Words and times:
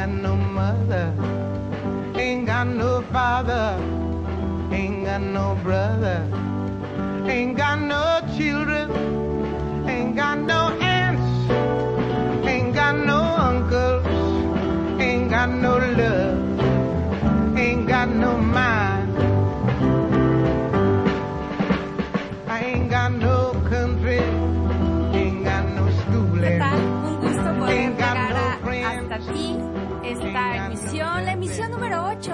got 0.00 0.08
no 0.08 0.34
mother, 0.34 1.12
ain't 2.16 2.46
got 2.46 2.66
no 2.66 3.02
father, 3.12 3.76
ain't 4.72 5.04
got 5.04 5.20
no 5.20 5.58
brother, 5.62 6.26
ain't 7.26 7.54
got 7.54 7.78
no 7.78 8.22
children, 8.34 9.19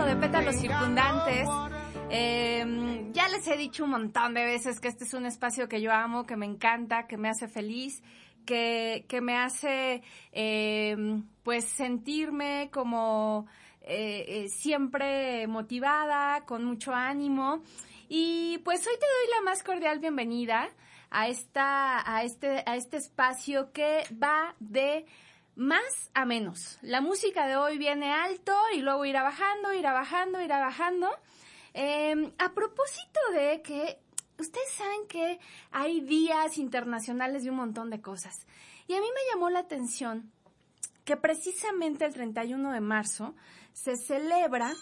de 0.06 0.14
Pétalos 0.14 0.54
Circundantes. 0.54 1.48
Eh, 2.10 3.10
ya 3.12 3.26
les 3.28 3.48
he 3.48 3.56
dicho 3.56 3.82
un 3.82 3.90
montón 3.90 4.34
de 4.34 4.44
veces 4.44 4.78
que 4.78 4.86
este 4.86 5.02
es 5.02 5.14
un 5.14 5.26
espacio 5.26 5.68
que 5.68 5.80
yo 5.80 5.90
amo, 5.92 6.26
que 6.26 6.36
me 6.36 6.46
encanta, 6.46 7.08
que 7.08 7.16
me 7.16 7.28
hace 7.28 7.48
feliz, 7.48 8.04
que, 8.44 9.04
que 9.08 9.20
me 9.20 9.36
hace 9.36 10.02
eh, 10.30 10.96
pues 11.42 11.64
sentirme 11.64 12.70
como 12.72 13.48
eh, 13.80 14.24
eh, 14.28 14.48
siempre 14.48 15.48
motivada, 15.48 16.44
con 16.44 16.64
mucho 16.64 16.94
ánimo. 16.94 17.64
Y 18.08 18.58
pues 18.58 18.86
hoy 18.86 18.94
te 18.94 19.06
doy 19.06 19.34
la 19.34 19.42
más 19.42 19.64
cordial 19.64 19.98
bienvenida 19.98 20.68
a 21.10 21.26
esta, 21.26 22.08
a 22.08 22.22
este, 22.22 22.62
a 22.64 22.76
este 22.76 22.98
espacio 22.98 23.72
que 23.72 24.04
va 24.22 24.54
de 24.60 25.04
más 25.56 26.10
a 26.14 26.24
menos. 26.24 26.78
La 26.82 27.00
música 27.00 27.46
de 27.46 27.56
hoy 27.56 27.78
viene 27.78 28.12
alto 28.12 28.54
y 28.74 28.80
luego 28.80 29.04
irá 29.04 29.22
bajando, 29.22 29.72
irá 29.72 29.92
bajando, 29.92 30.40
irá 30.40 30.60
bajando. 30.60 31.08
Eh, 31.74 32.32
a 32.38 32.52
propósito 32.52 33.20
de 33.32 33.62
que 33.62 33.98
ustedes 34.38 34.70
saben 34.72 35.06
que 35.08 35.40
hay 35.72 36.00
días 36.00 36.58
internacionales 36.58 37.44
de 37.44 37.50
un 37.50 37.56
montón 37.56 37.90
de 37.90 38.00
cosas. 38.00 38.46
Y 38.86 38.94
a 38.94 39.00
mí 39.00 39.06
me 39.06 39.32
llamó 39.32 39.50
la 39.50 39.60
atención 39.60 40.30
que 41.04 41.16
precisamente 41.16 42.04
el 42.04 42.12
31 42.12 42.72
de 42.72 42.80
marzo 42.80 43.34
se 43.72 43.96
celebra 43.96 44.72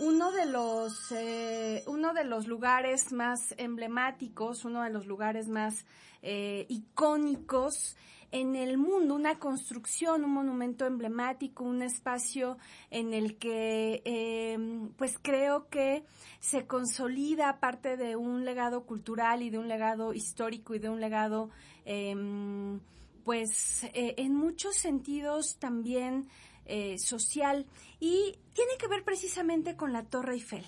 uno 0.00 0.32
de 0.32 0.46
los 0.46 1.12
eh, 1.12 1.82
uno 1.86 2.14
de 2.14 2.24
los 2.24 2.46
lugares 2.46 3.12
más 3.12 3.54
emblemáticos, 3.58 4.64
uno 4.64 4.82
de 4.82 4.90
los 4.90 5.06
lugares 5.06 5.48
más 5.48 5.84
eh, 6.22 6.66
icónicos 6.68 7.96
en 8.32 8.56
el 8.56 8.78
mundo, 8.78 9.14
una 9.14 9.38
construcción, 9.38 10.24
un 10.24 10.32
monumento 10.32 10.86
emblemático, 10.86 11.64
un 11.64 11.82
espacio 11.82 12.58
en 12.90 13.12
el 13.12 13.38
que 13.38 14.02
eh, 14.04 14.58
pues 14.96 15.18
creo 15.20 15.68
que 15.68 16.04
se 16.38 16.66
consolida 16.66 17.58
parte 17.58 17.96
de 17.96 18.16
un 18.16 18.44
legado 18.44 18.84
cultural 18.84 19.42
y 19.42 19.50
de 19.50 19.58
un 19.58 19.68
legado 19.68 20.14
histórico 20.14 20.74
y 20.74 20.78
de 20.78 20.88
un 20.88 21.00
legado 21.00 21.50
em, 21.84 22.80
pues 23.24 23.84
eh, 23.84 24.14
en 24.16 24.34
muchos 24.34 24.76
sentidos 24.76 25.56
también 25.58 26.28
eh, 26.66 26.98
social 26.98 27.66
y 27.98 28.38
tiene 28.54 28.72
que 28.78 28.86
ver 28.86 29.02
precisamente 29.02 29.76
con 29.76 29.92
la 29.92 30.04
Torre 30.04 30.34
Eiffel. 30.34 30.64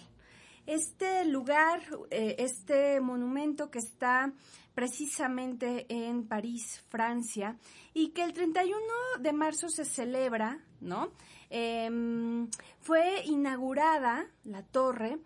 Este 0.72 1.26
lugar, 1.26 1.82
eh, 2.10 2.36
este 2.38 2.98
monumento 2.98 3.70
que 3.70 3.78
está 3.78 4.32
precisamente 4.72 5.84
en 5.90 6.26
París, 6.26 6.82
Francia, 6.88 7.58
y 7.92 8.12
que 8.12 8.24
el 8.24 8.32
31 8.32 8.80
de 9.20 9.32
marzo 9.34 9.68
se 9.68 9.84
celebra, 9.84 10.64
¿no? 10.80 11.12
Em, 11.50 12.48
fue 12.80 13.22
inaugurada 13.26 14.26
la 14.44 14.62
torre 14.62 15.18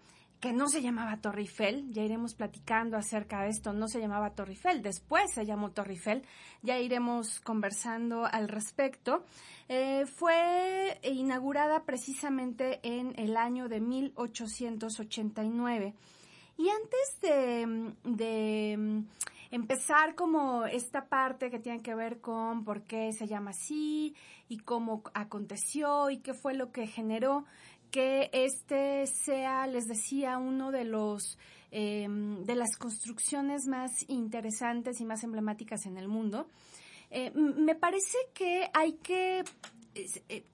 que 0.47 0.53
no 0.53 0.69
se 0.69 0.81
llamaba 0.81 1.17
Torre 1.17 1.41
Eiffel, 1.41 1.91
ya 1.91 2.05
iremos 2.05 2.35
platicando 2.35 2.97
acerca 2.97 3.43
de 3.43 3.49
esto, 3.49 3.73
no 3.73 3.89
se 3.89 3.99
llamaba 3.99 4.31
Torre 4.31 4.53
Eiffel, 4.53 4.81
después 4.81 5.33
se 5.33 5.45
llamó 5.45 5.73
Torre 5.73 5.95
Eiffel, 5.95 6.23
ya 6.63 6.79
iremos 6.79 7.41
conversando 7.41 8.27
al 8.27 8.47
respecto. 8.47 9.25
Eh, 9.69 10.07
fue 10.07 11.01
inaugurada 11.03 11.83
precisamente 11.83 12.79
en 12.85 13.13
el 13.19 13.37
año 13.37 13.69
de 13.69 13.81
1889. 13.81 15.95
Y 16.59 16.69
antes 16.69 17.21
de, 17.21 17.93
de 18.05 19.03
empezar 19.51 20.15
como 20.15 20.65
esta 20.67 21.07
parte 21.07 21.51
que 21.51 21.59
tiene 21.59 21.83
que 21.83 21.97
ver 21.97 22.21
con 22.21 22.63
por 22.63 22.83
qué 22.83 23.13
se 23.13 23.27
llama 23.27 23.51
así 23.51 24.15
y 24.49 24.59
cómo 24.59 25.03
aconteció 25.13 26.09
y 26.09 26.19
qué 26.19 26.35
fue 26.35 26.55
lo 26.55 26.71
que 26.71 26.87
generó 26.87 27.47
que 27.91 28.31
este 28.33 29.07
sea, 29.07 29.67
les 29.67 29.85
decía, 29.87 30.39
uno 30.39 30.71
de 30.71 30.85
los 30.85 31.39
eh, 31.79 32.07
de 32.09 32.55
las 32.55 32.77
construcciones 32.79 33.67
más 33.67 33.91
interesantes 34.09 35.01
y 35.01 35.05
más 35.05 35.25
emblemáticas 35.25 35.85
en 35.85 35.99
el 35.99 36.09
mundo. 36.09 36.47
Eh, 37.11 37.33
me 37.33 37.75
parece 37.75 38.17
que 38.33 38.71
hay 38.73 38.95
que 38.95 39.45
eh, 39.95 40.45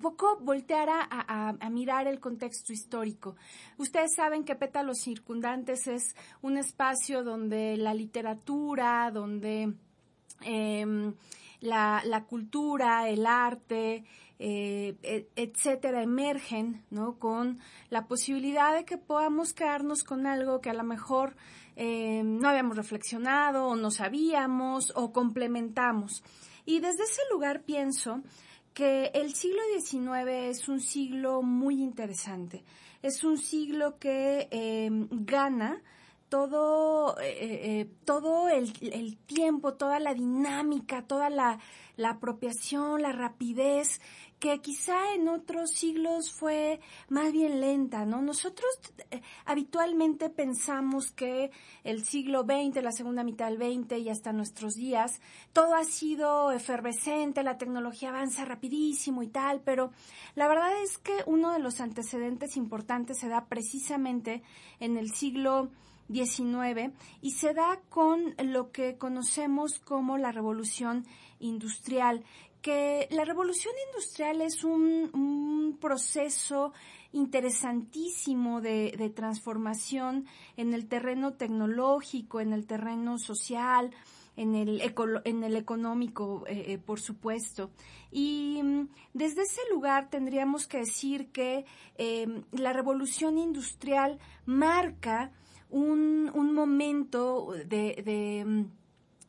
poco 0.00 0.38
voltear 0.40 0.88
a, 0.90 1.70
mirar 1.70 2.06
el 2.06 2.20
contexto 2.20 2.72
histórico. 2.72 3.36
Ustedes 3.78 4.14
saben 4.14 4.44
que 4.44 4.56
Pétalos 4.56 4.98
Circundantes 4.98 5.86
es 5.86 6.14
un 6.42 6.58
espacio 6.58 7.24
donde 7.24 7.76
la 7.76 7.94
literatura, 7.94 9.10
donde 9.12 9.72
la, 11.60 12.02
la, 12.04 12.24
cultura, 12.24 13.08
el 13.08 13.26
arte, 13.26 14.04
eh, 14.40 15.28
etcétera, 15.34 16.02
emergen, 16.02 16.84
¿no? 16.90 17.18
Con 17.18 17.58
la 17.90 18.06
posibilidad 18.06 18.74
de 18.74 18.84
que 18.84 18.96
podamos 18.96 19.52
quedarnos 19.52 20.04
con 20.04 20.26
algo 20.26 20.60
que 20.60 20.70
a 20.70 20.74
lo 20.74 20.84
mejor 20.84 21.34
eh, 21.74 22.22
no 22.24 22.48
habíamos 22.48 22.76
reflexionado 22.76 23.66
o 23.66 23.76
no 23.76 23.90
sabíamos 23.90 24.92
o 24.94 25.12
complementamos. 25.12 26.22
Y 26.66 26.80
desde 26.80 27.04
ese 27.04 27.22
lugar 27.32 27.62
pienso 27.62 28.20
que 28.74 29.10
el 29.14 29.34
siglo 29.34 29.60
XIX 29.80 30.28
es 30.28 30.68
un 30.68 30.80
siglo 30.80 31.42
muy 31.42 31.82
interesante. 31.82 32.64
Es 33.02 33.24
un 33.24 33.38
siglo 33.38 33.98
que 33.98 34.48
eh, 34.50 34.88
gana 35.10 35.82
todo, 36.28 37.16
eh, 37.22 37.88
todo 38.04 38.48
el, 38.48 39.16
tiempo, 39.26 39.74
toda 39.74 39.98
la 39.98 40.14
dinámica, 40.14 41.02
toda 41.02 41.30
la 41.30 41.58
apropiación, 42.04 43.02
la 43.02 43.12
rapidez, 43.12 44.00
que 44.38 44.60
quizá 44.60 45.14
en 45.14 45.28
otros 45.28 45.70
siglos 45.70 46.32
fue 46.32 46.80
más 47.08 47.32
bien 47.32 47.60
lenta, 47.60 48.06
¿no? 48.06 48.22
Nosotros 48.22 48.68
eh, 49.10 49.20
habitualmente 49.44 50.30
pensamos 50.30 51.10
que 51.10 51.50
el 51.84 52.04
siglo 52.04 52.44
XX, 52.44 52.82
la 52.82 52.92
segunda 52.92 53.24
mitad 53.24 53.50
del 53.50 53.58
XX 53.58 53.98
y 53.98 54.10
hasta 54.10 54.32
nuestros 54.32 54.74
días, 54.74 55.20
todo 55.52 55.74
ha 55.74 55.84
sido 55.84 56.52
efervescente, 56.52 57.42
la 57.42 57.58
tecnología 57.58 58.10
avanza 58.10 58.44
rapidísimo 58.44 59.22
y 59.22 59.28
tal, 59.28 59.60
pero 59.60 59.90
la 60.34 60.48
verdad 60.48 60.82
es 60.82 60.98
que 60.98 61.16
uno 61.26 61.52
de 61.52 61.58
los 61.58 61.80
antecedentes 61.80 62.56
importantes 62.56 63.18
se 63.18 63.28
da 63.28 63.46
precisamente 63.46 64.42
en 64.78 64.96
el 64.96 65.10
siglo 65.10 65.70
XIX 66.12 66.92
y 67.20 67.32
se 67.32 67.54
da 67.54 67.80
con 67.88 68.34
lo 68.38 68.70
que 68.72 68.96
conocemos 68.96 69.78
como 69.78 70.18
la 70.18 70.32
revolución 70.32 71.06
industrial, 71.40 72.24
que 72.62 73.08
la 73.10 73.24
revolución 73.24 73.74
industrial 73.88 74.40
es 74.40 74.64
un, 74.64 75.76
proceso 75.80 76.72
interesantísimo 77.12 78.60
de, 78.60 79.12
transformación 79.14 80.26
en 80.56 80.74
el 80.74 80.88
terreno 80.88 81.34
tecnológico, 81.34 82.40
en 82.40 82.52
el 82.52 82.66
terreno 82.66 83.18
social, 83.18 83.92
en 84.36 84.54
el, 84.54 84.82
en 85.24 85.44
el 85.44 85.56
económico, 85.56 86.44
eh, 86.46 86.72
eh, 86.72 86.78
por 86.78 87.00
supuesto. 87.00 87.70
Y 88.10 88.60
mm, 88.62 88.88
desde 89.14 89.42
ese 89.42 89.60
lugar 89.70 90.10
tendríamos 90.10 90.66
que 90.66 90.78
decir 90.78 91.30
que 91.30 91.64
eh, 91.96 92.26
la 92.52 92.72
revolución 92.72 93.38
industrial 93.38 94.18
marca 94.46 95.32
un, 95.70 96.30
un 96.34 96.54
momento 96.54 97.52
de, 97.66 98.02
de, 98.04 98.66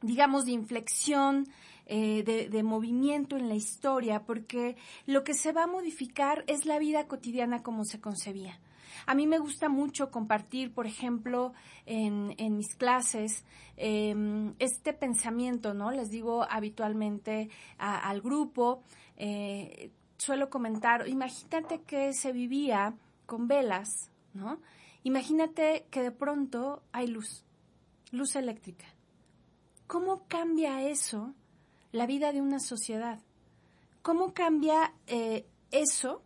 digamos, 0.01 0.45
de 0.45 0.51
inflexión 0.51 1.47
eh, 1.91 2.47
de, 2.51 2.61
movimiento 2.61 3.35
en 3.35 3.49
la 3.49 3.55
historia, 3.55 4.21
porque 4.23 4.77
lo 5.07 5.23
que 5.23 5.33
se 5.33 5.51
va 5.51 5.63
a 5.63 5.67
modificar 5.67 6.43
es 6.45 6.67
la 6.67 6.77
vida 6.77 7.07
cotidiana 7.07 7.63
como 7.63 7.83
se 7.83 7.99
concebía. 7.99 8.59
A 9.07 9.15
mí 9.15 9.25
me 9.25 9.39
gusta 9.39 9.69
mucho 9.69 10.11
compartir, 10.11 10.71
por 10.71 10.85
ejemplo, 10.85 11.51
en, 11.87 12.35
mis 12.55 12.75
clases, 12.75 13.43
em, 13.75 14.53
este 14.59 14.93
pensamiento, 14.93 15.73
¿no? 15.73 15.89
Les 15.89 16.11
digo 16.11 16.45
habitualmente 16.47 17.49
al 17.79 18.21
grupo, 18.21 18.83
eh, 19.17 19.89
suelo 20.17 20.51
comentar, 20.51 21.07
imagínate 21.07 21.81
que 21.81 22.13
se 22.13 22.31
vivía 22.31 22.93
con 23.25 23.47
velas, 23.47 24.11
¿no? 24.35 24.59
Imagínate 25.01 25.87
que 25.89 26.03
de 26.03 26.11
pronto 26.11 26.83
hay 26.91 27.07
luz, 27.07 27.43
luz 28.11 28.35
eléctrica. 28.35 28.85
¿Cómo 29.87 30.27
cambia 30.27 30.83
eso 30.83 31.33
la 31.91 32.05
vida 32.05 32.31
de 32.31 32.41
una 32.41 32.59
sociedad? 32.59 33.19
¿Cómo 34.01 34.33
cambia 34.33 34.93
eh, 35.07 35.45
eso 35.71 36.23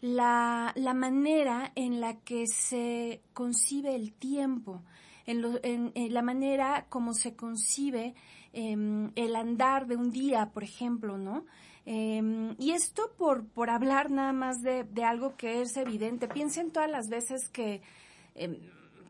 la, 0.00 0.74
manera 0.94 1.72
en 1.76 2.00
la 2.00 2.18
que 2.20 2.46
se 2.46 3.22
concibe 3.32 3.94
el 3.94 4.12
tiempo, 4.12 4.82
en, 5.26 5.92
la 6.12 6.22
manera 6.22 6.86
como 6.88 7.14
se 7.14 7.36
concibe 7.36 8.14
em, 8.52 9.12
el 9.14 9.36
andar 9.36 9.86
de 9.86 9.96
un 9.96 10.10
día, 10.10 10.50
por 10.52 10.64
ejemplo, 10.64 11.16
¿no? 11.16 11.46
Em, 11.86 12.54
y 12.58 12.72
esto 12.72 13.12
por, 13.16 13.46
por 13.46 13.70
hablar 13.70 14.10
nada 14.10 14.32
más 14.32 14.60
de, 14.62 14.84
de, 14.84 15.04
algo 15.04 15.36
que 15.36 15.62
es 15.62 15.76
evidente. 15.76 16.28
Piensen 16.28 16.70
todas 16.70 16.90
las 16.90 17.08
veces 17.08 17.48
que 17.48 17.82
em, 18.34 18.56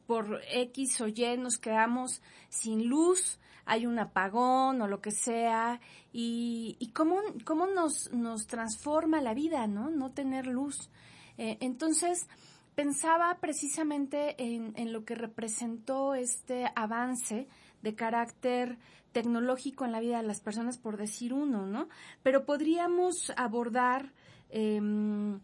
por 0.07 0.41
X 0.51 1.01
o 1.01 1.09
Y 1.09 1.39
nos 1.39 1.57
quedamos 1.57 2.21
sin 2.51 2.87
luz, 2.87 3.39
hay 3.65 3.87
un 3.87 3.99
apagón 3.99 4.81
o 4.83 4.89
lo 4.89 5.01
que 5.01 5.11
sea, 5.11 5.81
y, 6.13 6.91
cómo, 6.95 7.21
cómo 7.45 7.67
nos, 7.67 8.13
nos 8.13 8.47
transforma 8.47 9.21
la 9.21 9.35
vida, 9.35 9.67
¿no? 9.67 9.91
No 9.91 10.11
tener 10.11 10.47
luz. 10.47 10.91
Eh, 11.39 11.59
entonces, 11.61 12.27
pensaba 12.75 13.39
precisamente 13.41 14.35
en, 14.43 14.73
en 14.77 14.93
lo 14.93 15.05
que 15.05 15.15
representó 15.15 16.15
este 16.15 16.67
avance 16.75 17.49
de 17.83 17.95
carácter 17.95 18.79
tecnológico 19.13 19.85
en 19.85 19.93
la 19.93 20.01
vida 20.01 20.19
de 20.19 20.27
las 20.27 20.41
personas, 20.41 20.79
por 20.79 20.97
decir 20.97 21.33
uno, 21.33 21.67
¿no? 21.67 21.89
Pero 22.23 22.45
podríamos 22.45 23.33
abordar 23.37 24.13
em, 24.51 25.41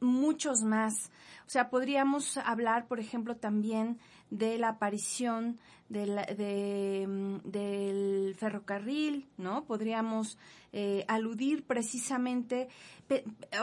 muchos 0.00 0.62
más. 0.62 1.10
O 1.46 1.50
sea, 1.50 1.68
podríamos 1.68 2.36
hablar, 2.38 2.86
por 2.86 3.00
ejemplo, 3.00 3.36
también 3.36 3.98
de 4.30 4.58
la 4.58 4.70
aparición 4.70 5.58
em, 5.90 7.40
del 7.42 8.34
ferrocarril, 8.36 9.28
¿no? 9.36 9.64
Podríamos 9.64 10.38
eh, 10.72 11.04
aludir 11.08 11.64
precisamente, 11.64 12.68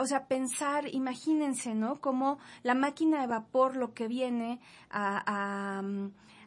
o 0.00 0.06
sea, 0.06 0.26
pensar, 0.26 0.88
imagínense, 0.94 1.74
¿no? 1.74 2.00
Como 2.00 2.38
la 2.62 2.74
máquina 2.74 3.20
de 3.20 3.26
vapor 3.26 3.76
lo 3.76 3.92
que 3.92 4.08
viene 4.08 4.60
a 4.90 5.82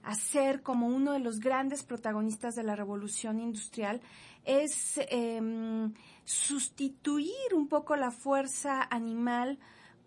a 0.06 0.14
ser 0.14 0.62
como 0.62 0.88
uno 0.88 1.14
de 1.14 1.20
los 1.20 1.40
grandes 1.40 1.84
protagonistas 1.84 2.56
de 2.56 2.64
la 2.64 2.76
revolución 2.76 3.40
industrial 3.40 4.02
es 4.46 5.00
em, 5.10 5.94
sustituir 6.24 7.54
un 7.56 7.68
poco 7.68 7.96
la 7.96 8.12
fuerza 8.12 8.84
animal 8.84 9.58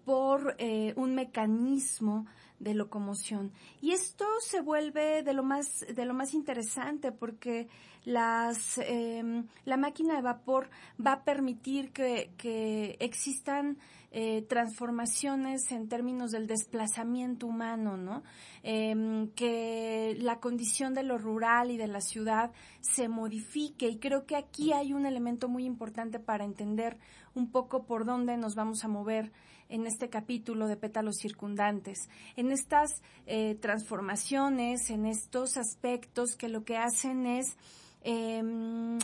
por 0.04 0.54
eh, 0.58 0.94
un 0.96 1.16
mecanismo 1.16 2.26
de 2.58 2.74
locomoción. 2.74 3.52
Y 3.80 3.92
esto 3.92 4.24
se 4.40 4.60
vuelve 4.60 5.22
de 5.22 5.32
lo 5.32 5.42
más, 5.42 5.66
de 5.80 6.04
lo 6.04 6.14
más 6.14 6.34
interesante 6.34 7.12
porque 7.12 7.68
las, 8.04 8.78
em, 8.78 9.46
la 9.64 9.76
máquina 9.76 10.16
de 10.16 10.22
vapor 10.22 10.70
va 11.04 11.12
a 11.12 11.24
permitir 11.24 11.92
que, 11.92 12.32
que 12.36 12.96
existan 13.00 13.78
eh, 14.10 14.40
transformaciones 14.48 15.70
en 15.70 15.86
términos 15.86 16.30
del 16.30 16.46
desplazamiento 16.46 17.46
humano, 17.46 17.98
¿no? 17.98 18.22
Em, 18.62 19.28
que 19.32 20.16
la 20.18 20.40
condición 20.40 20.94
de 20.94 21.02
lo 21.02 21.18
rural 21.18 21.70
y 21.70 21.76
de 21.76 21.88
la 21.88 22.00
ciudad 22.00 22.50
se 22.80 23.08
modifique 23.08 23.86
y 23.86 23.98
creo 23.98 24.24
que 24.24 24.36
aquí 24.36 24.72
hay 24.72 24.94
un 24.94 25.04
elemento 25.04 25.50
muy 25.50 25.66
importante 25.66 26.18
para 26.18 26.46
entender 26.46 26.96
un 27.34 27.50
poco 27.50 27.84
por 27.84 28.06
dónde 28.06 28.38
nos 28.38 28.54
vamos 28.54 28.82
a 28.82 28.88
mover 28.88 29.30
en 29.68 29.86
este 29.86 30.08
capítulo 30.08 30.66
de 30.66 30.76
pétalos 30.76 31.16
circundantes, 31.16 32.08
en 32.36 32.52
estas 32.52 33.02
eh, 33.26 33.56
transformaciones, 33.60 34.90
en 34.90 35.06
estos 35.06 35.56
aspectos 35.56 36.36
que 36.36 36.48
lo 36.48 36.64
que 36.64 36.76
hacen 36.76 37.26
es 37.26 37.56
em, 38.02 38.98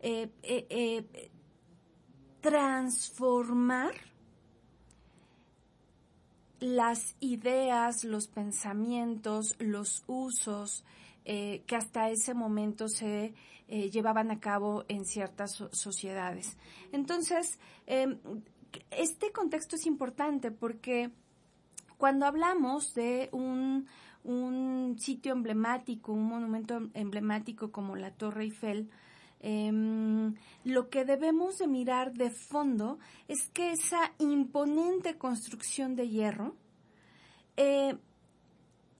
eh, 0.00 1.30
transformar 2.40 3.94
las 6.62 7.16
ideas, 7.18 8.04
los 8.04 8.28
pensamientos, 8.28 9.56
los 9.58 10.04
usos 10.06 10.84
eh, 11.24 11.62
que 11.66 11.76
hasta 11.76 12.10
ese 12.10 12.34
momento 12.34 12.88
se 12.88 13.34
eh, 13.68 13.90
llevaban 13.90 14.30
a 14.30 14.38
cabo 14.40 14.84
en 14.88 15.04
ciertas 15.04 15.64
sociedades. 15.72 16.56
Entonces, 16.92 17.58
em, 17.86 18.18
este 18.90 19.32
contexto 19.32 19.76
es 19.76 19.86
importante 19.86 20.50
porque 20.50 21.10
cuando 21.98 22.26
hablamos 22.26 22.94
de 22.94 23.28
un, 23.32 23.86
un 24.24 24.96
sitio 24.98 25.32
emblemático, 25.32 26.12
un 26.12 26.24
monumento 26.24 26.90
emblemático 26.94 27.70
como 27.70 27.96
la 27.96 28.10
Torre 28.12 28.44
Eiffel, 28.44 28.90
Em, 29.42 30.34
lo 30.62 30.88
que 30.88 31.04
debemos 31.04 31.58
de 31.58 31.66
mirar 31.66 32.12
de 32.12 32.30
fondo 32.30 33.00
es 33.26 33.48
que 33.48 33.72
esa 33.72 34.12
imponente 34.18 35.18
construcción 35.18 35.96
de 35.96 36.08
hierro 36.08 36.54
eh, 37.56 37.96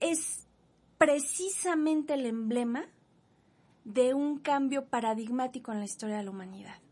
es 0.01 0.45
precisamente 0.97 2.15
el 2.15 2.25
emblema 2.25 2.85
de 3.85 4.13
un 4.13 4.37
cambio 4.39 4.85
paradigmático 4.85 5.71
en 5.71 5.79
la 5.79 5.85
historia 5.85 6.17
de 6.17 6.23
la 6.23 6.31
humanidad. 6.31 6.82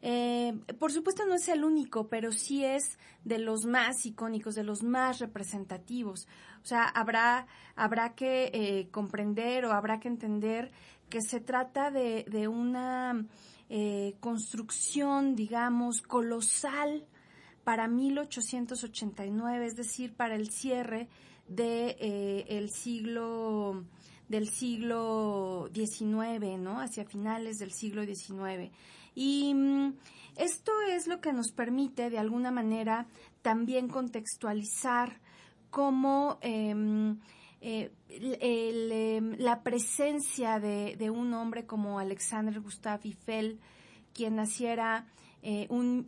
Eh, 0.00 0.56
por 0.78 0.92
supuesto 0.92 1.26
no 1.26 1.34
es 1.34 1.48
el 1.48 1.64
único, 1.64 2.08
pero 2.08 2.32
sí 2.32 2.64
es 2.64 2.98
de 3.24 3.38
los 3.38 3.64
más 3.64 4.06
icónicos, 4.06 4.54
de 4.54 4.62
los 4.62 4.82
más 4.82 5.18
representativos. 5.18 6.28
O 6.62 6.66
sea, 6.66 6.84
habrá, 6.84 7.46
habrá 7.74 8.14
que 8.14 8.50
eh, 8.52 8.88
comprender 8.90 9.64
o 9.64 9.72
habrá 9.72 10.00
que 10.00 10.08
entender 10.08 10.70
que 11.08 11.20
se 11.22 11.40
trata 11.40 11.90
de, 11.90 12.24
de 12.28 12.48
una 12.48 13.24
eh, 13.70 14.14
construcción, 14.20 15.34
digamos, 15.34 16.00
colosal 16.02 17.06
para 17.64 17.86
1889, 17.86 19.66
es 19.66 19.76
decir, 19.76 20.14
para 20.14 20.34
el 20.34 20.50
cierre 20.50 21.08
de 21.48 21.96
eh, 22.00 22.46
el 22.48 22.70
siglo 22.70 23.84
del 24.28 24.48
siglo 24.48 25.68
XIX, 25.74 26.58
¿no? 26.58 26.80
Hacia 26.80 27.04
finales 27.04 27.58
del 27.58 27.72
siglo 27.72 28.04
XIX. 28.04 28.70
Y 29.14 29.54
mm, 29.54 29.94
esto 30.36 30.72
es 30.90 31.06
lo 31.06 31.20
que 31.20 31.32
nos 31.32 31.50
permite, 31.52 32.10
de 32.10 32.18
alguna 32.18 32.50
manera, 32.50 33.06
también 33.42 33.88
contextualizar 33.88 35.20
cómo 35.70 36.38
em, 36.40 37.18
eh, 37.60 37.90
em, 38.08 39.32
la 39.38 39.62
presencia 39.62 40.60
de, 40.60 41.10
un 41.10 41.34
hombre 41.34 41.66
como 41.66 41.98
Alexander 41.98 42.60
Gustave 42.60 43.00
Eiffel, 43.04 43.58
quien 44.14 44.36
naciera 44.36 45.06
eh, 45.42 45.66
en, 45.70 46.04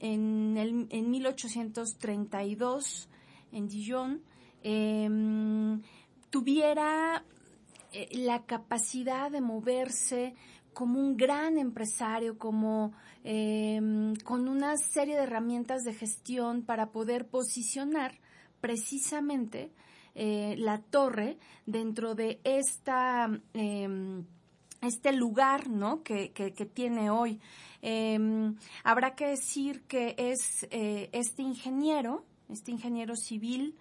en 0.90 1.10
1832 1.10 3.08
en 3.52 3.68
Dijon, 3.68 4.22
em, 4.62 5.82
tuviera 6.30 7.24
eh, 7.92 8.08
la 8.12 8.44
capacidad 8.44 9.30
de 9.30 9.40
moverse 9.40 10.34
como 10.72 11.00
un 11.00 11.16
gran 11.16 11.58
empresario, 11.58 12.38
como 12.38 12.92
em, 13.24 14.14
con 14.16 14.48
una 14.48 14.76
serie 14.76 15.16
de 15.16 15.24
herramientas 15.24 15.82
de 15.82 15.94
gestión 15.94 16.62
para 16.62 16.90
poder 16.90 17.26
posicionar 17.26 18.18
precisamente 18.60 19.72
eh, 20.14 20.54
la 20.58 20.78
torre 20.78 21.38
dentro 21.66 22.14
de 22.14 22.40
esta 22.44 23.28
em, 23.54 24.24
este 24.82 25.12
lugar 25.12 25.68
¿no? 25.68 26.02
que, 26.02 26.32
que, 26.32 26.50
tiene 26.66 27.10
hoy. 27.10 27.38
Em, 27.82 28.56
habrá 28.82 29.14
que 29.14 29.26
decir 29.26 29.82
que 29.82 30.14
es 30.16 30.66
eh, 30.70 31.10
este 31.12 31.42
ingeniero, 31.42 32.24
este 32.48 32.70
ingeniero 32.70 33.14
civil, 33.16 33.76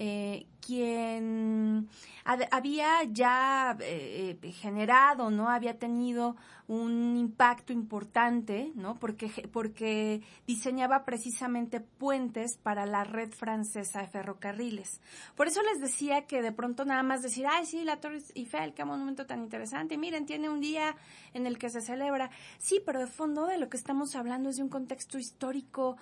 eh, 0.00 0.46
quien 0.60 1.88
había 2.24 3.02
ya 3.04 3.76
eh, 3.80 4.38
eh, 4.40 4.52
generado, 4.52 5.28
¿no? 5.28 5.48
Había 5.48 5.76
tenido 5.76 6.36
un 6.68 7.16
impacto 7.16 7.72
importante, 7.72 8.70
¿no? 8.76 8.94
Porque, 9.00 9.28
porque 9.52 10.22
diseñaba 10.46 11.04
precisamente 11.04 11.80
puentes 11.80 12.58
para 12.58 12.86
la 12.86 13.02
red 13.02 13.32
francesa 13.32 14.02
de 14.02 14.06
ferrocarriles. 14.06 15.00
Por 15.34 15.48
eso 15.48 15.62
les 15.62 15.80
decía 15.80 16.26
que 16.26 16.42
de 16.42 16.52
pronto 16.52 16.84
nada 16.84 17.02
más 17.02 17.22
decir, 17.22 17.46
ay, 17.48 17.66
sí, 17.66 17.82
la 17.82 17.98
Torre 17.98 18.20
Eiffel, 18.36 18.74
qué 18.74 18.84
monumento 18.84 19.26
tan 19.26 19.42
interesante, 19.42 19.98
miren, 19.98 20.26
tiene 20.26 20.48
un 20.48 20.60
día 20.60 20.94
en 21.34 21.46
el 21.46 21.58
que 21.58 21.70
se 21.70 21.80
celebra. 21.80 22.30
Sí, 22.58 22.80
pero 22.86 23.00
de 23.00 23.08
fondo 23.08 23.46
de 23.46 23.58
lo 23.58 23.68
que 23.68 23.76
estamos 23.76 24.14
hablando 24.14 24.50
es 24.50 24.56
de 24.56 24.62
un 24.62 24.68
contexto 24.68 25.18
histórico 25.18 25.96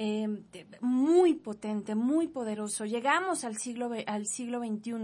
eh, 0.00 0.28
muy 0.80 1.34
potente, 1.34 1.96
muy 1.96 2.28
poderoso. 2.28 2.84
Llegamos 2.84 3.42
al 3.42 3.56
siglo, 3.56 3.90
al 4.06 4.28
siglo 4.28 4.60
XXI 4.60 4.94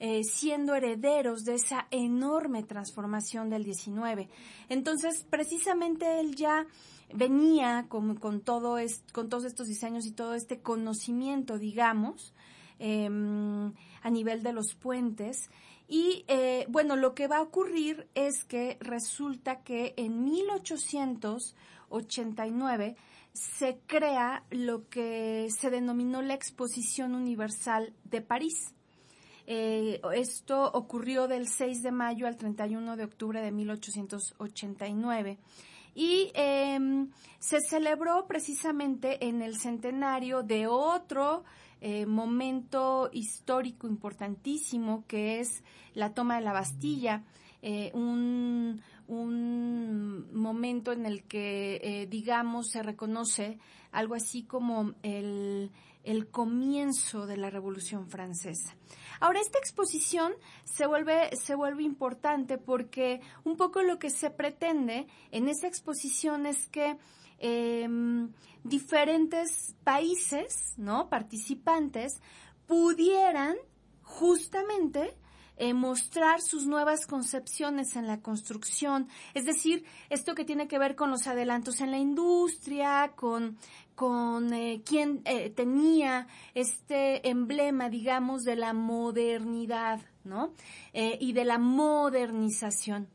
eh, 0.00 0.24
siendo 0.24 0.74
herederos 0.74 1.44
de 1.44 1.54
esa 1.54 1.86
enorme 1.92 2.64
transformación 2.64 3.48
del 3.48 3.64
XIX. 3.64 4.28
Entonces, 4.68 5.24
precisamente 5.30 6.18
él 6.18 6.34
ya 6.34 6.66
venía 7.12 7.86
con, 7.88 8.16
con 8.16 8.40
todos 8.40 8.80
estos 8.80 9.68
diseños 9.68 10.04
y 10.04 10.10
todo 10.10 10.34
este 10.34 10.58
conocimiento, 10.58 11.56
digamos, 11.56 12.34
em, 12.80 13.72
a 14.02 14.10
nivel 14.10 14.42
de 14.42 14.52
los 14.52 14.74
puentes. 14.74 15.48
Y 15.86 16.24
eh, 16.26 16.66
bueno, 16.68 16.96
lo 16.96 17.14
que 17.14 17.28
va 17.28 17.36
a 17.36 17.42
ocurrir 17.42 18.08
es 18.16 18.44
que 18.44 18.78
resulta 18.80 19.62
que 19.62 19.94
en 19.96 20.24
1889 20.24 22.96
se 23.34 23.80
crea 23.86 24.44
lo 24.50 24.88
que 24.88 25.48
se 25.50 25.68
denominó 25.68 26.22
la 26.22 26.34
Exposición 26.34 27.14
Universal 27.14 27.92
de 28.04 28.20
París. 28.22 28.72
Eh, 29.46 30.00
esto 30.14 30.70
ocurrió 30.72 31.28
del 31.28 31.48
6 31.48 31.82
de 31.82 31.92
mayo 31.92 32.26
al 32.26 32.36
31 32.36 32.96
de 32.96 33.04
octubre 33.04 33.42
de 33.42 33.52
1889 33.52 35.38
y 35.94 36.30
em, 36.34 37.10
se 37.38 37.60
celebró 37.60 38.26
precisamente 38.26 39.26
en 39.26 39.42
el 39.42 39.58
centenario 39.58 40.42
de 40.42 40.66
otro 40.66 41.44
eh, 41.80 42.06
momento 42.06 43.10
histórico 43.12 43.86
importantísimo 43.86 45.04
que 45.06 45.40
es 45.40 45.62
la 45.92 46.14
toma 46.14 46.36
de 46.36 46.40
la 46.40 46.52
Bastilla, 46.52 47.22
eh, 47.66 47.90
un, 47.94 48.82
un 49.06 50.28
momento 50.34 50.92
en 50.92 51.06
el 51.06 51.24
que, 51.24 51.80
eh, 51.82 52.06
digamos, 52.06 52.68
se 52.68 52.82
reconoce 52.82 53.58
algo 53.90 54.14
así 54.14 54.42
como 54.42 54.92
el, 55.02 55.70
el 56.02 56.28
comienzo 56.30 57.26
de 57.26 57.38
la 57.38 57.48
Revolución 57.48 58.10
Francesa. 58.10 58.76
Ahora, 59.18 59.40
esta 59.40 59.58
exposición 59.58 60.34
se 60.64 60.86
vuelve, 60.86 61.34
se 61.36 61.54
vuelve 61.54 61.84
importante 61.84 62.58
porque 62.58 63.22
un 63.44 63.56
poco 63.56 63.82
lo 63.82 63.98
que 63.98 64.10
se 64.10 64.28
pretende 64.28 65.06
en 65.30 65.48
esa 65.48 65.66
exposición 65.66 66.44
es 66.44 66.68
que 66.68 66.98
em, 67.38 68.30
diferentes 68.62 69.74
países, 69.84 70.74
¿no? 70.76 71.08
Participantes 71.08 72.20
pudieran 72.66 73.56
justamente 74.02 75.16
eh, 75.56 75.72
mostrar 75.72 76.40
sus 76.40 76.66
nuevas 76.66 77.06
concepciones 77.06 77.94
en 77.96 78.06
la 78.06 78.20
construcción, 78.20 79.08
es 79.34 79.44
decir, 79.44 79.84
esto 80.10 80.34
que 80.34 80.44
tiene 80.44 80.66
que 80.66 80.78
ver 80.78 80.96
con 80.96 81.10
los 81.10 81.26
adelantos 81.26 81.80
en 81.80 81.90
la 81.92 81.98
industria, 81.98 83.12
con, 83.14 83.56
con 83.94 84.52
eh, 84.52 84.82
quien 84.84 85.22
eh, 85.24 85.50
tenía 85.50 86.26
este 86.54 87.28
emblema, 87.28 87.88
digamos, 87.88 88.42
de 88.42 88.56
la 88.56 88.72
modernidad, 88.72 90.00
¿no? 90.24 90.52
y 90.94 91.34
de 91.34 91.44
la 91.44 91.58
modernización. 91.58 93.08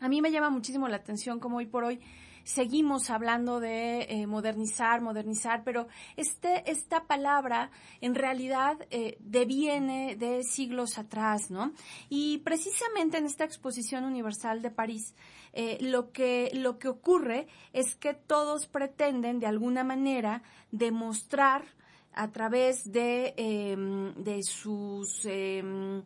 A 0.00 0.08
mí 0.08 0.20
me 0.20 0.32
llama 0.32 0.50
muchísimo 0.50 0.88
la 0.88 0.96
atención 0.96 1.38
como 1.38 1.58
hoy 1.58 1.66
por 1.66 1.84
hoy 1.84 2.00
seguimos 2.44 3.10
hablando 3.10 3.60
de 3.60 4.02
eh, 4.02 4.26
modernizar, 4.26 5.00
modernizar, 5.00 5.62
pero 5.64 5.88
este, 6.16 6.70
esta 6.70 7.04
palabra 7.06 7.70
en 8.00 8.14
realidad 8.14 8.78
eh, 8.90 9.16
deviene 9.20 10.16
de 10.16 10.42
siglos 10.42 10.98
atrás, 10.98 11.50
¿no? 11.50 11.72
Y 12.08 12.38
precisamente 12.38 13.18
en 13.18 13.26
esta 13.26 13.44
exposición 13.44 14.04
universal 14.04 14.62
de 14.62 14.70
París, 14.70 15.14
eh, 15.52 15.78
lo, 15.80 16.12
que, 16.12 16.50
lo 16.54 16.78
que 16.78 16.88
ocurre 16.88 17.48
es 17.72 17.94
que 17.96 18.14
todos 18.14 18.66
pretenden 18.66 19.40
de 19.40 19.46
alguna 19.46 19.84
manera 19.84 20.42
demostrar 20.70 21.64
a 22.12 22.30
través 22.30 22.90
de, 22.90 23.34
em, 23.36 24.14
de 24.14 24.42
sus 24.42 25.24
em, 25.24 26.02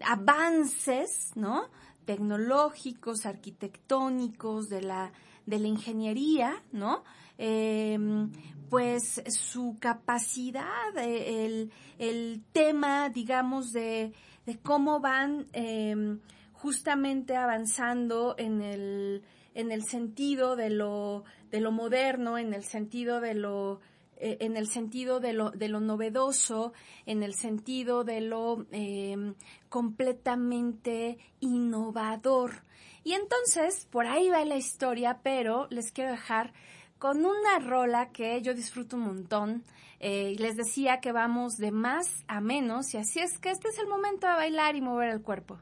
avances, 0.00 1.32
¿no? 1.34 1.68
tecnológicos, 2.04 3.26
arquitectónicos, 3.26 4.70
de 4.70 4.80
la 4.80 5.12
de 5.48 5.58
la 5.58 5.68
ingeniería, 5.68 6.62
¿no? 6.72 7.04
Em, 7.38 8.30
pues 8.68 9.22
su 9.28 9.78
capacidad, 9.80 10.96
eh, 10.96 11.70
el, 11.98 12.44
tema, 12.52 13.08
digamos, 13.08 13.72
de, 13.72 14.12
cómo 14.62 15.00
van 15.00 15.46
em, 15.52 16.20
justamente 16.52 17.34
avanzando 17.36 18.34
en 18.36 18.60
el, 18.60 19.22
en 19.54 19.72
el 19.72 19.84
sentido 19.84 20.54
de 20.54 20.70
lo, 20.70 21.24
de 21.50 21.60
lo 21.60 21.72
moderno, 21.72 22.36
en 22.36 22.52
el 22.52 22.64
sentido 22.64 23.20
de 23.20 23.34
lo 23.34 23.80
eh, 24.20 24.38
en 24.40 24.56
el 24.56 24.66
sentido 24.66 25.20
de 25.20 25.32
lo, 25.32 25.52
de 25.52 25.68
lo 25.68 25.78
novedoso, 25.78 26.72
en 27.06 27.22
el 27.22 27.34
sentido 27.34 28.02
de 28.02 28.20
lo 28.20 28.66
em, 28.72 29.34
completamente 29.68 31.18
innovador. 31.38 32.64
Y 33.08 33.14
entonces, 33.14 33.86
por 33.90 34.06
ahí 34.06 34.28
va 34.28 34.44
la 34.44 34.56
historia, 34.56 35.20
pero 35.22 35.66
les 35.70 35.92
quiero 35.92 36.10
dejar 36.10 36.52
con 36.98 37.24
una 37.24 37.58
rola 37.58 38.10
que 38.12 38.42
yo 38.42 38.52
disfruto 38.52 38.96
un 38.96 39.04
montón. 39.04 39.64
Eh, 39.98 40.36
les 40.38 40.58
decía 40.58 41.00
que 41.00 41.10
vamos 41.10 41.56
de 41.56 41.70
más 41.70 42.22
a 42.26 42.42
menos 42.42 42.92
y 42.92 42.98
así 42.98 43.20
es 43.20 43.38
que 43.38 43.50
este 43.50 43.68
es 43.68 43.78
el 43.78 43.86
momento 43.86 44.26
de 44.26 44.34
bailar 44.34 44.76
y 44.76 44.82
mover 44.82 45.08
el 45.08 45.22
cuerpo. 45.22 45.58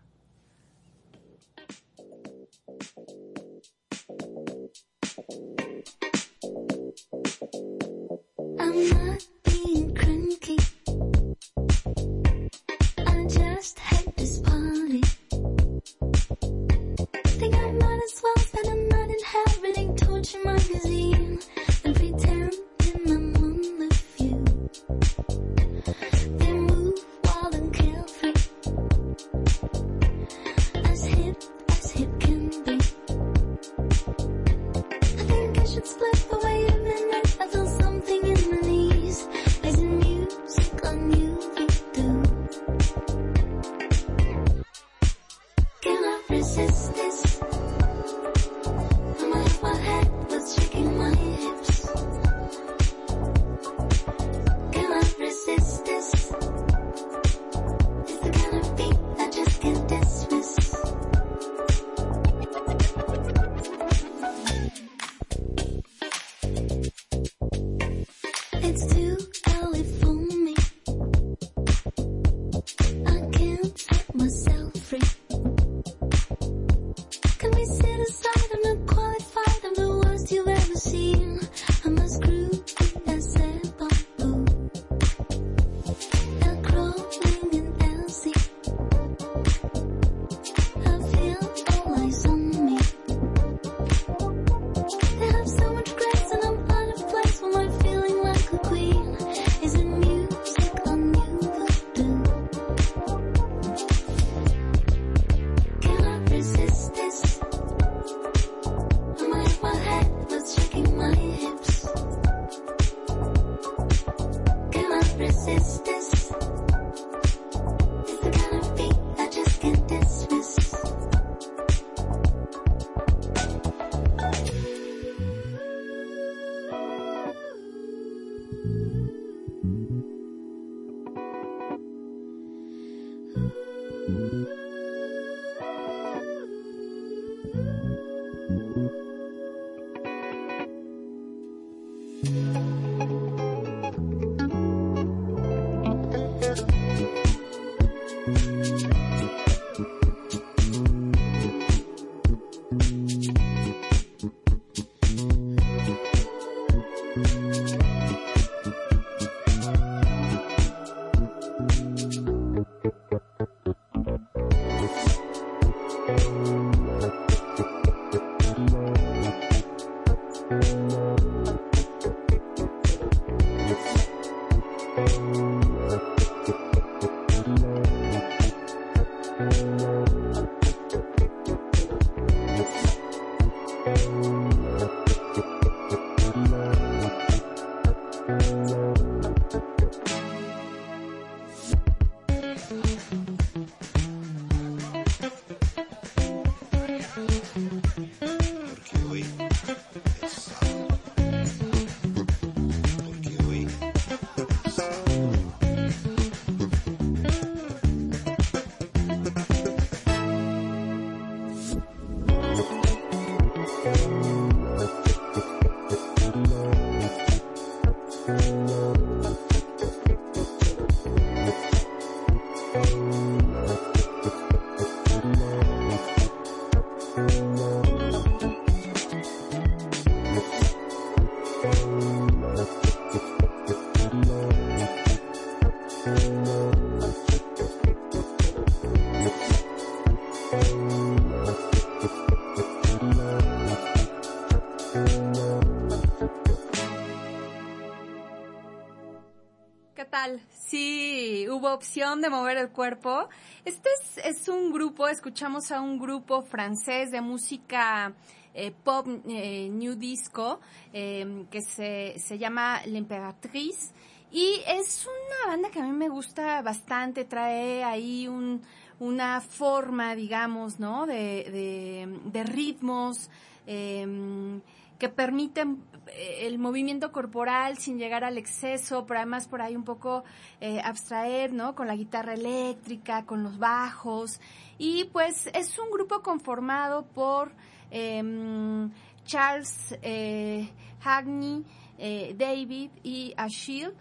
Opción 251.77 252.23
de 252.23 252.31
mover 252.31 252.57
el 252.57 252.71
cuerpo. 252.71 253.29
Este 253.65 253.89
es, 254.25 254.49
un 254.49 254.73
grupo, 254.73 255.07
escuchamos 255.09 255.71
a 255.71 255.81
un 255.81 255.99
grupo 255.99 256.43
francés 256.43 257.11
de 257.11 257.21
música 257.21 258.15
eh, 258.55 258.73
pop 258.73 259.07
eh, 259.29 259.69
new 259.71 259.95
disco 259.95 260.61
em, 260.93 261.47
que 261.47 261.61
se, 261.61 262.19
se 262.19 262.39
llama 262.39 262.81
L'Imperatrice 262.87 263.93
y 264.33 264.63
es 264.67 265.07
una 265.07 265.53
banda 265.53 265.71
que 265.71 265.81
a 265.81 265.85
mí 265.85 265.93
me 265.93 266.09
gusta 266.09 266.63
bastante, 266.63 267.27
trae 267.27 267.85
ahí 267.85 268.27
un, 268.27 268.63
una 268.99 269.43
forma, 269.43 270.15
digamos, 270.15 270.81
¿no? 270.81 271.07
De, 271.07 272.09
de, 272.33 272.45
ritmos. 272.45 273.31
Eh, 273.67 274.61
que 274.99 275.09
permiten 275.09 275.83
el 276.15 276.59
movimiento 276.59 277.13
corporal 277.13 277.79
sin 277.79 277.99
llegar 277.99 278.25
al 278.25 278.39
exceso, 278.39 279.07
pero 279.07 279.21
además 279.21 279.49
por 279.49 279.61
ahí 279.61 279.75
un 279.75 279.85
poco 279.85 280.25
eh, 280.61 280.81
abstraer, 280.83 281.53
¿no? 281.53 281.75
Con 281.75 281.87
la 281.87 281.97
guitarra 281.97 282.35
eléctrica, 282.35 283.25
con 283.25 283.43
los 283.43 283.59
bajos. 283.59 284.41
Y 284.79 285.05
pues 285.05 285.49
es 285.49 285.79
un 285.79 285.91
grupo 285.91 286.23
conformado 286.23 287.07
por 287.07 287.53
em, 287.91 288.91
Charles 289.25 289.99
eh, 290.03 290.71
Hagney, 291.03 291.65
eh, 291.99 292.35
David 292.37 292.91
y 293.03 293.35
Achille. 293.37 293.93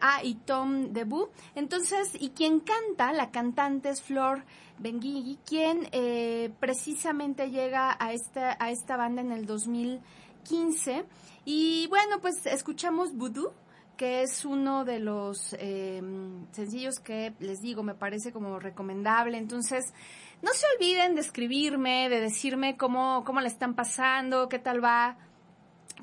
ah, 0.00 0.20
y 0.22 0.34
Tom 0.36 0.92
Debut. 0.92 1.28
Entonces, 1.54 2.12
y 2.18 2.30
quien 2.30 2.60
canta, 2.60 3.12
la 3.12 3.30
cantante 3.30 3.90
es 3.90 4.02
Flor 4.02 4.44
Benguigui, 4.78 5.38
quien 5.44 5.88
precisamente 6.60 7.50
llega 7.50 7.96
a 7.98 8.12
esta, 8.12 8.56
a 8.60 8.70
esta 8.70 8.96
banda 8.96 9.22
en 9.22 9.32
el 9.32 9.44
2000 9.44 10.00
15. 10.48 11.04
Y 11.44 11.86
bueno, 11.88 12.20
pues 12.20 12.44
escuchamos 12.46 13.14
Voodoo, 13.14 13.52
que 13.96 14.22
es 14.22 14.44
uno 14.44 14.84
de 14.84 15.00
los 15.00 15.54
eh, 15.58 16.02
sencillos 16.52 17.00
que 17.00 17.34
les 17.40 17.60
digo, 17.60 17.82
me 17.82 17.94
parece 17.94 18.32
como 18.32 18.58
recomendable. 18.58 19.38
Entonces, 19.38 19.92
no 20.42 20.50
se 20.52 20.66
olviden 20.76 21.14
de 21.14 21.20
escribirme, 21.20 22.08
de 22.08 22.20
decirme 22.20 22.76
cómo, 22.76 23.24
cómo 23.24 23.40
le 23.40 23.48
están 23.48 23.74
pasando, 23.74 24.48
qué 24.48 24.58
tal 24.58 24.82
va 24.82 25.16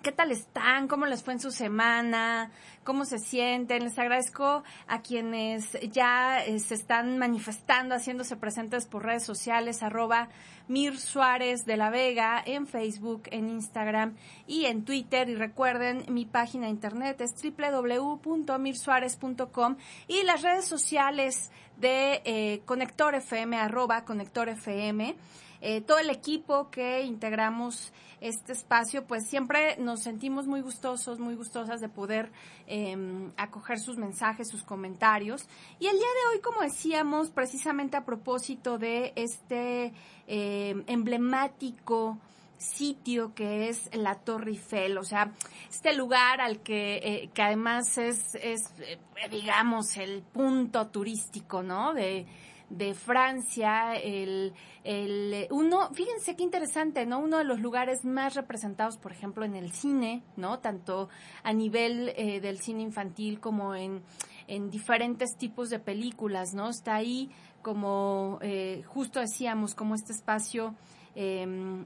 ¿Qué 0.06 0.12
tal 0.12 0.30
están? 0.30 0.88
¿Cómo 0.88 1.08
les 1.08 1.24
fue 1.24 1.34
en 1.34 1.40
su 1.40 1.50
semana? 1.50 2.52
¿Cómo 2.84 3.06
se 3.06 3.18
sienten? 3.18 3.84
Les 3.84 3.98
agradezco 3.98 4.64
a 4.86 5.02
quienes 5.02 5.76
ya 5.92 6.46
eh, 6.46 6.60
se 6.60 6.76
están 6.76 7.18
manifestando, 7.18 7.96
haciéndose 7.96 8.36
presentes 8.36 8.86
por 8.86 9.04
redes 9.04 9.24
sociales, 9.24 9.82
arroba 9.82 10.30
Mir 10.68 11.00
Suárez 11.00 11.66
de 11.66 11.78
la 11.78 11.90
Vega 11.90 12.40
en 12.46 12.68
Facebook, 12.68 13.24
en 13.32 13.50
Instagram 13.50 14.16
y 14.46 14.66
en 14.66 14.86
Twitter. 14.86 15.28
Y 15.28 15.34
recuerden, 15.34 16.06
mi 16.08 16.26
página 16.26 16.68
de 16.68 16.74
internet 16.74 17.20
es 17.22 17.34
www.mirsuárez.com 17.42 19.78
y 20.08 20.22
las 20.22 20.44
redes 20.44 20.66
sociales 20.66 21.50
de 21.78 22.22
eh, 22.26 22.62
Conector 22.66 23.16
FM, 23.16 23.58
arroba 23.58 24.06
Conector 24.06 24.50
FM. 24.50 25.16
Eh, 25.62 25.82
todo 25.82 26.00
el 26.00 26.10
equipo 26.10 26.70
que 26.70 27.04
integramos 27.04 27.92
este 28.22 28.54
espacio, 28.54 29.06
pues 29.06 29.28
siempre 29.28 29.78
nos 29.78 30.02
sentimos 30.02 30.48
muy 30.48 30.62
gustosos, 30.62 31.20
muy 31.20 31.36
gustosas 31.36 31.82
de 31.82 31.90
poder 31.90 32.32
em, 32.66 33.32
acoger 33.38 33.80
sus 33.80 33.98
mensajes, 33.98 34.50
sus 34.50 34.64
comentarios. 34.64 35.46
Y 35.80 35.88
el 35.88 35.98
día 35.98 36.08
de 36.08 36.36
hoy, 36.36 36.42
como 36.42 36.62
decíamos, 36.62 37.30
precisamente 37.30 37.98
a 37.98 38.06
propósito 38.06 38.78
de 38.78 39.14
este 39.16 39.94
em, 40.28 40.84
emblemático 40.88 42.18
sitio 42.58 43.34
que 43.36 43.70
es 43.70 43.90
la 43.94 44.16
Torre 44.16 44.52
Eiffel, 44.52 44.98
o 44.98 45.04
sea, 45.04 45.32
este 45.70 45.94
lugar 45.94 46.42
al 46.42 46.62
que, 46.62 46.96
eh, 46.98 47.30
que 47.34 47.42
además 47.42 47.98
es, 47.98 48.36
es 48.36 48.74
eh, 48.80 48.98
digamos, 49.30 49.98
el 49.98 50.24
punto 50.24 50.88
turístico, 50.88 51.62
¿no? 51.64 51.94
De, 51.94 52.26
de 52.70 52.94
Francia, 52.94 53.96
el, 53.96 54.54
el, 54.84 55.48
uno, 55.52 55.90
fíjense 55.94 56.36
qué 56.36 56.44
interesante, 56.44 57.06
¿no? 57.06 57.20
Uno 57.20 57.38
de 57.38 57.44
los 57.44 57.60
lugares 57.60 58.06
más 58.06 58.36
representados, 58.36 58.98
por 58.98 59.12
ejemplo, 59.12 59.46
en 59.46 59.56
el 59.56 59.72
cine, 59.72 60.24
¿no? 60.36 60.60
Tanto 60.60 61.10
a 61.44 61.54
nivel 61.54 62.14
eh, 62.16 62.40
del 62.42 62.60
cine 62.60 62.82
infantil 62.82 63.40
como 63.40 63.76
en, 63.76 64.02
en 64.48 64.70
diferentes 64.70 65.38
tipos 65.38 65.70
de 65.70 65.80
películas, 65.80 66.54
¿no? 66.54 66.70
Está 66.70 66.96
ahí 66.96 67.30
como, 67.62 68.40
eh, 68.42 68.84
justo 68.86 69.20
decíamos, 69.20 69.74
como 69.74 69.96
este 69.96 70.14
espacio, 70.14 70.76
em, 71.16 71.86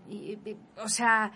o 0.84 0.90
sea, 0.90 1.32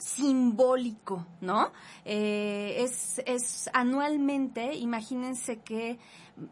simbólico, 0.00 1.26
¿no? 1.40 1.72
Eh, 2.04 2.76
es, 2.78 3.20
es 3.26 3.70
anualmente, 3.72 4.74
imagínense 4.74 5.60
que 5.60 5.98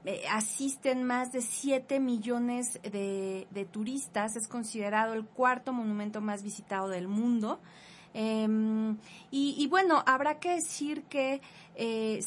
eh, 0.05 0.23
asisten 0.31 1.03
más 1.05 1.33
de 1.33 1.41
7 1.41 1.99
millones 1.99 2.79
de, 2.83 3.69
turistas, 3.71 4.37
es 4.37 4.47
considerado 4.47 5.15
el 5.15 5.25
cuarto 5.25 5.73
monumento 5.73 6.21
más 6.21 6.43
visitado 6.43 6.89
del 6.89 7.09
mundo. 7.09 7.61
Em, 8.15 8.99
y, 9.31 9.67
bueno, 9.69 10.03
habrá 10.07 10.39
que 10.39 10.55
decir 10.55 11.05
que 11.05 11.41
eh, 11.75 12.21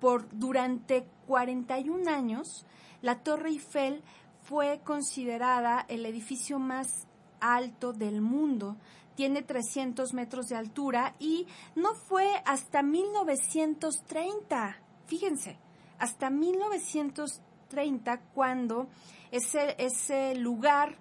por 0.00 0.28
durante 0.32 1.06
41 1.26 2.10
años 2.10 2.66
la 3.02 3.18
Torre 3.18 3.50
Eiffel 3.50 4.02
fue 4.42 4.80
considerada 4.84 5.86
el 5.88 6.04
edificio 6.06 6.58
más 6.58 7.06
alto 7.40 7.92
del 7.92 8.20
mundo. 8.20 8.76
Tiene 9.14 9.42
300 9.42 10.14
metros 10.14 10.46
de 10.48 10.56
altura 10.56 11.14
y 11.18 11.46
no 11.74 11.94
fue 11.94 12.26
hasta 12.46 12.82
1930, 12.82 14.76
fíjense, 15.06 15.58
hasta 15.98 16.30
1930 16.30 18.20
cuando 18.34 18.88
ese, 19.30 19.74
ese 19.78 20.34
lugar 20.36 20.96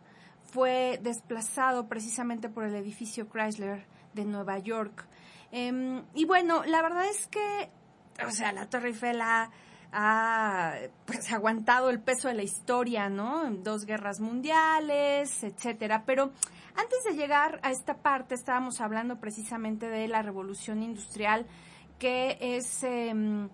fue 0.51 0.99
desplazado 1.01 1.87
precisamente 1.87 2.49
por 2.49 2.65
el 2.65 2.75
edificio 2.75 3.29
Chrysler 3.29 3.85
de 4.13 4.25
Nueva 4.25 4.59
York. 4.59 5.07
Em, 5.51 6.03
y 6.13 6.25
bueno, 6.25 6.63
la 6.65 6.81
verdad 6.81 7.05
es 7.09 7.27
que, 7.27 7.69
o 8.25 8.31
sea, 8.31 8.51
la 8.51 8.69
Torre 8.69 8.89
Eiffel 8.89 9.21
pues, 11.05 11.31
aguantado 11.31 11.89
el 11.89 11.99
peso 11.99 12.27
de 12.27 12.35
la 12.35 12.43
historia, 12.43 13.09
¿no? 13.09 13.49
Dos 13.51 13.85
guerras 13.85 14.19
mundiales, 14.19 15.43
etcétera. 15.43 16.03
Pero 16.05 16.31
antes 16.75 17.03
de 17.05 17.15
llegar 17.15 17.59
a 17.63 17.71
esta 17.71 17.95
parte, 17.97 18.35
estábamos 18.35 18.81
hablando 18.81 19.19
precisamente 19.19 19.89
de 19.89 20.07
la 20.07 20.21
revolución 20.21 20.83
industrial, 20.83 21.45
que 21.97 22.37
es 22.39 22.83
em, 22.83 23.49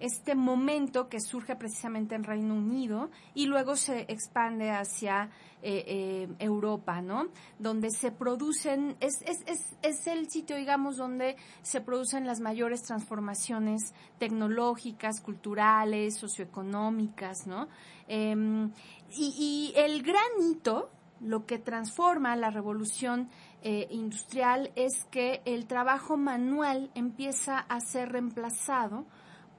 este 0.00 0.34
momento 0.34 1.08
que 1.08 1.20
surge 1.20 1.54
precisamente 1.56 2.14
en 2.14 2.24
Reino 2.24 2.54
Unido 2.54 3.10
y 3.34 3.46
luego 3.46 3.76
se 3.76 4.06
expande 4.08 4.70
hacia 4.70 5.30
eh, 5.62 5.84
eh, 5.86 6.28
Europa, 6.38 7.02
¿no? 7.02 7.28
Donde 7.58 7.90
se 7.90 8.10
producen, 8.10 8.96
es, 9.00 9.20
es, 9.26 9.42
es, 9.46 9.76
es, 9.82 10.06
el 10.06 10.30
sitio, 10.30 10.56
digamos, 10.56 10.96
donde 10.96 11.36
se 11.60 11.82
producen 11.82 12.26
las 12.26 12.40
mayores 12.40 12.82
transformaciones 12.82 13.92
tecnológicas, 14.18 15.20
culturales, 15.20 16.16
socioeconómicas, 16.16 17.46
¿no? 17.46 17.68
Em, 18.08 18.72
y, 19.10 19.74
el 19.76 20.02
gran 20.02 20.50
hito, 20.50 20.90
lo 21.20 21.44
que 21.44 21.58
transforma 21.58 22.34
la 22.36 22.48
revolución 22.48 23.28
eh, 23.62 23.86
industrial 23.90 24.72
es 24.76 25.04
que 25.10 25.42
el 25.44 25.66
trabajo 25.66 26.16
manual 26.16 26.90
empieza 26.94 27.58
a 27.58 27.80
ser 27.80 28.12
reemplazado 28.12 29.04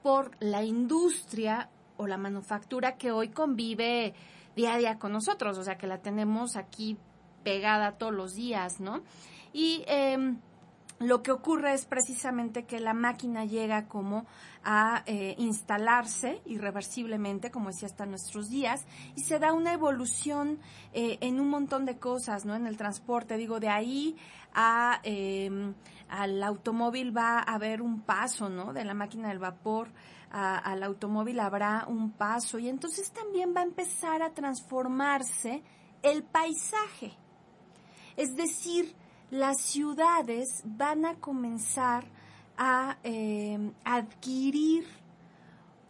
por 0.02 0.32
la 0.40 0.62
industria 0.62 1.68
o 1.96 2.06
la 2.06 2.16
manufactura 2.16 2.96
que 2.96 3.12
hoy 3.12 3.28
convive 3.28 4.14
día 4.56 4.74
a 4.74 4.78
día 4.78 4.98
con 4.98 5.12
nosotros, 5.12 5.58
o 5.58 5.64
sea, 5.64 5.78
que 5.78 5.86
la 5.86 5.98
tenemos 5.98 6.56
aquí 6.56 6.98
pegada 7.42 7.92
todos 7.92 8.12
los 8.12 8.34
días, 8.34 8.80
¿no? 8.80 9.02
Y 9.52 9.84
em, 9.86 10.38
lo 10.98 11.22
que 11.22 11.32
ocurre 11.32 11.74
es 11.74 11.84
precisamente 11.84 12.64
que 12.64 12.78
la 12.78 12.94
máquina 12.94 13.44
llega 13.44 13.88
como 13.88 14.26
a 14.64 15.02
eh, 15.06 15.34
instalarse 15.38 16.40
irreversiblemente, 16.46 17.50
como 17.50 17.70
decía, 17.70 17.86
hasta 17.86 18.06
nuestros 18.06 18.48
días, 18.48 18.86
y 19.16 19.22
se 19.22 19.38
da 19.38 19.52
una 19.52 19.72
evolución 19.72 20.60
eh, 20.92 21.18
en 21.20 21.40
un 21.40 21.48
montón 21.48 21.84
de 21.84 21.98
cosas, 21.98 22.44
¿no? 22.44 22.54
En 22.54 22.66
el 22.66 22.76
transporte, 22.76 23.36
digo, 23.36 23.58
de 23.58 23.68
ahí 23.68 24.16
a, 24.54 25.00
em, 25.02 25.74
al 26.12 26.42
automóvil 26.42 27.16
va 27.16 27.38
a 27.38 27.54
haber 27.54 27.80
un 27.80 28.02
paso, 28.02 28.50
¿no? 28.50 28.72
De 28.72 28.84
la 28.84 28.94
máquina 28.94 29.28
del 29.28 29.38
vapor 29.38 29.88
al 30.32 30.82
automóvil 30.82 31.40
habrá 31.40 31.84
un 31.86 32.10
paso, 32.10 32.58
y 32.58 32.68
entonces 32.68 33.10
también 33.10 33.52
va 33.54 33.60
a 33.60 33.64
empezar 33.64 34.22
a 34.22 34.32
transformarse 34.32 35.62
el 36.00 36.22
paisaje. 36.22 37.12
Es 38.16 38.34
decir, 38.34 38.94
las 39.30 39.60
ciudades 39.60 40.62
van 40.64 41.04
a 41.04 41.16
comenzar 41.16 42.06
a 42.56 42.96
eh, 43.04 43.72
adquirir 43.84 44.86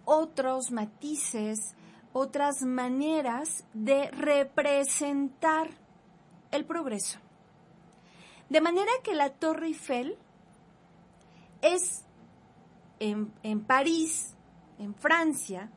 otros 0.04 0.72
matices, 0.72 1.76
otras 2.12 2.62
maneras 2.62 3.64
de 3.74 4.10
representar 4.10 5.70
el 6.50 6.64
progreso. 6.64 7.21
De 8.52 8.60
manera 8.60 8.92
que 9.02 9.14
la 9.14 9.30
Torre 9.30 9.68
Eiffel 9.68 10.18
es 11.62 12.04
en, 13.00 13.64
París, 13.64 14.36
en 14.78 14.94
Francia, 14.94 15.70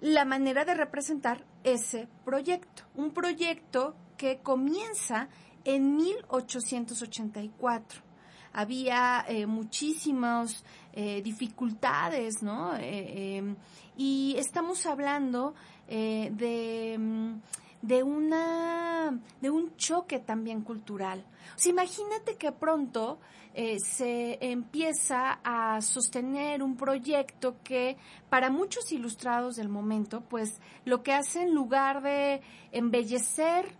la 0.00 0.24
manera 0.24 0.64
de 0.64 0.74
representar 0.74 1.44
ese 1.62 2.08
proyecto. 2.24 2.82
Un 2.96 3.12
proyecto 3.12 3.94
que 4.16 4.38
comienza 4.38 5.28
en 5.62 5.94
1884. 5.94 8.02
Había 8.54 9.24
eh, 9.28 9.46
muchísimas 9.46 10.64
eh, 10.92 11.22
dificultades, 11.22 12.42
¿no? 12.42 12.74
Eh, 12.74 13.36
em, 13.36 13.54
y 13.96 14.34
estamos 14.36 14.84
hablando 14.84 15.54
de, 15.86 16.96
mm, 16.98 17.34
de, 17.82 18.02
una, 18.02 19.18
de 19.40 19.50
un 19.50 19.76
choque 19.76 20.18
también 20.18 20.62
cultural. 20.62 21.24
Imagínate 21.64 22.36
que 22.36 22.52
pronto 22.52 23.18
se 23.78 24.38
empieza 24.40 25.40
a 25.42 25.80
sostener 25.80 26.62
un 26.62 26.76
proyecto 26.76 27.56
que 27.64 27.96
para 28.30 28.50
muchos 28.50 28.92
ilustrados 28.92 29.56
del 29.56 29.68
momento, 29.68 30.20
pues 30.20 30.60
lo 30.84 31.02
que 31.02 31.12
hace 31.12 31.42
en 31.42 31.54
lugar 31.54 32.02
de 32.02 32.40
embellecer 32.70 33.74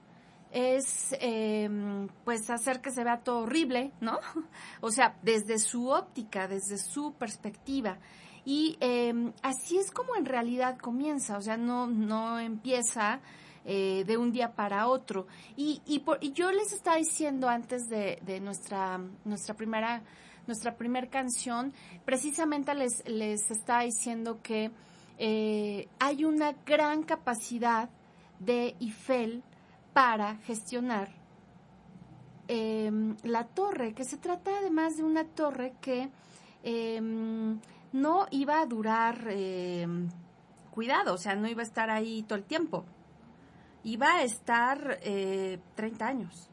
es 0.51 1.15
em, 1.21 2.09
pues 2.25 2.49
hacer 2.51 2.81
que 2.81 2.91
se 2.91 3.05
vea 3.05 3.21
todo 3.21 3.41
horrible, 3.41 3.93
¿no? 4.01 4.19
O 4.81 4.91
sea, 4.91 5.17
desde 5.23 5.59
su 5.59 5.89
óptica, 5.89 6.49
desde 6.49 6.79
su 6.79 7.13
perspectiva. 7.13 7.99
Y 8.45 8.79
em, 8.81 9.33
así 9.43 9.79
es 9.79 9.91
como 9.91 10.17
en 10.17 10.25
realidad 10.25 10.79
comienza, 10.79 11.37
o 11.37 11.43
sea, 11.43 11.57
no, 11.57 11.87
no 11.87 12.39
empieza 12.39 13.21
eh, 13.70 14.04
de 14.07 14.16
un 14.16 14.33
día 14.33 14.54
para 14.54 14.87
otro. 14.87 15.26
Y, 15.54 15.83
y, 15.85 16.33
yo 16.33 16.50
les 16.52 16.72
estaba 16.72 16.96
diciendo 16.96 17.50
antes 17.50 17.87
de, 17.90 18.18
de 18.22 18.40
nuestra, 18.40 18.98
nuestra 19.26 19.54
primera 19.54 20.02
nuestra 20.46 20.74
primera 20.78 21.07
canción, 21.09 21.74
precisamente 22.07 22.74
les, 22.74 23.07
les 23.07 23.50
estaba 23.50 23.83
diciendo 23.83 24.40
que 24.42 24.70
eh, 25.18 25.87
hay 25.98 26.24
una 26.24 26.54
gran 26.64 27.02
capacidad 27.02 27.90
de 28.40 28.74
Eiffel 28.81 29.42
para 29.92 30.37
gestionar 30.37 31.11
em, 32.48 33.14
la 33.24 33.44
torre, 33.44 33.92
que 33.92 34.04
se 34.04 34.16
trata 34.16 34.52
además 34.59 34.96
de 34.96 35.02
una 35.02 35.24
torre 35.24 35.74
que 35.83 36.09
em, 36.62 37.61
no 37.92 38.26
iba 38.31 38.62
a 38.62 38.64
durar 38.64 39.28
em, 39.28 40.09
cuidado, 40.70 41.12
o 41.12 41.18
sea, 41.18 41.35
no 41.35 41.46
iba 41.46 41.61
a 41.61 41.66
estar 41.66 41.90
ahí 41.90 42.22
todo 42.22 42.38
el 42.38 42.44
tiempo, 42.44 42.87
iba 43.85 44.14
a 44.14 44.23
estar 44.23 44.99
eh, 45.03 45.59
30 45.75 46.07
años. 46.07 46.51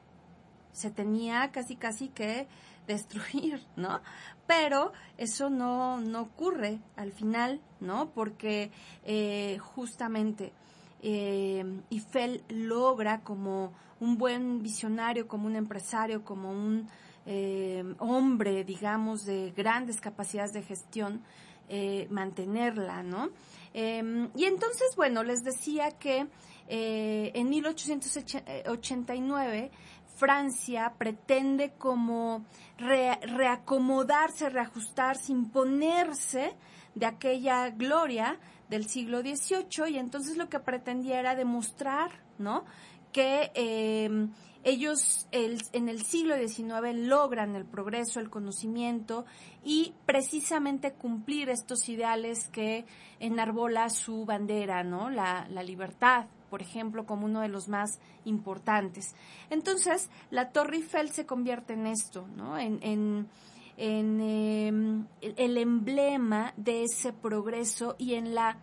Se 0.71 0.91
tenía 0.91 1.51
casi 1.51 1.75
casi 1.75 2.09
que 2.09 2.47
destruir, 2.87 3.65
¿no? 3.75 4.01
Pero 4.47 4.91
eso 5.17 5.49
no, 5.49 5.99
no 5.99 6.21
ocurre 6.21 6.79
al 6.95 7.11
final, 7.11 7.61
¿no? 7.79 8.11
Porque 8.11 8.71
eh, 9.03 9.57
justamente 9.59 10.53
eh, 11.01 11.63
Eiffel 11.91 12.43
logra 12.49 13.21
como 13.21 13.73
un 13.99 14.17
buen 14.17 14.61
visionario, 14.61 15.27
como 15.27 15.47
un 15.47 15.55
empresario, 15.55 16.23
como 16.23 16.51
un 16.51 16.87
eh, 17.25 17.83
hombre, 17.99 18.63
digamos, 18.63 19.25
de 19.25 19.51
grandes 19.55 19.99
capacidades 19.99 20.53
de 20.53 20.61
gestión, 20.61 21.21
eh, 21.69 22.07
mantenerla, 22.09 23.03
¿no? 23.03 23.29
Em, 23.73 24.29
y 24.35 24.45
entonces, 24.45 24.95
bueno, 24.95 25.23
les 25.23 25.43
decía 25.43 25.91
que 25.91 26.27
eh, 26.67 27.31
en 27.35 27.49
1889 27.49 29.71
Francia 30.15 30.93
pretende 30.97 31.73
como 31.77 32.45
reacomodarse, 32.77 34.49
reajustarse, 34.49 35.31
imponerse 35.31 36.55
de 36.95 37.05
aquella 37.05 37.69
gloria 37.69 38.39
del 38.69 38.87
siglo 38.87 39.21
XVIII 39.21 39.89
y 39.89 39.97
entonces 39.97 40.37
lo 40.37 40.49
que 40.49 40.59
pretendía 40.59 41.19
era 41.19 41.35
demostrar, 41.35 42.23
¿no? 42.37 42.65
Que 43.11 43.51
eh, 43.55 44.27
ellos 44.65 45.27
en 45.31 45.89
el 45.89 46.03
siglo 46.03 46.35
XIX 46.35 47.07
logran 47.07 47.55
el 47.55 47.65
progreso, 47.65 48.19
el 48.19 48.31
conocimiento 48.31 49.25
y 49.63 49.93
precisamente 50.07 50.93
cumplir 50.93 51.49
estos 51.49 51.87
ideales 51.87 52.47
que 52.47 52.85
enarbola 53.19 53.91
su 53.91 54.25
bandera, 54.25 54.83
¿no? 54.83 55.11
La, 55.11 55.45
libertad, 55.63 56.25
por 56.55 56.61
ejemplo, 56.61 57.05
como 57.05 57.25
uno 57.25 57.41
de 57.41 57.49
los 57.49 57.67
más 57.67 57.99
importantes. 58.23 59.13
Entonces, 59.49 60.09
la 60.31 60.51
Torre 60.51 60.77
Eiffel 60.77 61.09
se 61.09 61.25
convierte 61.25 61.73
en 61.73 61.85
esto, 61.85 62.29
¿no? 62.37 62.57
En, 62.57 62.79
en, 62.81 63.27
em, 63.75 65.05
el 65.19 65.57
emblema 65.57 66.53
de 66.55 66.83
ese 66.83 67.11
progreso 67.11 67.97
y 67.97 68.13
en 68.13 68.33
la 68.33 68.57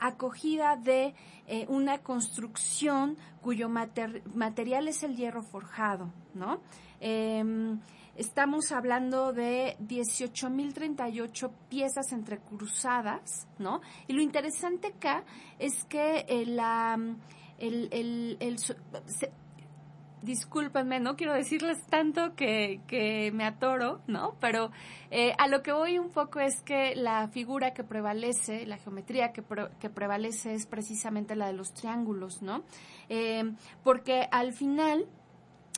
acogida 0.00 0.74
de 0.74 1.14
eh, 1.46 1.66
una 1.68 1.98
construcción 1.98 3.16
cuyo 3.42 3.68
material 3.68 4.88
es 4.88 5.04
el 5.04 5.14
hierro 5.14 5.44
forjado, 5.44 6.12
¿no? 6.34 6.58
Em, 6.98 7.78
estamos 8.16 8.72
hablando 8.72 9.32
de 9.32 9.76
18.038 9.80 11.50
piezas 11.68 12.12
entrecruzadas, 12.12 13.46
¿no? 13.58 13.80
Y 14.06 14.14
lo 14.14 14.22
interesante 14.22 14.88
acá 14.88 15.24
es 15.58 15.84
que 15.84 16.24
eh, 16.28 16.46
la, 16.46 16.98
el, 17.58 17.88
el, 17.92 18.36
el, 18.40 18.58
discúlpenme, 20.22 21.00
no 21.00 21.16
quiero 21.16 21.32
decirles 21.32 21.78
tanto 21.86 22.34
que, 22.34 22.80
que 22.86 23.30
me 23.32 23.44
atoro, 23.44 24.00
¿no? 24.06 24.34
Pero 24.40 24.70
eh, 25.10 25.32
a 25.38 25.48
lo 25.48 25.62
que 25.62 25.72
voy 25.72 25.98
un 25.98 26.10
poco 26.10 26.40
es 26.40 26.62
que 26.62 26.94
la 26.96 27.28
figura 27.28 27.72
que 27.72 27.84
prevalece, 27.84 28.66
la 28.66 28.76
geometría 28.76 29.32
que, 29.32 29.42
que 29.80 29.88
prevalece 29.88 30.54
es 30.54 30.66
precisamente 30.66 31.36
la 31.36 31.46
de 31.46 31.52
los 31.52 31.72
triángulos, 31.72 32.42
¿no? 32.42 32.64
Eh, 33.08 33.52
porque 33.84 34.28
al 34.30 34.52
final 34.52 35.06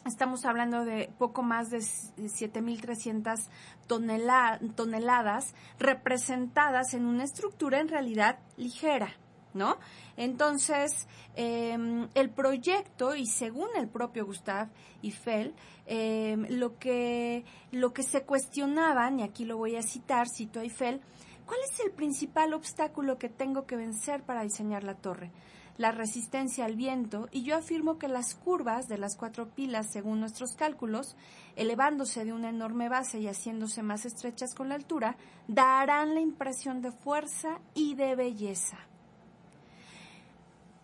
Estamos 0.09 0.47
hablando 0.47 0.87
de 0.87 1.13
poco 1.19 1.43
más 1.43 1.69
de 1.69 1.81
7.300 1.81 3.47
toneladas 3.87 5.55
representadas 5.79 6.95
en 6.95 7.05
una 7.05 7.25
estructura 7.25 7.79
en 7.79 7.89
realidad 7.89 8.39
ligera. 8.57 9.13
¿No? 9.53 9.77
Entonces, 10.17 11.09
em, 11.35 12.09
el 12.15 12.31
proyecto, 12.31 13.17
y 13.17 13.27
según 13.27 13.69
el 13.77 13.89
propio 13.89 14.27
Gustave 14.27 14.71
Eiffel, 15.03 15.55
em, 15.87 16.47
lo, 16.51 16.79
que, 16.79 17.45
lo 17.73 17.93
que 17.93 18.03
se 18.03 18.25
cuestionaban, 18.25 19.21
y 19.21 19.23
aquí 19.23 19.45
lo 19.45 19.57
voy 19.57 19.77
a 19.77 19.83
citar, 19.83 20.27
cito 20.29 20.61
a 20.61 20.63
Eiffel, 20.63 21.01
¿cuál 21.47 21.59
es 21.71 21.81
el 21.81 21.93
principal 21.93 22.53
obstáculo 22.55 23.19
que 23.19 23.31
tengo 23.31 23.67
que 23.67 23.77
vencer 23.77 24.23
para 24.23 24.43
diseñar 24.43 24.85
la 24.85 24.95
torre? 24.95 25.33
La 25.79 25.93
resistencia 25.93 26.65
al 26.65 26.77
viento 26.77 27.29
y 27.31 27.45
yo 27.45 27.57
afirmo 27.57 27.99
que 27.99 28.09
las 28.09 28.35
curvas 28.35 28.89
de 28.89 28.99
las 28.99 29.17
cuatro 29.17 29.49
pilas, 29.49 29.91
según 29.93 30.21
nuestros 30.21 30.55
cálculos, 30.57 31.17
elevándose 31.57 32.25
de 32.25 32.33
una 32.33 32.51
enorme 32.51 32.89
base 32.89 33.21
y 33.21 33.29
haciéndose 33.29 33.83
más 33.83 34.05
estrechas 34.05 34.55
con 34.55 34.69
la 34.69 34.75
altura, 34.75 35.17
darán 35.47 36.15
la 36.15 36.21
impresión 36.21 36.83
de 36.83 36.91
fuerza 36.91 37.61
y 37.75 37.95
de 37.95 38.17
belleza. 38.17 38.79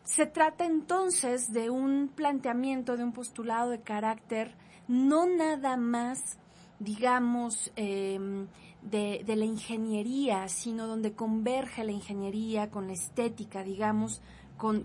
Se 0.04 0.26
trata 0.26 0.64
entonces 0.64 1.52
de 1.52 1.70
un 1.70 2.08
planteamiento, 2.08 2.96
de 2.96 3.04
un 3.04 3.12
postulado 3.12 3.70
de 3.70 3.80
carácter 3.80 4.54
no 4.86 5.26
nada 5.26 5.76
más, 5.76 6.38
digamos, 6.78 7.72
em, 7.74 8.46
de, 8.82 9.22
de, 9.24 9.36
la 9.36 9.46
ingeniería, 9.46 10.46
sino 10.48 10.86
donde 10.86 11.14
converge 11.14 11.84
la 11.84 11.92
ingeniería 11.92 12.70
con 12.70 12.86
la 12.86 12.92
estética, 12.92 13.64
digamos, 13.64 14.20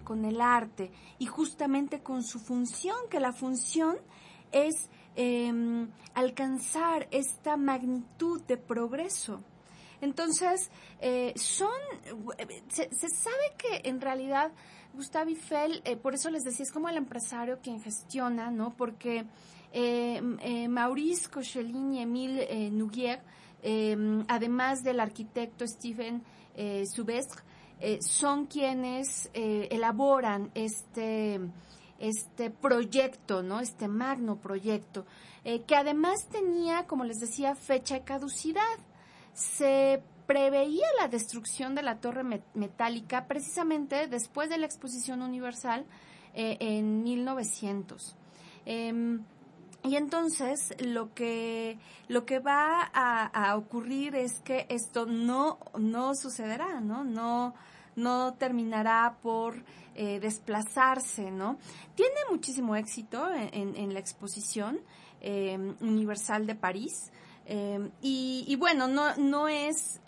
con, 0.03 0.25
el 0.25 0.41
arte 0.41 0.91
y 1.19 1.25
justamente 1.25 2.01
con 2.01 2.23
su 2.23 2.39
función, 2.39 2.97
que 3.09 3.21
la 3.21 3.31
función 3.31 3.95
es 4.51 4.89
em, 5.15 5.89
alcanzar 6.13 7.07
esta 7.11 7.55
magnitud 7.55 8.41
de 8.41 8.57
progreso. 8.57 9.41
Entonces, 10.01 10.69
eh, 10.99 11.33
son, 11.37 11.71
se, 12.67 12.89
sabe 13.09 13.53
que 13.57 13.87
en 13.87 14.01
realidad 14.01 14.51
Gustave 14.93 15.31
Eiffel, 15.31 15.81
eh, 15.85 15.95
por 15.95 16.13
eso 16.13 16.29
les 16.29 16.43
decía, 16.43 16.63
es 16.63 16.71
como 16.71 16.89
el 16.89 16.97
empresario 16.97 17.59
quien 17.61 17.81
gestiona, 17.81 18.51
¿no? 18.51 18.75
Porque 18.75 19.25
em, 19.71 20.37
eh, 20.41 20.67
Maurice 20.67 21.29
Cochelin 21.29 21.93
y 21.93 22.01
Emile 22.01 22.69
Nouguier, 22.71 23.21
em, 23.61 24.25
además 24.27 24.83
del 24.83 24.99
arquitecto 24.99 25.65
Stephen 25.65 26.23
Soubestre, 26.85 27.43
eh, 27.79 27.99
son 28.01 28.45
quienes 28.45 29.29
eh, 29.33 29.69
elaboran 29.71 30.51
este, 30.53 31.39
este 31.97 32.49
proyecto, 32.49 33.41
¿no? 33.41 33.61
Este 33.61 33.87
magno 33.87 34.37
proyecto, 34.37 35.05
eh, 35.45 35.61
que 35.61 35.75
además 35.75 36.27
tenía, 36.29 36.87
como 36.87 37.05
les 37.05 37.19
decía, 37.19 37.55
fecha 37.55 37.95
de 37.95 38.03
caducidad. 38.03 38.77
Se 39.33 40.03
preveía 40.27 40.85
la 40.99 41.07
destrucción 41.07 41.73
de 41.73 41.81
la 41.81 41.99
torre 41.99 42.23
metálica 42.53 43.27
precisamente 43.27 44.07
después 44.07 44.49
de 44.49 44.57
la 44.57 44.65
exposición 44.65 45.21
universal 45.21 45.85
en 46.33 47.03
1900. 47.03 48.15
Y 49.83 49.95
entonces 49.95 50.73
lo 50.79 51.13
que, 51.13 51.77
lo 52.07 52.25
que 52.25 52.39
va 52.39 52.89
a, 52.93 53.25
a, 53.25 53.55
ocurrir 53.55 54.15
es 54.15 54.41
que 54.41 54.65
esto 54.69 55.05
no, 55.05 55.57
no 55.77 56.15
sucederá, 56.15 56.81
¿no? 56.81 57.05
No, 57.05 57.53
no 57.95 58.33
terminará 58.33 59.17
por 59.21 59.63
eh, 59.95 60.19
desplazarse, 60.19 61.29
¿no? 61.31 61.57
Tiene 61.95 62.15
muchísimo 62.29 62.75
éxito 62.75 63.29
en, 63.33 63.93
la 63.93 63.99
exposición 63.99 64.79
em, 65.19 65.75
universal 65.81 66.47
de 66.47 66.55
París. 66.55 67.11
Em, 67.45 67.91
y, 68.01 68.55
bueno, 68.57 68.87
no, 68.87 69.15
no 69.17 69.47
es 69.47 69.99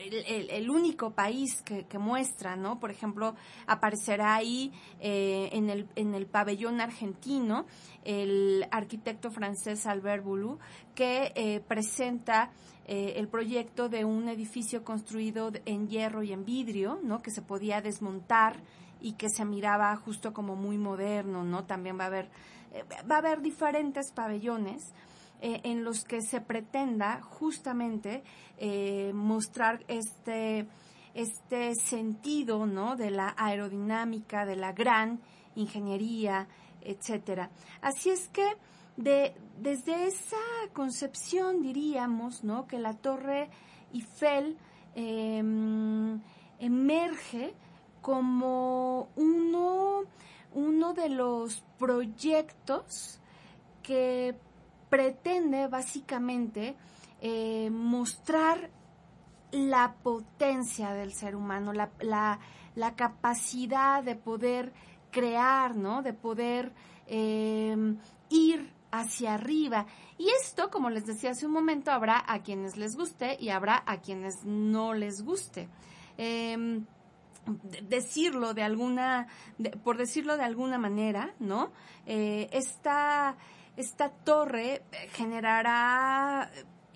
eh, 0.00 0.46
el, 0.50 0.70
único 0.70 1.10
país 1.10 1.62
que, 1.62 1.98
muestra, 1.98 2.56
¿no? 2.56 2.80
Por 2.80 2.90
ejemplo, 2.90 3.34
aparecerá 3.66 4.34
ahí 4.34 4.72
eh, 5.00 5.50
en, 5.52 5.70
el, 5.70 5.88
en 5.96 6.14
el 6.14 6.26
pabellón 6.26 6.80
argentino 6.80 7.66
el 8.02 8.66
arquitecto 8.70 9.30
francés 9.30 9.84
Albert 9.84 10.24
Boulou, 10.24 10.58
que 10.94 11.62
presenta 11.68 12.50
eh, 12.92 13.20
el 13.20 13.28
proyecto 13.28 13.88
de 13.88 14.04
un 14.04 14.28
edificio 14.28 14.82
construido 14.82 15.52
en 15.64 15.86
hierro 15.86 16.24
y 16.24 16.32
en 16.32 16.44
vidrio, 16.44 16.98
¿no? 17.04 17.22
Que 17.22 17.30
se 17.30 17.40
podía 17.40 17.80
desmontar 17.80 18.56
y 19.00 19.12
que 19.12 19.28
se 19.30 19.44
miraba 19.44 19.94
justo 19.94 20.32
como 20.32 20.56
muy 20.56 20.76
moderno, 20.76 21.44
¿no? 21.44 21.62
También 21.66 21.96
va 21.96 22.04
a 22.04 22.06
haber, 22.08 22.28
eh, 22.72 22.82
va 23.08 23.14
a 23.14 23.18
haber 23.18 23.42
diferentes 23.42 24.10
pabellones 24.10 24.92
eh, 25.40 25.60
en 25.64 25.84
los 25.84 26.04
que 26.04 26.22
se 26.22 26.40
pretenda 26.40 27.20
justamente 27.22 28.22
mostrar 29.14 29.82
este, 29.88 30.66
este 31.14 31.74
sentido, 31.74 32.66
¿no? 32.66 32.94
De 32.94 33.10
la 33.10 33.34
aerodinámica, 33.38 34.44
de 34.44 34.56
la 34.56 34.72
gran 34.72 35.20
ingeniería, 35.54 36.46
etcétera. 36.82 37.50
Así 37.80 38.10
es 38.10 38.28
que 38.28 38.46
de, 38.96 39.34
desde 39.58 40.06
esa 40.06 40.36
concepción 40.72 41.62
diríamos, 41.62 42.44
¿no? 42.44 42.66
Que 42.66 42.78
la 42.78 42.94
Torre 42.94 43.48
Eiffel 43.92 44.56
em, 44.94 46.20
emerge 46.58 47.54
como 48.00 49.08
uno, 49.16 50.02
uno 50.54 50.94
de 50.94 51.08
los 51.08 51.62
proyectos 51.78 53.20
que 53.82 54.34
pretende 54.90 55.68
básicamente 55.68 56.76
eh, 57.20 57.70
mostrar 57.70 58.70
la 59.52 59.94
potencia 60.02 60.92
del 60.92 61.12
ser 61.12 61.34
humano, 61.34 61.72
la, 61.72 61.90
la, 62.74 62.94
capacidad 62.94 64.02
de 64.02 64.16
poder 64.16 64.72
crear, 65.10 65.76
¿no? 65.76 66.02
De 66.02 66.12
poder 66.12 66.72
em, 67.06 67.98
ir 68.28 68.72
hacia 68.92 69.34
arriba. 69.34 69.86
Y 70.18 70.28
esto, 70.42 70.70
como 70.70 70.90
les 70.90 71.06
decía 71.06 71.30
hace 71.30 71.46
un 71.46 71.52
momento, 71.52 71.90
habrá 71.90 72.22
a 72.26 72.42
quienes 72.42 72.76
les 72.76 72.96
guste 72.96 73.36
y 73.40 73.48
habrá 73.48 73.82
a 73.86 74.00
quienes 74.00 74.44
no 74.44 74.94
les 74.94 75.22
guste. 75.22 75.68
Em, 76.16 76.84
decirlo 77.88 78.54
de 78.54 78.62
alguna, 78.62 79.26
por 79.82 79.96
decirlo 79.96 80.36
de 80.36 80.44
alguna 80.44 80.78
manera, 80.78 81.34
¿no? 81.38 81.72
Eh, 82.06 82.48
esta, 82.52 83.36
esta 83.76 84.10
torre 84.10 84.82
generará 85.12 86.50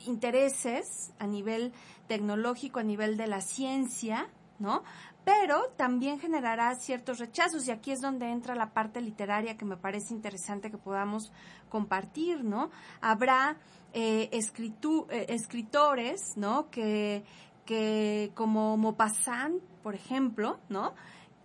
intereses 0.07 1.13
a 1.19 1.27
nivel 1.27 1.73
tecnológico, 2.09 2.81
a 2.81 2.83
nivel 2.83 3.17
de 3.17 3.27
la 3.27 3.41
ciencia, 3.41 4.29
¿no? 4.59 4.83
pero 5.25 5.71
también 5.77 6.21
generará 6.21 6.75
ciertos 6.75 7.19
rechazos 7.19 7.67
y 7.67 7.71
aquí 7.71 7.93
es 7.93 8.01
donde 8.01 8.31
entra 8.31 8.55
la 8.55 8.73
parte 8.73 9.01
literaria 9.01 9.57
que 9.57 9.65
me 9.65 9.77
parece 9.77 10.13
interesante 10.13 10.71
que 10.71 10.77
podamos 10.77 11.33
compartir, 11.71 12.45
¿no? 12.45 12.71
Habrá 13.01 13.57
eh, 13.95 14.29
eh, 14.31 15.27
escritores, 15.29 16.37
¿no? 16.37 16.71
Que, 16.71 17.25
que 17.65 18.33
como 18.35 18.77
Maupassant, 18.77 19.63
por 19.83 19.95
ejemplo, 19.95 20.59
¿no? 20.69 20.95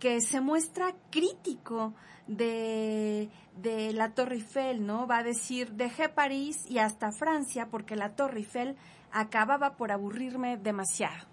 Que 0.00 0.20
se 0.20 0.40
muestra 0.40 0.96
crítico 1.10 1.94
de, 2.26 3.28
de 3.56 3.92
la 3.92 4.10
Torre 4.10 4.36
Eiffel, 4.36 4.84
¿no? 4.84 5.06
Va 5.06 5.18
a 5.18 5.22
decir, 5.22 5.72
dejé 5.72 6.08
París 6.08 6.64
y 6.68 6.78
hasta 6.78 7.12
Francia 7.12 7.68
porque 7.70 7.94
la 7.94 8.16
Torre 8.16 8.38
Eiffel 8.38 8.76
acababa 9.12 9.76
por 9.76 9.92
aburrirme 9.92 10.56
demasiado. 10.56 11.26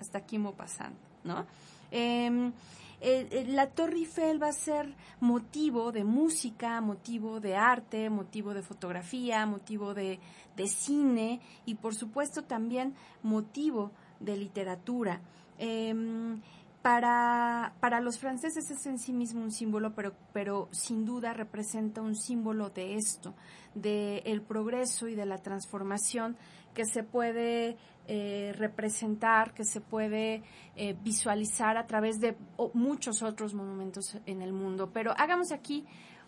Hasta 0.00 0.18
aquí 0.18 0.38
Maupassant, 0.38 0.96
¿no? 1.24 1.46
Em, 1.90 2.52
eh, 3.00 3.26
eh, 3.30 3.44
la 3.48 3.68
Torre 3.68 3.98
Eiffel 3.98 4.42
va 4.42 4.48
a 4.48 4.52
ser 4.52 4.94
motivo 5.20 5.92
de 5.92 6.04
música, 6.04 6.80
motivo 6.80 7.40
de 7.40 7.56
arte, 7.56 8.08
motivo 8.10 8.54
de 8.54 8.62
fotografía, 8.62 9.44
motivo 9.46 9.94
de, 9.94 10.18
cine 10.66 11.40
y 11.66 11.74
por 11.74 11.94
supuesto 11.94 12.44
también 12.44 12.94
motivo 13.22 13.90
de 14.20 14.36
literatura. 14.36 15.20
Em, 15.58 16.40
para, 16.82 17.74
para, 17.80 18.00
los 18.00 18.18
franceses 18.18 18.70
es 18.70 18.86
en 18.86 18.98
sí 18.98 19.12
mismo 19.12 19.40
un 19.42 19.52
símbolo, 19.52 19.94
pero, 19.94 20.14
pero 20.32 20.68
sin 20.72 21.04
duda 21.04 21.32
representa 21.32 22.02
un 22.02 22.16
símbolo 22.16 22.70
de 22.70 22.96
esto, 22.96 23.34
del 23.74 24.22
el 24.24 24.42
progreso 24.42 25.06
y 25.06 25.14
de 25.14 25.24
la 25.24 25.38
transformación 25.38 26.36
que 26.74 26.84
se 26.84 27.02
puede 27.04 27.76
eh, 28.08 28.52
representar, 28.58 29.54
que 29.54 29.64
se 29.64 29.80
puede 29.80 30.42
eh, 30.74 30.96
visualizar 31.02 31.76
a 31.76 31.86
través 31.86 32.18
de 32.18 32.36
muchos 32.74 33.22
otros 33.22 33.54
monumentos 33.54 34.18
en 34.26 34.42
el 34.42 34.52
mundo. 34.52 34.90
Pero 34.92 35.14
hagamos 35.16 35.52
aquí 35.52 35.86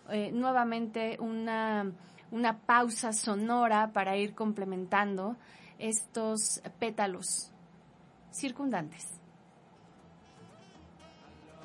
eh, 0.09 0.31
nuevamente 0.31 1.17
una, 1.19 1.91
una 2.31 2.59
pausa 2.59 3.11
sonora 3.11 3.91
para 3.91 4.15
ir 4.15 4.33
complementando 4.33 5.35
estos 5.77 6.61
pétalos 6.79 7.51
circundantes. 8.31 9.24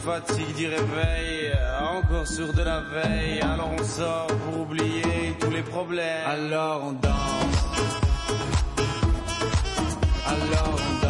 fatigue 0.00 0.54
dit 0.54 0.66
réveil. 0.66 1.52
Encore 1.80 2.26
sur 2.26 2.52
de 2.52 2.62
la 2.62 2.80
veille. 2.80 3.40
Alors 3.40 3.70
on 3.78 3.84
sort 3.84 4.26
pour 4.26 4.62
oublier 4.62 5.36
tous 5.38 5.50
les 5.50 5.62
problèmes. 5.62 6.26
Alors 6.26 6.84
on 6.84 6.92
danse. 6.92 7.60
Alors 10.26 10.74
on 10.74 11.06
danse. 11.06 11.09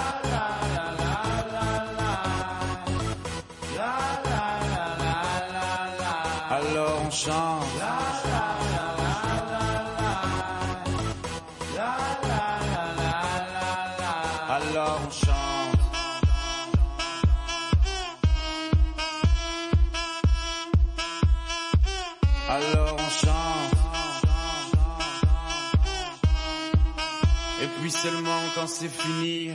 Quand 28.61 28.67
c'est 28.67 28.89
fini, 28.89 29.51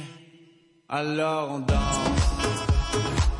alors 0.89 1.53
on 1.53 1.59
danse. 1.61 3.36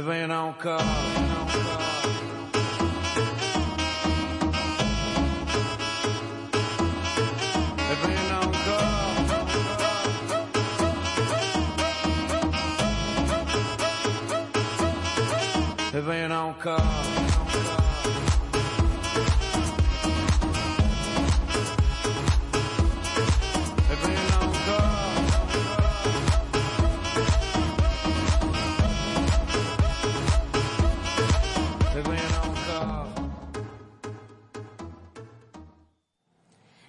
vem 0.00 0.26
não 0.26 0.52
ain't 0.52 0.76
Vem 8.02 8.18
não 8.28 8.50
cá. 8.52 8.66
ain't 16.12 16.28
não 16.28 16.52
cá. 16.54 17.25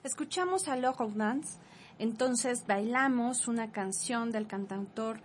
Escuchamos 0.07 0.69
a 0.69 0.77
Laurel 0.77 1.17
Dance, 1.17 1.59
entonces 1.99 2.65
bailamos 2.65 3.49
una 3.49 3.73
canción 3.73 4.31
del 4.31 4.47
cantautor 4.47 5.19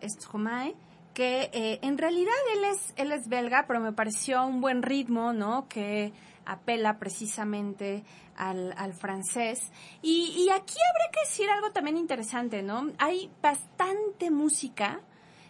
Stromae, 0.00 0.76
que 1.12 1.50
eh, 1.52 1.80
en 1.82 1.98
realidad 1.98 2.32
él 2.54 2.62
es, 2.66 2.94
él 2.94 3.10
es 3.10 3.26
belga, 3.26 3.64
pero 3.66 3.80
me 3.80 3.92
pareció 3.92 4.46
un 4.46 4.60
buen 4.60 4.84
ritmo, 4.84 5.32
¿no? 5.32 5.66
Que 5.66 6.12
apela 6.46 7.00
precisamente 7.00 8.04
al, 8.36 8.72
al 8.76 8.94
francés. 8.94 9.72
Y, 10.02 10.32
y 10.36 10.50
aquí 10.50 10.76
habrá 10.88 11.10
que 11.12 11.28
decir 11.28 11.50
algo 11.50 11.72
también 11.72 11.96
interesante, 11.96 12.62
¿no? 12.62 12.92
Hay 12.98 13.32
bastante 13.42 14.30
música 14.30 15.00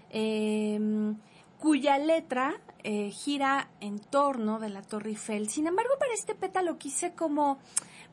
eh, 0.09 0.81
cuya 1.59 1.98
letra 1.98 2.55
eh, 2.85 3.11
gira 3.11 3.68
en 3.81 3.98
torno 3.98 4.59
de 4.59 4.70
la 4.70 4.81
Torre 4.81 5.11
Eiffel. 5.11 5.51
Sin 5.51 5.66
embargo, 5.66 5.92
para 5.98 6.14
este 6.14 6.35
pétalo 6.35 6.79
quise 6.79 7.12
como 7.12 7.59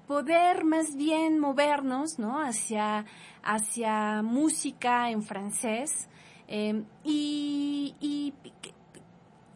poder 0.08 0.64
más 0.64 0.96
bien 0.96 1.40
movernos, 1.40 2.20
¿no? 2.20 2.40
Hacia, 2.40 3.06
hacia 3.44 4.22
música 4.22 5.10
en 5.10 5.24
francés 5.24 6.10
eh, 6.48 6.84
y, 7.04 7.96
y 8.00 8.34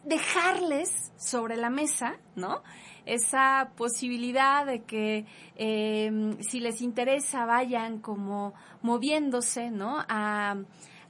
dejarles 0.04 1.12
sobre 1.16 1.56
la 1.56 1.70
mesa, 1.70 2.16
¿no? 2.34 2.62
Esa 3.06 3.72
posibilidad 3.76 4.66
de 4.66 4.82
que 4.82 5.26
eh, 5.56 6.36
si 6.40 6.60
les 6.60 6.80
interesa 6.80 7.44
vayan 7.44 7.98
como 7.98 8.54
moviéndose, 8.82 9.70
¿no? 9.70 10.04
A, 10.08 10.56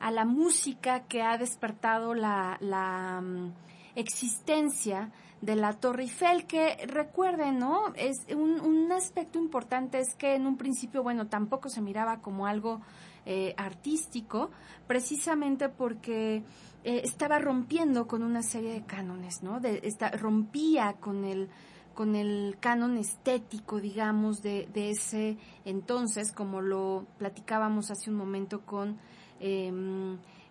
a 0.00 0.10
la 0.10 0.24
música 0.24 1.04
que 1.06 1.22
ha 1.22 1.36
despertado 1.36 2.14
la, 2.14 2.56
la 2.60 3.20
um, 3.22 3.52
existencia 3.94 5.12
de 5.40 5.56
la 5.56 5.72
Torre 5.72 6.02
Eiffel, 6.02 6.46
que 6.46 6.76
recuerden, 6.86 7.58
¿no? 7.58 7.94
Es 7.94 8.26
un, 8.34 8.60
un, 8.60 8.92
aspecto 8.92 9.38
importante 9.38 9.98
es 9.98 10.14
que 10.14 10.34
en 10.34 10.46
un 10.46 10.56
principio, 10.56 11.02
bueno, 11.02 11.28
tampoco 11.28 11.68
se 11.68 11.80
miraba 11.80 12.20
como 12.20 12.46
algo 12.46 12.80
eh, 13.24 13.54
artístico, 13.56 14.50
precisamente 14.86 15.68
porque 15.68 16.42
eh, 16.84 17.00
estaba 17.04 17.38
rompiendo 17.38 18.06
con 18.06 18.22
una 18.22 18.42
serie 18.42 18.72
de 18.72 18.84
cánones, 18.84 19.42
¿no? 19.42 19.60
De, 19.60 19.80
esta, 19.84 20.10
rompía 20.10 20.94
con 20.94 21.24
el 21.24 21.48
con 21.94 22.14
el 22.16 22.56
canon 22.60 22.96
estético, 22.96 23.78
digamos, 23.78 24.40
de, 24.42 24.68
de 24.72 24.90
ese 24.90 25.36
entonces, 25.66 26.32
como 26.32 26.62
lo 26.62 27.04
platicábamos 27.18 27.90
hace 27.90 28.08
un 28.08 28.16
momento 28.16 28.62
con 28.64 28.96
eh, 29.38 29.70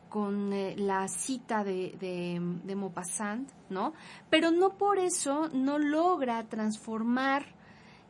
con 0.10 0.52
eh, 0.52 0.76
la 0.78 1.08
cita 1.08 1.64
de, 1.64 1.96
de, 2.00 2.42
de, 2.64 2.76
Maupassant, 2.76 3.50
¿no? 3.70 3.94
Pero 4.30 4.52
no 4.52 4.78
por 4.78 5.00
eso 5.00 5.50
no 5.54 5.78
logra 5.78 6.44
transformar 6.48 7.46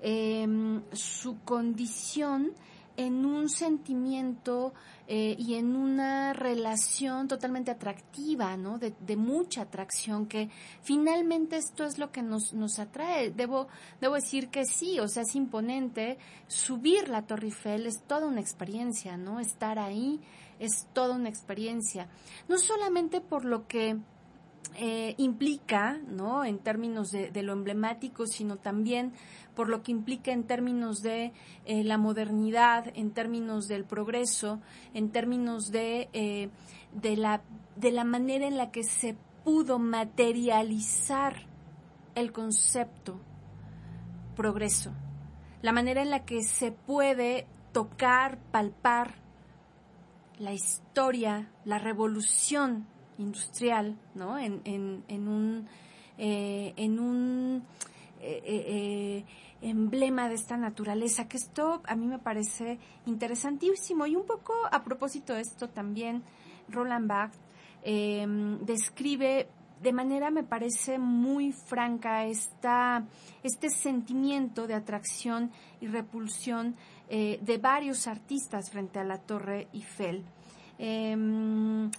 eh, 0.01 0.47
su 0.93 1.39
condición 1.43 2.53
en 2.99 3.25
un 3.25 3.47
sentimiento 3.47 4.73
eh, 5.07 5.33
y 5.39 5.53
en 5.53 5.75
una 5.75 6.33
relación 6.33 7.29
totalmente 7.29 7.71
atractiva, 7.71 8.57
¿no? 8.57 8.77
De, 8.77 8.93
de, 8.99 9.15
mucha 9.15 9.61
atracción, 9.61 10.27
que 10.27 10.49
finalmente 10.81 11.55
esto 11.55 11.85
es 11.85 11.97
lo 11.97 12.11
que 12.11 12.21
nos, 12.21 12.53
nos 12.53 12.77
atrae. 12.77 13.31
Debo, 13.31 13.69
debo 14.01 14.15
decir 14.15 14.49
que 14.49 14.65
sí, 14.65 14.99
o 14.99 15.07
sea, 15.07 15.23
es 15.23 15.33
imponente. 15.35 16.17
Subir 16.47 17.07
la 17.07 17.21
Torre 17.21 17.45
Eiffel 17.45 17.85
es 17.85 18.03
toda 18.05 18.27
una 18.27 18.41
experiencia, 18.41 19.15
¿no? 19.15 19.39
Estar 19.39 19.79
ahí 19.79 20.19
es 20.59 20.87
toda 20.93 21.15
una 21.15 21.29
experiencia. 21.29 22.07
No 22.47 22.57
solamente 22.57 23.21
por 23.21 23.45
lo 23.45 23.67
que 23.67 23.97
eh, 24.75 25.15
implica, 25.17 25.97
¿no? 26.07 26.45
En 26.45 26.59
términos 26.59 27.11
de, 27.11 27.43
lo 27.43 27.53
emblemático, 27.53 28.27
sino 28.27 28.57
también 28.57 29.13
por 29.55 29.67
lo 29.67 29.81
que 29.83 29.91
implica 29.91 30.31
en 30.31 30.43
términos 30.43 31.01
de 31.01 31.33
eh, 31.65 31.83
la 31.83 31.97
modernidad, 31.97 32.85
en 32.95 33.11
términos 33.11 33.67
del 33.67 33.83
progreso, 33.83 34.61
en 34.93 35.11
términos 35.11 35.71
de, 35.71 36.07
eh, 36.13 36.49
de, 36.93 37.17
la, 37.17 37.41
de 37.75 37.91
la 37.91 38.03
manera 38.03 38.47
en 38.47 38.57
la 38.57 38.71
que 38.71 38.83
se 38.83 39.17
pudo 39.43 39.79
materializar 39.79 41.47
el 42.15 42.31
concepto 42.31 43.19
progreso, 44.35 44.91
la 45.61 45.73
manera 45.73 46.01
en 46.01 46.11
la 46.11 46.23
que 46.23 46.43
se 46.43 46.71
puede 46.71 47.47
tocar, 47.73 48.37
palpar 48.51 49.15
la 50.39 50.53
historia, 50.53 51.51
la 51.65 51.77
revolución 51.77 52.87
industrial, 53.17 53.97
¿no? 54.15 54.39
En, 54.39 54.61
en, 54.63 55.27
un, 55.27 55.67
eh, 56.17 56.73
en 56.77 56.99
un 56.99 57.63
eh, 58.21 58.41
eh, 58.45 59.25
emblema 59.61 60.29
de 60.29 60.35
esta 60.35 60.55
naturaleza, 60.55 61.27
que 61.27 61.37
esto 61.37 61.81
a 61.85 61.95
mí 61.95 62.07
me 62.07 62.19
parece 62.19 62.79
interesantísimo. 63.05 64.07
Y 64.07 64.15
un 64.15 64.25
poco 64.25 64.53
a 64.71 64.83
propósito 64.83 65.33
de 65.33 65.41
esto 65.41 65.69
también, 65.69 66.23
Roland 66.69 67.07
Barthes 67.07 67.39
describe 68.65 69.47
de 69.81 69.93
manera 69.93 70.29
me 70.29 70.43
parece 70.43 70.99
muy 70.99 71.53
franca 71.53 72.25
esta, 72.25 73.05
este 73.43 73.69
sentimiento 73.69 74.67
de 74.67 74.73
atracción 74.73 75.51
y 75.79 75.87
repulsión 75.87 76.75
de 77.09 77.59
varios 77.59 78.05
artistas 78.07 78.69
frente 78.69 78.99
a 78.99 79.03
la 79.03 79.17
Torre 79.17 79.67
Eiffel. 79.73 80.23
Em, 80.77 81.91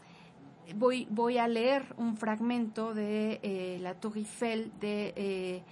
voy, 0.74 1.06
voy 1.10 1.38
a 1.38 1.48
leer 1.48 1.94
un 1.98 2.16
fragmento 2.16 2.94
de 2.94 3.40
eh, 3.42 3.78
la 3.80 3.94
Tour 3.94 4.16
Eiffel 4.16 4.72
de 4.80 5.12
eh, 5.16 5.62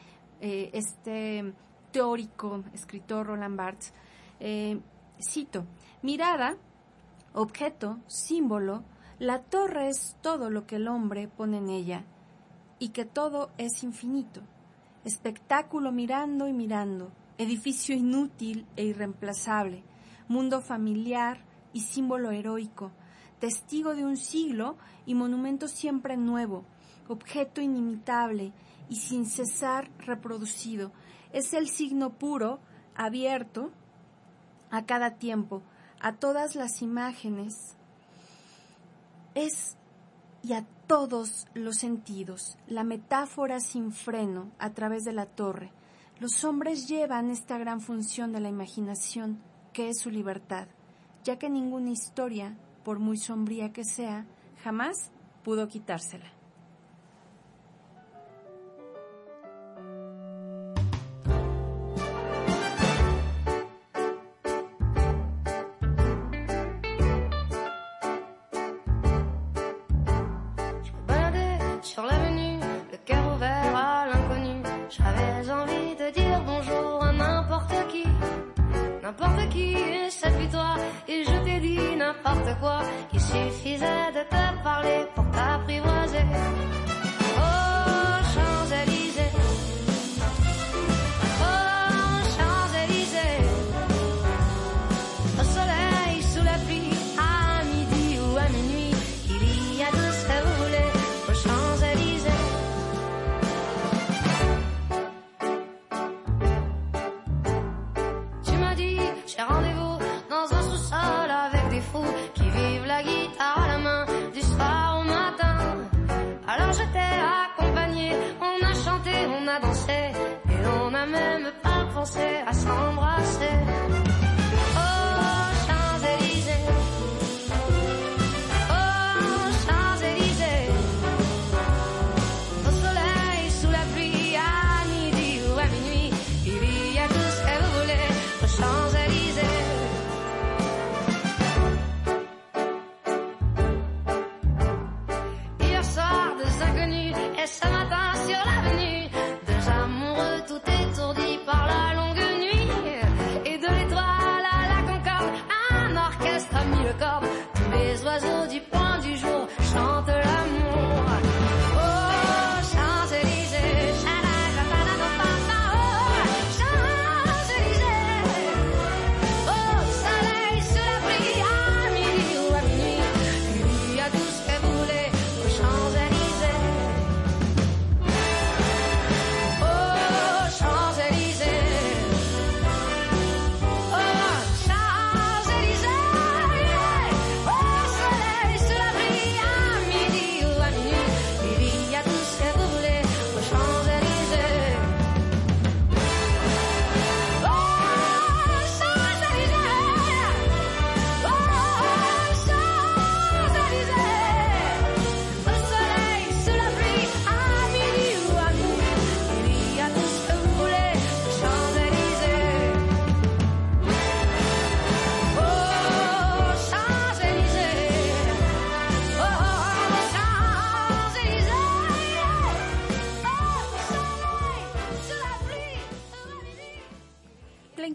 eh, 0.40 0.70
este 0.72 1.52
teórico 1.90 2.64
escritor 2.74 3.26
Roland 3.26 3.56
Barthes. 3.56 3.92
cito, 5.20 5.64
mirada, 6.02 6.56
objeto, 7.32 7.98
símbolo, 8.06 8.84
la 9.18 9.40
torre 9.42 9.88
es 9.88 10.16
todo 10.20 10.50
lo 10.50 10.66
que 10.66 10.76
el 10.76 10.86
hombre 10.86 11.28
pone 11.28 11.58
en 11.58 11.70
ella 11.70 12.04
y 12.78 12.90
que 12.90 13.04
todo 13.04 13.50
es 13.58 13.82
infinito. 13.82 14.42
Espectáculo 15.04 15.90
mirando 15.92 16.46
y 16.46 16.52
mirando, 16.52 17.10
edificio 17.38 17.94
inútil 17.94 18.66
e 18.76 18.84
irreemplazable, 18.84 19.82
mundo 20.28 20.60
familiar 20.60 21.44
y 21.72 21.80
símbolo 21.80 22.30
heroico, 22.32 22.90
testigo 23.40 23.94
de 23.94 24.04
un 24.04 24.16
siglo 24.16 24.76
y 25.06 25.14
monumento 25.14 25.68
siempre 25.68 26.16
nuevo, 26.16 26.64
objeto 27.08 27.60
inimitable 27.60 28.52
y 28.88 28.96
sin 28.96 29.26
cesar 29.26 29.90
reproducido. 29.98 30.92
Es 31.32 31.54
el 31.54 31.68
signo 31.68 32.10
puro, 32.10 32.58
abierto 32.94 33.70
a 34.70 34.84
cada 34.84 35.12
tiempo, 35.14 35.62
a 36.00 36.14
todas 36.14 36.56
las 36.56 36.82
imágenes. 36.82 37.76
Es 39.34 39.76
y 40.42 40.54
a 40.54 40.64
todos 40.86 41.46
los 41.54 41.76
sentidos, 41.76 42.56
la 42.66 42.82
metáfora 42.82 43.60
sin 43.60 43.92
freno 43.92 44.50
a 44.58 44.70
través 44.70 45.04
de 45.04 45.12
la 45.12 45.26
torre. 45.26 45.70
Los 46.20 46.42
hombres 46.42 46.88
llevan 46.88 47.30
esta 47.30 47.58
gran 47.58 47.80
función 47.80 48.32
de 48.32 48.40
la 48.40 48.48
imaginación, 48.48 49.40
que 49.72 49.88
es 49.88 50.00
su 50.00 50.10
libertad, 50.10 50.66
ya 51.22 51.38
que 51.38 51.48
ninguna 51.48 51.90
historia 51.90 52.58
por 52.82 52.98
muy 52.98 53.18
sombría 53.18 53.72
que 53.72 53.84
sea, 53.84 54.26
jamás 54.64 55.12
pudo 55.44 55.68
quitársela. 55.68 56.37
qui 79.58 80.48
toi 80.50 80.76
et 81.06 81.24
je 81.24 81.44
t'ai 81.44 81.60
dit 81.60 81.96
n'importe 81.96 82.58
quoi 82.60 82.80
qui 83.10 83.20
suffisait 83.20 84.12
de 84.14 84.22
te 84.28 84.62
parler 84.62 85.06
pour 85.14 85.24
t'apprivoiser. 85.30 86.24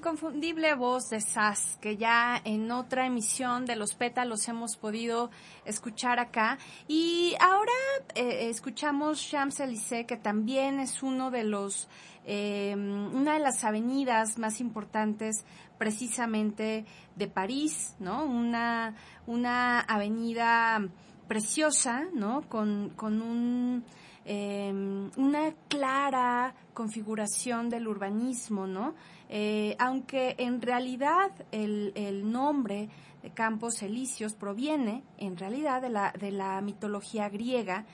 Inconfundible 0.03 0.75
voz 0.75 1.09
de 1.09 1.21
Sass, 1.21 1.77
que 1.79 1.95
ya 1.95 2.41
en 2.43 2.69
otra 2.71 3.05
emisión 3.05 3.65
de 3.65 3.77
Los 3.77 3.95
Pétalos 3.95 4.45
hemos 4.49 4.75
podido 4.75 5.31
escuchar 5.63 6.19
acá. 6.19 6.57
Y 6.89 7.35
ahora 7.39 7.71
eh, 8.13 8.49
escuchamos 8.49 9.25
Champs-Élysées, 9.31 10.05
que 10.05 10.17
también 10.17 10.81
es 10.81 11.03
uno 11.03 11.31
de 11.31 11.45
los, 11.45 11.87
eh, 12.25 12.75
una 12.75 13.35
de 13.35 13.39
las 13.39 13.63
avenidas 13.63 14.37
más 14.37 14.59
importantes 14.59 15.45
precisamente 15.77 16.85
de 17.15 17.27
París, 17.29 17.95
¿no? 17.99 18.25
Una, 18.25 18.95
una 19.25 19.79
avenida 19.79 20.85
preciosa, 21.29 22.03
¿no? 22.13 22.41
Con, 22.49 22.89
con 22.97 23.21
un 23.21 23.85
Em, 24.25 25.11
una 25.17 25.51
clara 25.67 26.55
configuración 26.73 27.69
del 27.69 27.89
urbanismo, 27.89 28.67
¿no? 28.67 28.95
Eh, 29.29 29.75
aunque 29.79 30.35
en 30.37 30.61
realidad 30.61 31.31
el, 31.51 31.91
el, 31.95 32.31
nombre 32.31 32.89
de 33.21 33.31
Campos 33.31 33.81
Elíseos 33.81 34.33
proviene 34.33 35.03
en 35.17 35.37
realidad 35.37 35.81
de 35.81 35.89
la, 35.89 36.11
de 36.11 36.31
la 36.31 36.61
mitología 36.61 37.29
griega, 37.29 37.85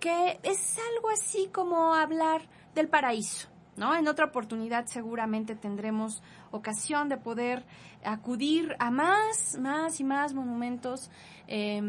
que 0.00 0.40
es 0.42 0.78
algo 0.96 1.10
así 1.10 1.48
como 1.52 1.94
hablar 1.94 2.42
del 2.74 2.88
paraíso, 2.88 3.48
¿no? 3.76 3.94
En 3.94 4.08
otra 4.08 4.26
oportunidad 4.26 4.86
seguramente 4.86 5.54
tendremos 5.54 6.22
ocasión 6.50 7.08
de 7.08 7.18
poder 7.18 7.64
acudir 8.02 8.74
a 8.78 8.90
más, 8.90 9.58
más 9.60 10.00
y 10.00 10.04
más 10.04 10.32
monumentos 10.32 11.10
eh, 11.46 11.80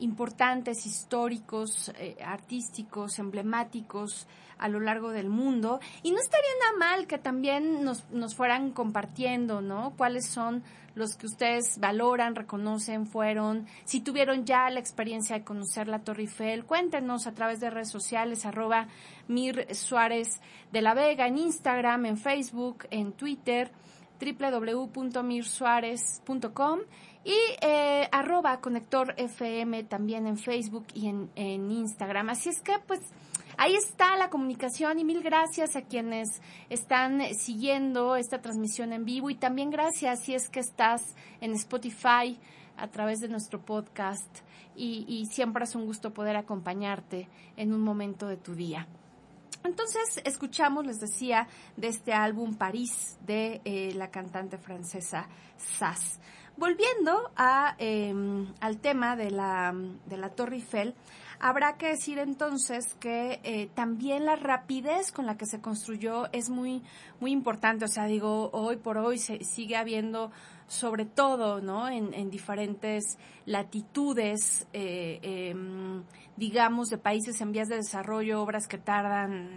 importantes, 0.00 0.84
históricos, 0.84 1.92
eh, 1.98 2.16
artísticos, 2.24 3.18
emblemáticos 3.18 4.26
a 4.62 4.68
lo 4.68 4.80
largo 4.80 5.10
del 5.10 5.28
mundo. 5.28 5.80
Y 6.02 6.12
no 6.12 6.18
estaría 6.18 6.50
nada 6.60 6.78
mal 6.78 7.06
que 7.06 7.18
también 7.18 7.84
nos, 7.84 8.08
nos 8.10 8.34
fueran 8.34 8.70
compartiendo, 8.70 9.60
¿no? 9.60 9.92
Cuáles 9.96 10.28
son 10.28 10.62
los 10.94 11.16
que 11.16 11.26
ustedes 11.26 11.78
valoran, 11.78 12.34
reconocen, 12.34 13.06
fueron, 13.06 13.66
si 13.84 14.00
tuvieron 14.00 14.44
ya 14.44 14.68
la 14.70 14.80
experiencia 14.80 15.38
de 15.38 15.44
conocer 15.44 15.88
la 15.88 16.00
Torre 16.00 16.22
Eiffel, 16.22 16.64
cuéntenos 16.64 17.26
a 17.26 17.32
través 17.32 17.60
de 17.60 17.70
redes 17.70 17.90
sociales, 17.90 18.44
arroba 18.44 18.88
Mir 19.26 19.74
Suárez 19.74 20.40
de 20.70 20.82
la 20.82 20.92
Vega, 20.94 21.26
en 21.26 21.38
Instagram, 21.38 22.06
en 22.06 22.18
Facebook, 22.18 22.86
en 22.90 23.12
Twitter, 23.12 23.72
www.mirsuárez.com 24.20 26.80
y 27.24 27.36
eh, 27.60 28.08
arroba 28.12 28.60
conector 28.60 29.14
FM 29.16 29.84
también 29.84 30.26
en 30.26 30.36
Facebook 30.36 30.86
y 30.94 31.08
en, 31.08 31.30
en 31.34 31.70
Instagram. 31.70 32.28
Así 32.30 32.48
es 32.48 32.60
que 32.60 32.74
pues 32.86 33.00
ahí 33.56 33.74
está 33.74 34.16
la 34.16 34.30
comunicación 34.30 34.98
y 34.98 35.04
mil 35.04 35.22
gracias 35.22 35.76
a 35.76 35.82
quienes 35.82 36.40
están 36.70 37.34
siguiendo 37.34 38.16
esta 38.16 38.40
transmisión 38.40 38.92
en 38.92 39.04
vivo 39.04 39.30
y 39.30 39.34
también 39.34 39.70
gracias 39.70 40.24
si 40.24 40.34
es 40.34 40.48
que 40.48 40.60
estás 40.60 41.14
en 41.40 41.52
Spotify 41.52 42.38
a 42.76 42.88
través 42.88 43.20
de 43.20 43.28
nuestro 43.28 43.60
podcast 43.60 44.40
y, 44.74 45.26
siempre 45.30 45.64
es 45.64 45.74
un 45.74 45.84
gusto 45.84 46.12
poder 46.14 46.36
acompañarte 46.36 47.28
en 47.56 47.74
un 47.74 47.82
momento 47.82 48.26
de 48.26 48.38
tu 48.38 48.54
día. 48.54 48.86
Entonces 49.64 50.20
escuchamos, 50.24 50.86
les 50.86 50.98
decía, 50.98 51.46
de 51.76 51.88
este 51.88 52.12
álbum 52.12 52.54
París 52.54 53.18
de 53.20 53.60
eh, 53.64 53.92
la 53.94 54.10
cantante 54.10 54.58
francesa 54.58 55.28
Sass. 55.56 56.20
Volviendo 56.56 57.30
a, 57.36 57.76
em, 57.78 58.46
al 58.60 58.78
tema 58.78 59.14
de 59.14 59.30
la, 59.30 59.74
de 60.06 60.16
la 60.16 60.30
Torre 60.30 60.56
Eiffel, 60.56 60.94
habrá 61.42 61.76
que 61.76 61.88
decir 61.88 62.20
entonces 62.20 62.94
que 63.00 63.40
eh, 63.42 63.68
también 63.74 64.24
la 64.24 64.36
rapidez 64.36 65.10
con 65.10 65.26
la 65.26 65.36
que 65.36 65.44
se 65.44 65.60
construyó 65.60 66.32
es 66.32 66.48
muy, 66.48 66.82
muy 67.18 67.32
importante. 67.32 67.84
O 67.84 67.88
sea, 67.88 68.06
digo, 68.06 68.48
hoy 68.52 68.76
por 68.76 68.96
hoy 68.96 69.18
se 69.18 69.42
sigue 69.42 69.76
habiendo, 69.76 70.30
sobre 70.68 71.04
todo, 71.04 71.60
¿no? 71.60 71.88
En, 71.88 72.14
en 72.14 72.30
diferentes 72.30 73.18
latitudes, 73.44 74.68
eh, 74.72 75.18
em, 75.22 76.04
digamos, 76.36 76.90
de 76.90 76.98
países 76.98 77.40
en 77.40 77.50
vías 77.50 77.68
de 77.68 77.76
desarrollo, 77.76 78.40
obras 78.40 78.68
que 78.68 78.78
tardan 78.78 79.50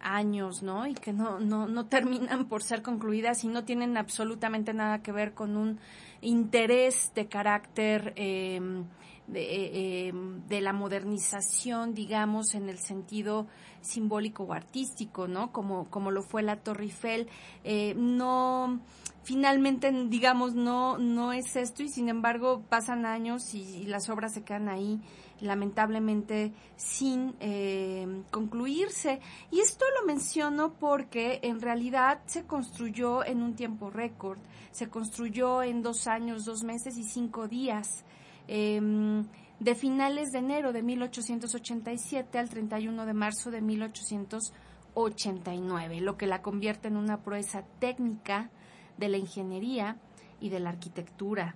años, 0.00 0.62
¿no? 0.62 0.86
Y 0.86 0.92
que 0.92 1.14
no, 1.14 1.40
no, 1.40 1.66
no 1.66 1.86
terminan 1.86 2.44
por 2.46 2.62
ser 2.62 2.82
concluidas 2.82 3.42
y 3.42 3.48
no 3.48 3.64
tienen 3.64 3.96
absolutamente 3.96 4.74
nada 4.74 5.02
que 5.02 5.12
ver 5.12 5.32
con 5.32 5.56
un 5.56 5.78
interés 6.20 7.12
de 7.14 7.26
carácter 7.26 8.12
em, 8.16 8.84
de, 9.32 10.08
em, 10.08 10.46
de, 10.46 10.60
la 10.60 10.72
modernización, 10.72 11.94
digamos, 11.94 12.54
en 12.54 12.68
el 12.68 12.78
sentido 12.78 13.46
simbólico 13.80 14.44
o 14.44 14.52
artístico, 14.52 15.28
¿no? 15.28 15.52
Como, 15.52 15.88
como 15.90 16.10
lo 16.10 16.22
fue 16.22 16.42
la 16.42 16.56
Torre 16.56 16.84
Eiffel. 16.84 17.28
Eh, 17.64 17.94
no, 17.96 18.80
finalmente, 19.22 19.90
digamos, 20.08 20.54
no, 20.54 20.98
no 20.98 21.32
es 21.32 21.56
esto 21.56 21.82
y 21.82 21.88
sin 21.88 22.08
embargo 22.08 22.62
pasan 22.68 23.06
años 23.06 23.54
y, 23.54 23.62
y 23.62 23.84
las 23.84 24.08
obras 24.08 24.34
se 24.34 24.42
quedan 24.42 24.68
ahí 24.68 25.00
lamentablemente 25.40 26.52
sin 26.76 27.34
eh, 27.40 28.22
concluirse. 28.30 29.20
Y 29.50 29.60
esto 29.60 29.84
lo 29.98 30.06
menciono 30.06 30.74
porque 30.74 31.40
en 31.42 31.60
realidad 31.60 32.20
se 32.26 32.44
construyó 32.44 33.24
en 33.24 33.42
un 33.42 33.54
tiempo 33.54 33.90
récord, 33.90 34.38
se 34.70 34.88
construyó 34.88 35.62
en 35.62 35.82
dos 35.82 36.06
años, 36.06 36.44
dos 36.44 36.62
meses 36.62 36.96
y 36.96 37.04
cinco 37.04 37.48
días. 37.48 38.04
Em, 38.48 39.24
de 39.60 39.74
finales 39.74 40.32
de 40.32 40.38
enero 40.38 40.72
de 40.72 40.82
1887 40.82 42.38
al 42.38 42.48
31 42.48 43.04
de 43.04 43.12
marzo 43.12 43.50
de 43.50 43.60
1889, 43.60 46.00
lo 46.00 46.16
que 46.16 46.26
la 46.26 46.40
convierte 46.40 46.88
en 46.88 46.96
una 46.96 47.22
proeza 47.22 47.62
técnica 47.78 48.48
de 48.96 49.08
la 49.08 49.18
ingeniería 49.18 49.98
y 50.40 50.48
de 50.48 50.60
la 50.60 50.70
arquitectura. 50.70 51.54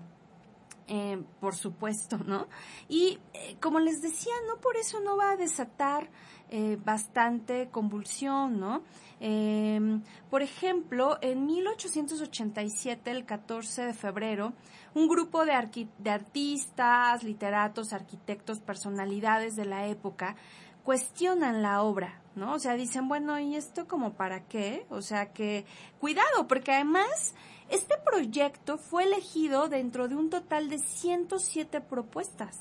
Eh, 0.86 1.18
por 1.40 1.54
supuesto, 1.54 2.18
¿no? 2.18 2.46
Y 2.90 3.18
eh, 3.32 3.56
como 3.58 3.80
les 3.80 4.02
decía, 4.02 4.34
no 4.46 4.60
por 4.60 4.76
eso 4.76 5.00
no 5.00 5.16
va 5.16 5.30
a 5.30 5.36
desatar 5.36 6.10
eh, 6.50 6.76
bastante 6.84 7.70
convulsión, 7.70 8.60
¿no? 8.60 8.82
Em, 9.18 10.02
por 10.28 10.42
ejemplo, 10.42 11.16
en 11.22 11.46
1887, 11.46 13.10
el 13.10 13.24
14 13.24 13.86
de 13.86 13.94
febrero, 13.94 14.52
un 14.94 15.08
grupo 15.08 15.44
de, 15.44 15.52
artistas, 15.52 17.22
literatos, 17.24 17.92
arquitectos, 17.92 18.60
personalidades 18.60 19.56
de 19.56 19.64
la 19.64 19.86
época 19.86 20.36
cuestionan 20.84 21.62
la 21.62 21.82
obra, 21.82 22.20
¿no? 22.36 22.52
O 22.52 22.58
sea, 22.58 22.74
dicen, 22.74 23.08
bueno, 23.08 23.38
¿y 23.40 23.56
esto 23.56 23.88
como 23.88 24.12
para 24.12 24.44
qué? 24.44 24.86
O 24.90 25.02
sea, 25.02 25.32
que 25.32 25.64
cuidado, 25.98 26.46
porque 26.46 26.72
además 26.72 27.34
este 27.70 27.94
proyecto 28.04 28.78
fue 28.78 29.04
elegido 29.04 29.68
dentro 29.68 30.08
de 30.08 30.14
un 30.14 30.30
total 30.30 30.68
de 30.68 30.78
107 30.78 31.80
propuestas 31.80 32.60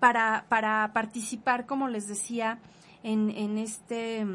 para, 0.00 0.44
para 0.48 0.92
participar, 0.92 1.66
como 1.66 1.88
les 1.88 2.06
decía, 2.06 2.58
en, 3.02 3.30
en 3.30 3.58
este 3.58 4.26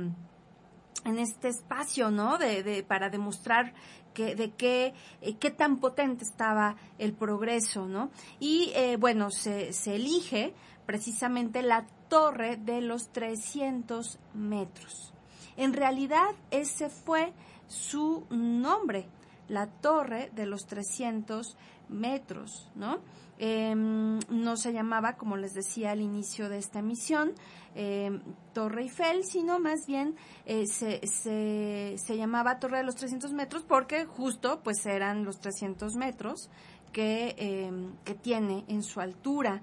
en 1.06 1.18
este 1.20 1.48
espacio, 1.48 2.12
¿no? 2.12 2.38
De, 2.38 2.64
de, 2.64 2.84
para 2.84 3.10
demostrar 3.10 3.74
que, 4.14 4.36
de 4.36 4.52
qué, 4.52 4.94
eh, 5.22 5.38
qué 5.38 5.52
tan 5.52 5.78
potente 5.78 6.24
estaba 6.24 6.76
el 6.98 7.14
progreso, 7.14 7.88
¿no? 7.88 8.12
Y 8.40 8.72
eh, 8.76 8.98
bueno, 8.98 9.32
se, 9.32 9.74
se 9.74 9.96
elige 9.96 10.54
precisamente 10.86 11.62
la 11.62 11.86
torre 12.10 12.58
de 12.58 12.82
los 12.82 13.12
300 13.12 14.20
metros. 14.34 15.14
En 15.56 15.74
realidad 15.74 16.30
ese 16.52 16.90
fue 16.90 17.34
su 17.68 18.26
nombre, 18.30 19.08
la 19.48 19.68
torre 19.68 20.32
de 20.34 20.46
los 20.46 20.66
300 20.66 21.56
metros, 21.90 22.70
¿no? 22.76 23.00
Em, 23.42 24.20
no 24.30 24.58
se 24.58 24.74
llamaba, 24.74 25.16
como 25.16 25.38
les 25.38 25.54
decía 25.54 25.92
al 25.92 26.02
inicio 26.02 26.50
de 26.50 26.58
esta 26.58 26.80
emisión, 26.80 27.32
em, 27.74 28.22
Torre 28.54 28.82
Eiffel, 28.82 29.24
sino 29.24 29.60
más 29.60 29.88
bien 29.88 30.16
eh, 30.46 30.66
se, 30.68 31.00
se, 31.08 32.18
llamaba 32.18 32.60
Torre 32.60 32.80
de 32.80 32.84
los 32.84 32.96
300 32.98 33.32
metros 33.32 33.64
porque 33.64 34.04
justo 34.06 34.60
pues 34.62 34.86
eran 34.86 35.24
los 35.24 35.40
300 35.40 35.96
metros 35.96 36.50
que, 36.92 37.36
em, 37.38 37.94
que 38.04 38.14
tiene 38.14 38.66
en 38.68 38.84
su 38.84 39.00
altura. 39.00 39.62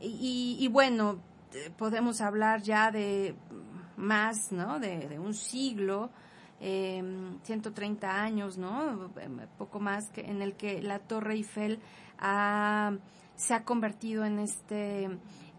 Y, 0.00 0.56
y, 0.60 0.68
bueno, 0.68 1.18
eh, 1.54 1.70
podemos 1.76 2.20
hablar 2.20 2.62
ya 2.62 2.90
de 2.90 3.34
más, 3.96 4.52
¿no? 4.52 4.78
De, 4.78 5.08
de 5.08 5.18
un 5.18 5.34
siglo, 5.34 6.10
eh, 6.60 7.02
130 7.42 8.22
años, 8.22 8.58
¿no? 8.58 9.10
Em, 9.20 9.38
poco 9.56 9.80
más 9.80 10.10
que 10.10 10.22
en 10.22 10.42
el 10.42 10.54
que 10.54 10.82
la 10.82 10.98
Torre 10.98 11.34
Eiffel 11.34 11.80
se 13.36 13.54
ha 13.54 13.64
convertido 13.64 14.24
en 14.24 14.40
este, 14.40 15.08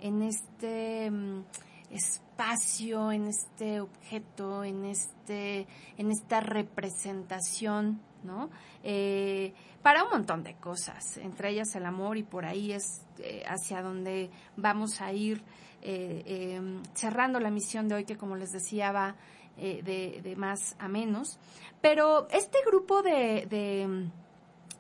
en 0.01 0.21
este 0.21 1.09
mm, 1.09 1.43
espacio, 1.91 3.11
en 3.11 3.27
este 3.27 3.81
objeto, 3.81 4.63
en 4.63 4.85
este, 4.85 5.67
en 5.97 6.11
esta 6.11 6.41
representación, 6.41 8.01
¿no? 8.23 8.49
Eh, 8.83 9.53
para 9.81 10.03
un 10.03 10.11
montón 10.11 10.43
de 10.43 10.55
cosas, 10.55 11.17
entre 11.17 11.51
ellas 11.51 11.73
el 11.75 11.85
amor 11.85 12.17
y 12.17 12.23
por 12.23 12.45
ahí 12.45 12.73
es 12.73 13.05
eh, 13.19 13.43
hacia 13.47 13.81
donde 13.81 14.29
vamos 14.57 15.01
a 15.01 15.13
ir 15.13 15.41
eh, 15.81 16.55
em, 16.55 16.83
cerrando 16.93 17.39
la 17.39 17.49
misión 17.49 17.87
de 17.87 17.95
hoy 17.95 18.05
que 18.05 18.17
como 18.17 18.35
les 18.35 18.51
decía 18.51 18.91
va 18.91 19.15
eh, 19.59 20.21
de, 20.23 20.35
más 20.35 20.75
a 20.79 20.87
menos. 20.87 21.37
Pero 21.81 22.27
este 22.29 22.57
grupo 22.65 23.01
de, 23.01 24.09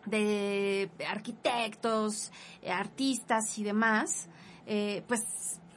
de, 0.05 0.89
arquitectos, 1.07 2.31
eh, 2.61 2.71
artistas 2.71 3.57
y 3.57 3.63
demás, 3.63 4.29
eh, 4.65 5.03
pues 5.07 5.21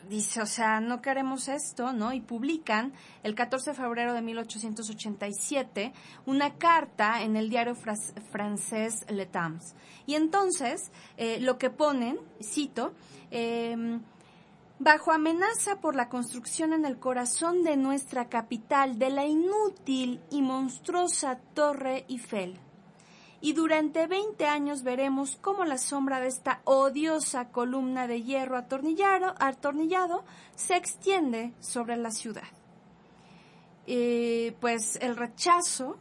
dice, 0.09 0.42
o 0.42 0.46
sea, 0.46 0.80
no 0.80 1.00
queremos 1.00 1.48
esto, 1.48 1.92
¿no? 1.92 2.12
Y 2.12 2.20
publican 2.20 2.92
el 3.22 3.34
14 3.34 3.70
de 3.70 3.76
febrero 3.76 4.14
de 4.14 4.22
1887 4.22 5.92
una 6.26 6.59
carta 6.59 7.22
en 7.22 7.36
el 7.36 7.50
diario 7.50 7.74
francés 7.74 9.05
Le 9.09 9.26
Temps. 9.26 9.74
Y 10.07 10.16
entonces, 10.16 10.90
lo 11.40 11.57
que 11.59 11.70
ponen, 11.70 12.18
cito, 12.42 12.94
eh, 13.30 14.00
bajo 14.83 15.12
amenaza 15.12 15.80
por 15.80 15.95
la 15.95 16.09
construcción 16.09 16.72
en 16.72 16.85
el 16.85 16.99
corazón 16.99 17.62
de 17.62 17.76
nuestra 17.76 18.28
capital 18.28 18.99
de 18.99 19.11
la 19.11 19.24
inútil 19.24 20.20
y 20.28 20.43
monstruosa 20.43 21.39
Torre 21.55 22.05
Eiffel. 22.09 22.59
Y 23.41 23.53
durante 23.53 24.09
20 24.09 24.45
años 24.47 24.83
veremos 24.83 25.39
cómo 25.41 25.64
la 25.64 25.78
sombra 25.78 26.18
de 26.18 26.26
esta 26.26 26.62
odiosa 26.64 27.51
columna 27.51 28.09
de 28.09 28.22
hierro 28.22 28.57
atornillado, 28.57 30.24
se 30.57 30.74
extiende 30.74 31.53
sobre 31.61 31.97
la 31.97 32.11
ciudad. 32.11 32.49
pues 34.61 34.97
el 35.01 35.16
rechazo 35.16 35.97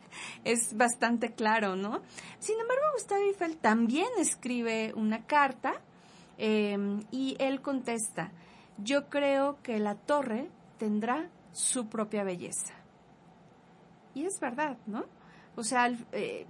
es 0.44 0.76
bastante 0.76 1.34
claro, 1.34 1.76
¿no? 1.76 2.02
Sin 2.40 2.58
embargo, 2.58 2.82
Gustavo 2.94 3.22
Eiffel 3.22 3.56
también 3.58 4.08
escribe 4.18 4.92
una 4.96 5.24
carta 5.24 5.80
Em, 6.38 7.04
y 7.10 7.36
él 7.38 7.60
contesta, 7.60 8.32
yo 8.78 9.08
creo 9.08 9.62
que 9.62 9.78
la 9.78 9.94
torre 9.94 10.50
tendrá 10.78 11.28
su 11.52 11.88
propia 11.88 12.24
belleza. 12.24 12.74
Y 14.14 14.24
es 14.24 14.38
verdad, 14.40 14.76
¿no? 14.86 15.04
O 15.56 15.62
sea, 15.62 15.92
eh, 16.12 16.46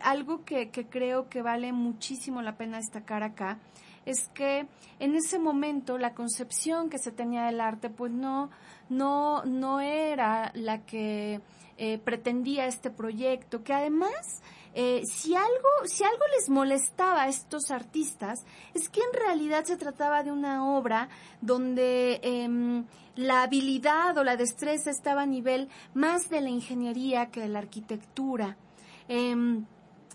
algo 0.00 0.44
que, 0.44 0.70
que, 0.70 0.86
creo 0.86 1.28
que 1.28 1.42
vale 1.42 1.72
muchísimo 1.72 2.40
la 2.42 2.56
pena 2.56 2.78
destacar 2.78 3.24
acá 3.24 3.58
es 4.06 4.28
que 4.28 4.66
en 5.00 5.14
ese 5.14 5.38
momento 5.38 5.98
la 5.98 6.14
concepción 6.14 6.88
que 6.88 6.98
se 6.98 7.12
tenía 7.12 7.44
del 7.44 7.60
arte 7.60 7.90
pues 7.90 8.10
no, 8.10 8.50
no, 8.88 9.44
no 9.44 9.80
era 9.80 10.50
la 10.54 10.84
que 10.86 11.40
eh, 11.76 11.98
pretendía 11.98 12.66
este 12.66 12.90
proyecto, 12.90 13.62
que 13.62 13.74
además 13.74 14.42
eh, 14.80 15.02
si 15.06 15.34
algo, 15.34 15.68
si 15.86 16.04
algo 16.04 16.24
les 16.36 16.48
molestaba 16.48 17.22
a 17.22 17.28
estos 17.28 17.72
artistas, 17.72 18.44
es 18.74 18.88
que 18.88 19.00
en 19.00 19.12
realidad 19.12 19.64
se 19.64 19.76
trataba 19.76 20.22
de 20.22 20.30
una 20.30 20.70
obra 20.72 21.08
donde 21.40 22.20
em, 22.22 22.84
la 23.16 23.42
habilidad 23.42 24.16
o 24.18 24.22
la 24.22 24.36
destreza 24.36 24.92
estaba 24.92 25.22
a 25.22 25.26
nivel 25.26 25.68
más 25.94 26.28
de 26.30 26.42
la 26.42 26.50
ingeniería 26.50 27.26
que 27.26 27.40
de 27.40 27.48
la 27.48 27.58
arquitectura. 27.58 28.56
Em, 29.08 29.66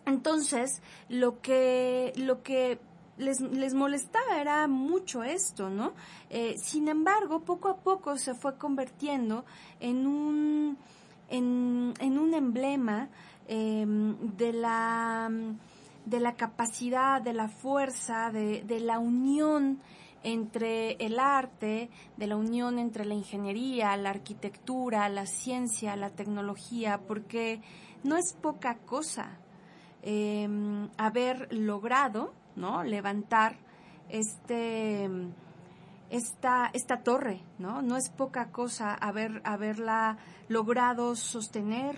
entonces, 0.05 0.81
lo 1.09 1.41
que, 1.41 2.13
lo 2.15 2.41
que 2.41 2.79
les, 3.17 3.41
les, 3.41 3.73
molestaba 3.73 4.39
era 4.39 4.65
mucho 4.69 5.23
esto, 5.23 5.69
¿no? 5.69 5.91
Eh, 6.29 6.55
sin 6.57 6.87
embargo, 6.87 7.41
poco 7.41 7.67
a 7.67 7.75
poco 7.75 8.17
se 8.17 8.33
fue 8.33 8.57
convirtiendo 8.57 9.43
en 9.81 10.07
un, 10.07 10.77
en, 11.27 11.93
en 11.99 12.17
un 12.17 12.33
emblema 12.33 13.09
Em, 13.47 14.15
de, 14.37 14.53
la, 14.53 15.29
de 16.05 16.19
la 16.19 16.33
capacidad, 16.35 17.21
de 17.21 17.33
la 17.33 17.49
fuerza, 17.49 18.31
de, 18.31 18.63
de 18.63 18.79
la 18.79 18.99
unión 18.99 19.81
entre 20.23 20.93
el 20.93 21.19
arte, 21.19 21.89
de 22.15 22.27
la 22.27 22.37
unión 22.37 22.79
entre 22.79 23.03
la 23.03 23.13
ingeniería, 23.13 23.97
la 23.97 24.11
arquitectura, 24.11 25.09
la 25.09 25.25
ciencia, 25.25 25.97
la 25.97 26.09
tecnología, 26.09 27.01
porque 27.05 27.61
no 28.03 28.15
es 28.15 28.33
poca 28.33 28.77
cosa 28.77 29.37
em, 30.01 30.89
haber 30.97 31.53
logrado, 31.53 32.33
¿no? 32.55 32.83
Levantar 32.83 33.57
este 34.09 35.09
esta, 36.09 36.69
esta 36.73 36.97
torre, 37.01 37.41
¿no? 37.57 37.81
No 37.81 37.97
es 37.97 38.11
poca 38.11 38.51
cosa 38.51 38.93
haber, 38.93 39.41
haberla 39.45 40.17
logrado 40.47 41.15
sostener, 41.15 41.97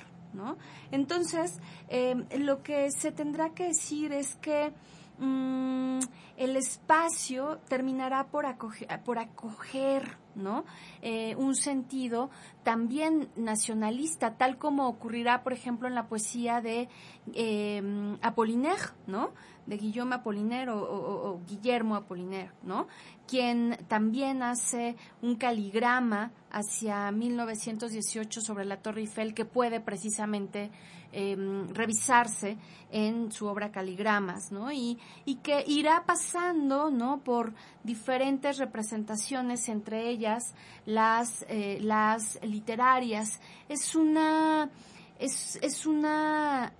entonces, 0.92 1.60
em, 1.88 2.26
lo 2.40 2.62
que 2.64 2.90
se 2.92 3.12
tendrá 3.12 3.50
que 3.52 3.66
decir 3.66 4.12
es 4.12 4.36
que 4.36 4.74
mm, 5.20 6.00
el 6.38 6.58
espacio 6.58 7.60
terminará 7.70 8.28
por 8.28 8.46
acoger, 8.46 9.02
por 9.04 9.20
acoger 9.20 10.18
¿no? 10.36 10.66
Eh, 11.02 11.36
un 11.38 11.56
sentido 11.56 12.30
también 12.64 13.30
nacionalista, 13.36 14.36
tal 14.38 14.58
como 14.58 14.88
ocurrirá, 14.88 15.44
por 15.44 15.54
ejemplo, 15.54 15.88
en 15.88 15.96
la 15.96 16.08
poesía 16.08 16.62
de 16.62 16.90
eh, 17.34 18.18
Apollinaire, 18.22 18.92
¿no? 19.08 19.32
De 19.66 19.78
Guillaume 19.78 20.16
Apollinaire 20.16 20.72
o, 20.72 21.40
Guillermo 21.48 21.96
Apollinaire, 21.96 22.52
¿no? 22.64 22.88
Quien 23.28 23.78
también 23.88 24.44
hace 24.44 24.96
un 25.22 25.36
caligrama 25.36 26.32
hacia 26.52 27.12
1918 27.12 28.42
sobre 28.42 28.66
la 28.66 28.78
Torre 28.78 29.02
Eiffel 29.02 29.34
que 29.34 29.46
puede 29.46 29.80
precisamente 29.80 30.70
Em, 31.18 31.74
revisarse 31.74 32.58
en 32.92 33.32
su 33.32 33.46
obra 33.46 33.72
Caligramas, 33.72 34.52
¿no? 34.52 34.70
Y, 34.70 35.00
y 35.24 35.36
que 35.36 35.64
irá 35.66 36.04
pasando, 36.06 36.92
¿no? 36.92 37.22
Por 37.24 37.54
diferentes 37.86 38.58
representaciones, 38.58 39.70
entre 39.70 40.10
ellas 40.10 40.54
las, 40.86 41.46
eh, 41.48 41.78
las 41.80 42.38
literarias. 42.44 43.40
Es 43.70 43.96
una, 43.96 44.70
es, 45.18 45.58
es 45.62 45.86
una 45.86 46.74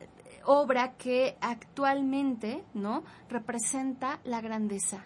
obra 0.46 0.94
que 0.98 1.36
actualmente, 1.42 2.64
¿no? 2.74 3.04
Representa 3.30 4.20
la 4.24 4.42
grandeza. 4.42 5.06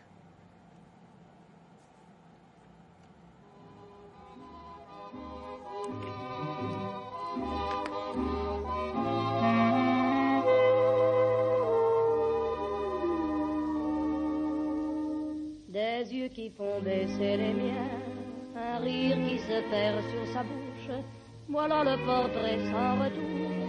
Des 15.68 16.14
yeux 16.14 16.30
qui 16.30 16.50
font 16.50 16.82
baisser 16.82 17.38
les 17.38 17.54
miens, 17.54 17.90
un 18.56 18.80
rire 18.80 19.18
qui 19.28 19.38
se 19.40 19.62
perd 19.70 20.02
sur 20.10 20.34
sa 20.34 20.44
bouche, 20.44 21.04
voilà 21.48 21.84
le 21.84 22.04
portrait 22.06 22.60
sans 22.72 23.00
retouche 23.04 23.69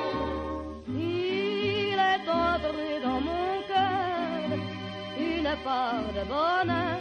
Une 5.51 5.57
part 5.63 6.07
de 6.13 6.23
bonheur 6.27 6.99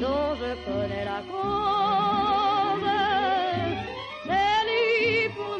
dont 0.00 0.34
je 0.40 0.50
connais 0.64 1.04
la 1.04 1.20
cause. 1.30 2.88
C'est 4.26 4.60
lui 4.68 5.28
pour 5.36 5.59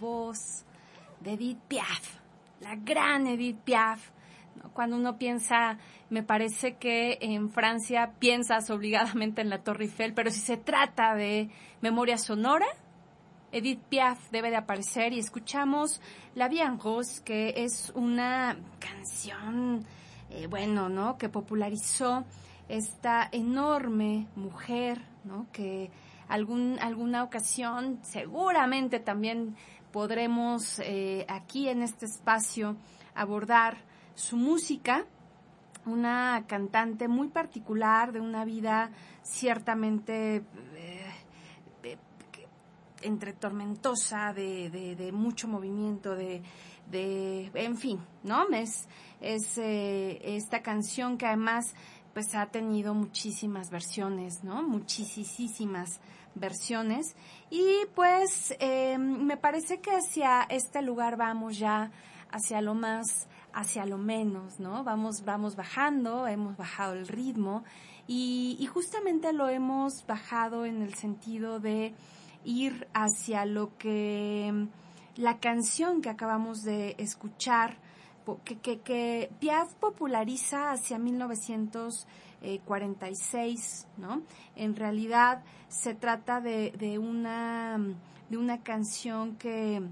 Voz 0.00 0.64
de 1.20 1.32
Edith 1.32 1.60
Piaf, 1.68 2.18
la 2.60 2.76
gran 2.76 3.26
Edith 3.26 3.58
Piaf. 3.60 4.10
Cuando 4.72 4.96
uno 4.96 5.18
piensa, 5.18 5.78
me 6.10 6.22
parece 6.22 6.76
que 6.76 7.18
en 7.20 7.50
Francia 7.50 8.12
piensas 8.18 8.70
obligadamente 8.70 9.40
en 9.40 9.50
la 9.50 9.62
Torre 9.62 9.84
Eiffel, 9.84 10.14
pero 10.14 10.30
si 10.30 10.40
se 10.40 10.56
trata 10.56 11.14
de 11.14 11.50
memoria 11.80 12.18
sonora, 12.18 12.66
Edith 13.54 13.82
Piaf 13.88 14.30
debe 14.30 14.50
de 14.50 14.56
aparecer 14.56 15.12
y 15.12 15.20
escuchamos 15.20 16.00
La 16.34 16.48
Vie 16.48 16.62
en 16.62 16.78
que 17.24 17.54
es 17.56 17.92
una 17.94 18.56
canción, 18.80 19.84
eh, 20.30 20.48
bueno, 20.48 20.88
¿no? 20.88 21.16
Que 21.18 21.28
popularizó 21.28 22.24
esta 22.68 23.28
enorme 23.30 24.26
mujer, 24.34 25.02
¿no? 25.22 25.46
Que 25.52 25.92
algún, 26.26 26.78
alguna 26.80 27.22
ocasión 27.22 28.00
seguramente 28.02 28.98
también 28.98 29.54
podremos 29.94 30.80
eh, 30.80 31.24
aquí 31.28 31.68
en 31.68 31.80
este 31.80 32.06
espacio 32.06 32.76
abordar 33.14 33.76
su 34.16 34.36
música, 34.36 35.06
una 35.86 36.46
cantante 36.48 37.06
muy 37.06 37.28
particular 37.28 38.10
de 38.10 38.20
una 38.20 38.44
vida 38.44 38.90
ciertamente 39.22 40.38
eh, 40.74 41.12
eh, 41.84 41.98
entre 43.02 43.34
tormentosa, 43.34 44.32
de, 44.32 44.68
de, 44.68 44.96
de 44.96 45.12
mucho 45.12 45.46
movimiento, 45.46 46.16
de, 46.16 46.42
de, 46.90 47.52
en 47.54 47.76
fin, 47.76 48.00
¿no? 48.24 48.48
Es, 48.50 48.88
eh, 49.58 50.20
esta 50.24 50.60
canción 50.60 51.18
que 51.18 51.26
además 51.26 51.72
pues 52.12 52.34
ha 52.34 52.46
tenido 52.46 52.94
muchísimas 52.94 53.70
versiones, 53.70 54.42
¿no? 54.42 54.64
Muchísimas 54.64 56.00
versiones. 56.34 57.16
Y 57.50 57.64
pues 57.94 58.54
eh, 58.58 58.98
me 58.98 59.36
parece 59.36 59.80
que 59.80 59.90
hacia 59.90 60.42
este 60.42 60.82
lugar 60.82 61.16
vamos 61.16 61.58
ya, 61.58 61.90
hacia 62.30 62.60
lo 62.60 62.74
más, 62.74 63.28
hacia 63.52 63.86
lo 63.86 63.98
menos, 63.98 64.58
¿no? 64.60 64.84
Vamos, 64.84 65.24
vamos 65.24 65.56
bajando, 65.56 66.26
hemos 66.26 66.56
bajado 66.56 66.94
el 66.94 67.06
ritmo 67.06 67.64
y, 68.06 68.56
y 68.58 68.66
justamente 68.66 69.32
lo 69.32 69.48
hemos 69.48 70.06
bajado 70.06 70.66
en 70.66 70.82
el 70.82 70.94
sentido 70.94 71.60
de 71.60 71.94
ir 72.44 72.86
hacia 72.92 73.46
lo 73.46 73.76
que 73.78 74.68
la 75.16 75.38
canción 75.38 76.02
que 76.02 76.10
acabamos 76.10 76.62
de 76.62 76.96
escuchar, 76.98 77.78
que, 78.44 78.58
que, 78.58 78.80
que 78.80 79.30
Piaf 79.38 79.74
populariza 79.74 80.72
hacia 80.72 80.98
1946, 82.44 83.88
¿no? 83.96 84.22
En 84.56 84.76
realidad 84.76 85.42
se 85.68 85.94
trata 85.94 86.40
de, 86.40 86.72
de 86.78 86.98
una, 86.98 87.78
de 88.28 88.36
una 88.36 88.62
canción 88.62 89.36
que 89.36 89.82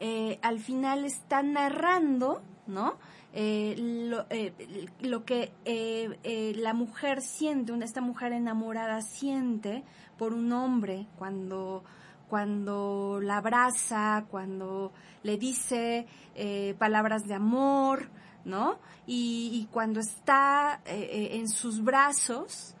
eh, 0.00 0.38
al 0.42 0.58
final 0.58 1.04
está 1.04 1.42
narrando, 1.42 2.42
¿no? 2.66 2.94
Eh, 3.32 3.76
lo, 3.78 4.26
eh, 4.30 4.52
lo, 5.00 5.24
que 5.24 5.52
eh, 5.64 6.18
eh, 6.24 6.52
la 6.56 6.74
mujer 6.74 7.22
siente, 7.22 7.70
una, 7.72 7.84
esta 7.84 8.00
mujer 8.00 8.32
enamorada 8.32 9.02
siente 9.02 9.84
por 10.18 10.34
un 10.34 10.52
hombre 10.52 11.06
cuando, 11.16 11.84
cuando 12.28 13.20
la 13.22 13.36
abraza, 13.36 14.24
cuando 14.28 14.92
le 15.22 15.36
dice 15.36 16.06
eh, 16.34 16.74
palabras 16.78 17.26
de 17.28 17.34
amor, 17.34 18.08
¿no? 18.44 18.78
Y, 19.06 19.50
y 19.52 19.68
cuando 19.72 20.00
está 20.00 20.80
en 20.86 21.48
sus 21.48 21.82
brazos, 21.82 22.74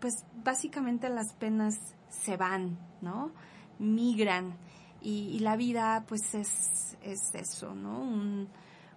pues 0.00 0.24
básicamente 0.42 1.08
las 1.08 1.32
penas 1.34 1.78
se 2.08 2.36
van, 2.36 2.78
¿no? 3.00 3.32
Migran. 3.78 4.56
Y, 5.00 5.28
y 5.32 5.38
la 5.40 5.56
vida, 5.56 6.04
pues 6.08 6.34
es, 6.34 6.96
es 7.02 7.34
eso, 7.34 7.74
¿no? 7.74 8.00
Un, 8.00 8.48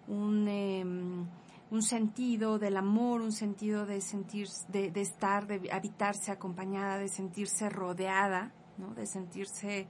un, 0.07 0.47
eh, 0.47 0.83
un, 0.83 1.83
sentido 1.83 2.57
del 2.57 2.77
amor, 2.77 3.21
un 3.21 3.31
sentido 3.31 3.85
de 3.85 4.01
sentir, 4.01 4.47
de, 4.69 4.89
de, 4.89 5.01
estar, 5.01 5.45
de 5.45 5.71
habitarse 5.71 6.31
acompañada, 6.31 6.97
de 6.97 7.09
sentirse 7.09 7.69
rodeada, 7.69 8.51
¿no? 8.77 8.95
de 8.95 9.05
sentirse 9.05 9.87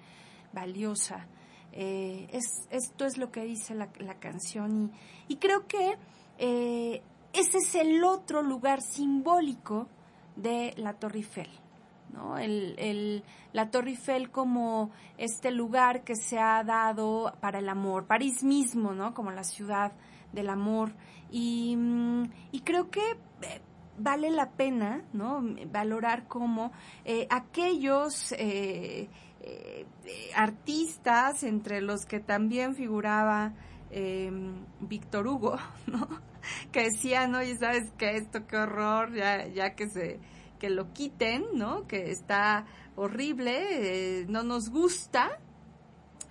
valiosa. 0.52 1.28
Eh, 1.72 2.28
es, 2.32 2.68
esto 2.72 3.06
es 3.06 3.18
lo 3.18 3.32
que 3.32 3.44
dice 3.44 3.76
la, 3.76 3.90
la 4.00 4.16
canción 4.16 4.92
y, 5.28 5.34
y, 5.34 5.38
creo 5.38 5.68
que 5.68 5.98
eh, 6.40 7.04
ese 7.34 7.58
es 7.60 7.76
el 7.76 8.04
otro 8.04 8.42
lugar 8.42 8.82
simbólico 8.82 9.88
de 10.36 10.74
la 10.78 10.94
Torre 10.94 11.20
Eiffel. 11.20 11.50
¿no? 12.12 12.38
El, 12.38 12.76
el, 12.80 13.24
la 13.54 13.70
Torre 13.70 13.92
Eiffel 13.92 14.32
como 14.32 14.92
este 15.18 15.52
lugar 15.52 16.04
que 16.04 16.16
se 16.16 16.40
ha 16.40 16.64
dado 16.64 17.34
para 17.40 17.60
el 17.60 17.70
amor, 17.70 18.08
París 18.08 18.44
mismo, 18.44 18.94
¿no? 18.94 19.14
Como 19.14 19.32
la 19.32 19.44
ciudad 19.44 19.92
del 20.32 20.50
amor. 20.50 20.94
Y, 21.30 21.78
y 22.52 22.62
creo 22.62 22.90
que 22.90 23.02
eh, 23.42 23.62
vale 23.98 24.32
la 24.32 24.50
pena, 24.52 25.04
¿no? 25.14 25.44
Valorar 25.72 26.28
cómo 26.28 26.72
eh, 27.06 27.28
aquellos 27.30 28.34
artistas, 30.36 31.44
entre 31.44 31.82
los 31.82 32.06
que 32.06 32.20
también 32.20 32.76
figuraba 32.76 33.54
Víctor 34.82 35.28
Hugo, 35.28 35.58
¿no? 35.88 36.08
Que 36.72 36.84
decían, 36.86 37.36
oye, 37.36 37.58
¿sabes 37.58 37.92
qué? 37.98 38.16
Esto, 38.16 38.48
qué 38.48 38.58
horror, 38.58 39.14
ya, 39.14 39.48
ya 39.48 39.76
que 39.76 39.90
se 39.90 40.20
que 40.60 40.70
lo 40.70 40.94
quiten, 40.94 41.46
¿no? 41.54 41.88
Que 41.88 42.12
está 42.12 42.66
horrible, 42.96 44.20
eh, 44.22 44.26
no 44.28 44.44
nos 44.44 44.70
gusta, 44.70 45.40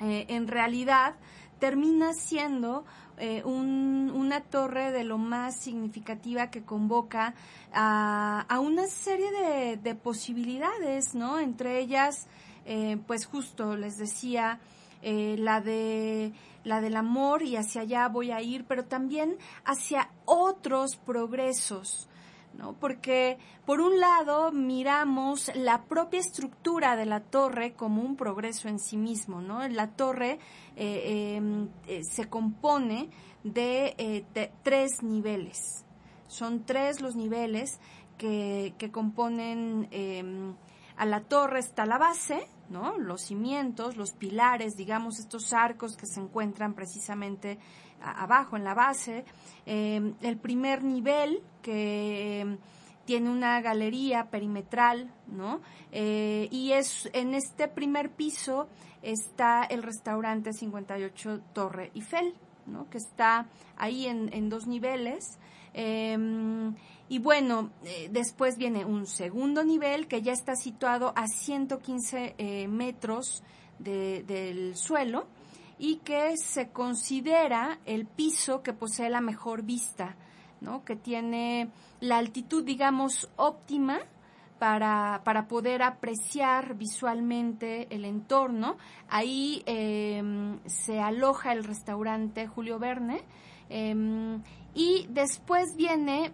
eh, 0.01 0.27
en 0.29 0.47
realidad 0.47 1.17
termina 1.59 2.13
siendo 2.13 2.85
eh, 3.17 3.43
un, 3.45 4.13
una 4.15 4.43
torre 4.43 4.93
de 4.93 5.03
lo 5.03 5.19
más 5.19 5.57
significativa 5.61 6.51
que 6.51 6.63
convoca 6.63 7.35
a, 7.73 8.47
a 8.49 8.61
una 8.61 8.87
serie 8.87 9.33
de, 9.33 9.77
de, 9.77 9.95
posibilidades, 9.97 11.15
¿no? 11.15 11.41
Entre 11.41 11.81
ellas, 11.81 12.29
pues 13.07 13.27
justo 13.27 13.77
les 13.77 13.97
decía, 13.97 14.61
la 15.03 15.61
de 15.61 16.33
la 16.64 16.81
del 16.81 16.97
amor 16.97 17.43
y 17.43 17.57
hacia 17.57 17.83
allá 17.83 18.09
voy 18.09 18.31
a 18.31 18.41
ir, 18.43 18.64
pero 18.66 18.85
también 18.85 19.37
hacia 19.64 20.11
otros 20.25 20.97
progresos, 20.97 22.09
¿no? 22.55 22.75
Porque 22.75 23.39
por 23.64 23.81
un 23.81 23.99
lado 23.99 24.53
miramos 24.53 25.51
la 25.55 25.85
propia 25.85 26.21
estructura 26.21 26.97
de 26.97 27.07
la 27.07 27.21
torre 27.21 27.73
como 27.73 28.03
un 28.03 28.16
progreso 28.16 28.69
en 28.69 28.79
sí 28.79 28.97
mismo, 28.97 29.41
¿no? 29.41 29.66
La 29.69 29.89
torre 29.89 30.39
eh, 30.77 31.41
eh, 31.87 32.05
se 32.05 32.29
compone 32.29 33.09
de, 33.45 33.95
eh, 33.99 34.25
de, 34.35 34.53
tres 34.62 35.03
niveles. 35.03 35.85
Son 36.27 36.64
tres 36.64 37.01
los 37.01 37.16
niveles 37.16 37.81
que, 38.19 38.75
que 38.77 38.91
componen 38.91 39.89
em, 39.91 40.55
a 40.97 41.07
la 41.07 41.21
torre 41.21 41.61
está 41.61 41.87
la 41.87 41.97
base, 41.97 42.47
Los 42.71 43.23
cimientos, 43.23 43.97
los 43.97 44.12
pilares, 44.12 44.77
digamos, 44.77 45.19
estos 45.19 45.53
arcos 45.53 45.97
que 45.97 46.07
se 46.07 46.21
encuentran 46.21 46.75
precisamente 46.75 47.59
abajo 48.01 48.57
en 48.57 48.64
la 48.64 48.75
base. 48.75 49.25
Em, 49.66 50.14
el 50.21 50.37
primer 50.37 50.85
nivel 50.85 51.43
que 51.62 52.59
tiene 53.05 53.31
una 53.31 53.61
galería 53.62 54.29
perimetral, 54.31 55.11
¿no? 55.27 55.61
Eh, 55.93 56.49
y 56.51 56.73
es 56.73 57.09
en 57.14 57.35
este 57.35 57.66
primer 57.66 58.11
piso 58.11 58.69
está 59.01 59.64
el 59.64 59.83
restaurante 59.83 60.53
58 60.53 61.41
Torre 61.55 61.91
Eiffel, 61.95 62.35
¿no? 62.66 62.91
Que 62.91 62.99
está 62.99 63.47
ahí 63.77 64.07
en, 64.07 64.31
en 64.35 64.51
dos 64.51 64.66
niveles. 64.66 65.39
Em, 65.73 66.75
y 67.09 67.19
bueno, 67.19 67.71
eh, 67.85 68.09
después 68.11 68.59
viene 68.59 68.85
un 68.85 69.07
segundo 69.07 69.65
nivel 69.65 70.09
que 70.09 70.23
ya 70.23 70.33
está 70.33 70.55
situado 70.57 71.13
a 71.17 71.27
115 71.27 72.35
eh, 72.37 72.69
metros 72.69 73.43
del 73.79 74.77
suelo 74.77 75.27
y 75.79 75.99
que 75.99 76.37
se 76.37 76.71
considera 76.71 77.79
el 77.87 78.07
piso 78.07 78.63
que 78.63 78.73
posee 78.73 79.09
la 79.09 79.21
mejor 79.21 79.63
vista, 79.63 80.17
¿no? 80.61 80.85
que 80.85 80.97
tiene 80.97 81.71
la 82.01 82.19
altitud, 82.19 82.65
digamos, 82.65 83.29
óptima 83.37 84.01
para, 84.59 85.23
para 85.25 85.47
poder 85.47 85.83
apreciar 85.83 86.75
visualmente 86.75 87.87
el 87.95 88.05
entorno. 88.05 88.77
Ahí 89.09 89.63
em, 89.67 90.59
se 90.67 91.01
aloja 91.01 91.53
el 91.53 91.65
restaurante 91.65 92.47
Julio 92.47 92.79
Verne. 92.79 93.23
Em, 93.71 94.43
y 94.75 95.07
después 95.11 95.77
viene 95.77 96.33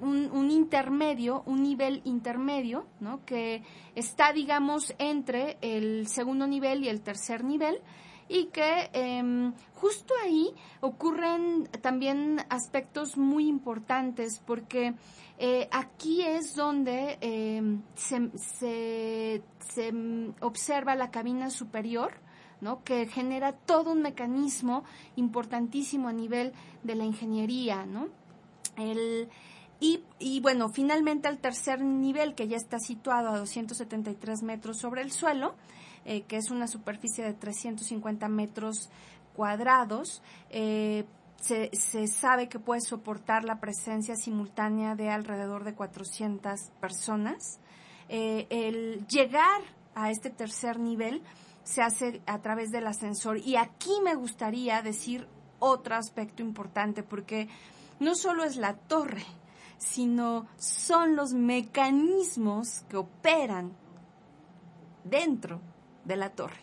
eh, 0.00 0.28
un, 0.32 0.50
intermedio, 0.50 1.42
un 1.46 1.62
nivel 1.62 2.02
intermedio, 2.04 2.86
¿no? 3.00 3.24
que 3.24 3.62
está, 3.94 4.32
digamos, 4.32 4.94
entre 4.98 5.58
el 5.60 6.06
segundo 6.08 6.46
nivel 6.46 6.84
y 6.84 6.88
el 6.88 7.00
tercer 7.00 7.44
nivel, 7.44 7.80
y 8.28 8.46
que 8.46 8.90
em, 8.92 9.54
justo 9.74 10.14
ahí 10.22 10.50
ocurren 10.80 11.68
también 11.80 12.40
aspectos 12.50 13.16
muy 13.16 13.48
importantes 13.48 14.42
porque 14.44 14.94
eh, 15.38 15.68
aquí 15.72 16.22
es 16.22 16.54
donde 16.54 17.16
em, 17.20 17.82
se, 17.94 18.30
se, 18.36 19.42
se, 19.60 19.92
observa 20.40 20.94
la 20.94 21.10
cabina 21.10 21.48
superior, 21.48 22.20
¿no? 22.60 22.82
que 22.84 23.06
genera 23.06 23.52
todo 23.52 23.92
un 23.92 24.02
mecanismo 24.02 24.84
importantísimo 25.16 26.08
a 26.08 26.12
nivel 26.12 26.52
de 26.82 26.94
la 26.96 27.04
ingeniería. 27.04 27.86
¿no? 27.86 28.08
El, 28.76 29.28
y, 29.80 30.40
bueno, 30.40 30.68
finalmente 30.68 31.28
al 31.28 31.38
tercer 31.38 31.80
nivel, 31.80 32.34
que 32.34 32.48
ya 32.48 32.56
está 32.56 32.78
situado 32.80 33.28
a 33.28 33.38
273 33.38 34.42
metros 34.42 34.78
sobre 34.78 35.02
el 35.02 35.12
suelo, 35.12 35.54
eh, 36.04 36.22
que 36.22 36.36
es 36.36 36.50
una 36.50 36.66
superficie 36.66 37.24
de 37.24 37.34
350 37.34 38.28
metros 38.28 38.90
cuadrados, 39.36 40.22
eh, 40.50 41.04
se, 41.36 41.70
se, 41.72 42.08
sabe 42.08 42.48
que 42.48 42.58
puede 42.58 42.80
soportar 42.80 43.44
la 43.44 43.60
presencia 43.60 44.16
simultánea 44.16 44.96
de 44.96 45.10
alrededor 45.10 45.62
de 45.62 45.74
400 45.74 46.72
personas. 46.80 47.60
Eh, 48.08 48.48
el 48.50 49.06
llegar 49.06 49.60
a 49.94 50.10
este 50.10 50.30
tercer 50.30 50.80
nivel 50.80 51.22
se 51.62 51.82
hace 51.82 52.22
a 52.26 52.40
través 52.40 52.70
del 52.70 52.86
ascensor. 52.86 53.38
Y 53.38 53.56
aquí 53.56 53.92
me 54.02 54.16
gustaría 54.16 54.82
decir 54.82 55.28
otro 55.60 55.94
aspecto 55.94 56.42
importante, 56.42 57.02
porque 57.02 57.48
no 58.00 58.14
solo 58.14 58.44
es 58.44 58.56
la 58.56 58.74
torre, 58.74 59.24
sino 59.78 60.46
son 60.58 61.16
los 61.16 61.32
mecanismos 61.32 62.84
que 62.88 62.96
operan 62.96 63.72
dentro 65.04 65.60
de 66.04 66.16
la 66.16 66.30
torre. 66.30 66.60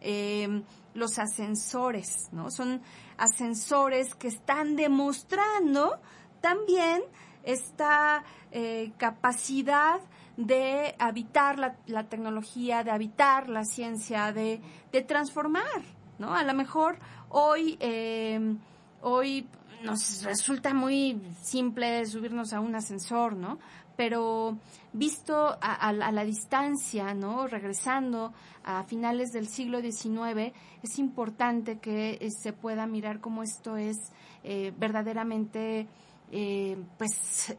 Em, 0.00 0.64
los 0.94 1.18
ascensores, 1.18 2.28
¿no? 2.32 2.50
Son 2.50 2.82
ascensores 3.16 4.14
que 4.14 4.28
están 4.28 4.76
demostrando 4.76 6.00
también 6.40 7.02
esta 7.44 8.24
eh, 8.50 8.92
capacidad 8.98 10.00
de 10.36 10.94
habitar 10.98 11.58
la, 11.58 12.08
tecnología, 12.08 12.82
de 12.82 12.90
habitar 12.90 13.48
la 13.48 13.64
ciencia, 13.64 14.32
de, 14.32 14.60
transformar, 15.06 15.82
¿no? 16.18 16.34
A 16.34 16.42
lo 16.42 16.52
mejor 16.52 16.98
hoy, 17.28 17.76
em, 17.80 18.58
hoy 19.02 19.46
nos 19.82 20.22
resulta 20.24 20.74
muy 20.74 21.20
simple 21.42 22.04
subirnos 22.06 22.52
a 22.52 22.60
un 22.60 22.74
ascensor, 22.74 23.36
¿no? 23.36 23.58
Pero 23.96 24.58
visto 24.92 25.56
a, 25.60 25.92
la 25.92 26.24
distancia, 26.24 27.14
¿no? 27.14 27.46
Regresando 27.46 28.32
a 28.64 28.84
finales 28.84 29.32
del 29.32 29.48
siglo 29.48 29.80
XIX, 29.80 30.52
es 30.82 30.98
importante 30.98 31.78
que 31.78 32.18
eh, 32.20 32.30
se 32.30 32.52
pueda 32.52 32.86
mirar 32.86 33.20
cómo 33.20 33.42
esto 33.42 33.76
es 33.76 34.12
eh, 34.44 34.72
verdaderamente 34.78 35.86
eh, 36.34 36.78
pues 36.96 37.54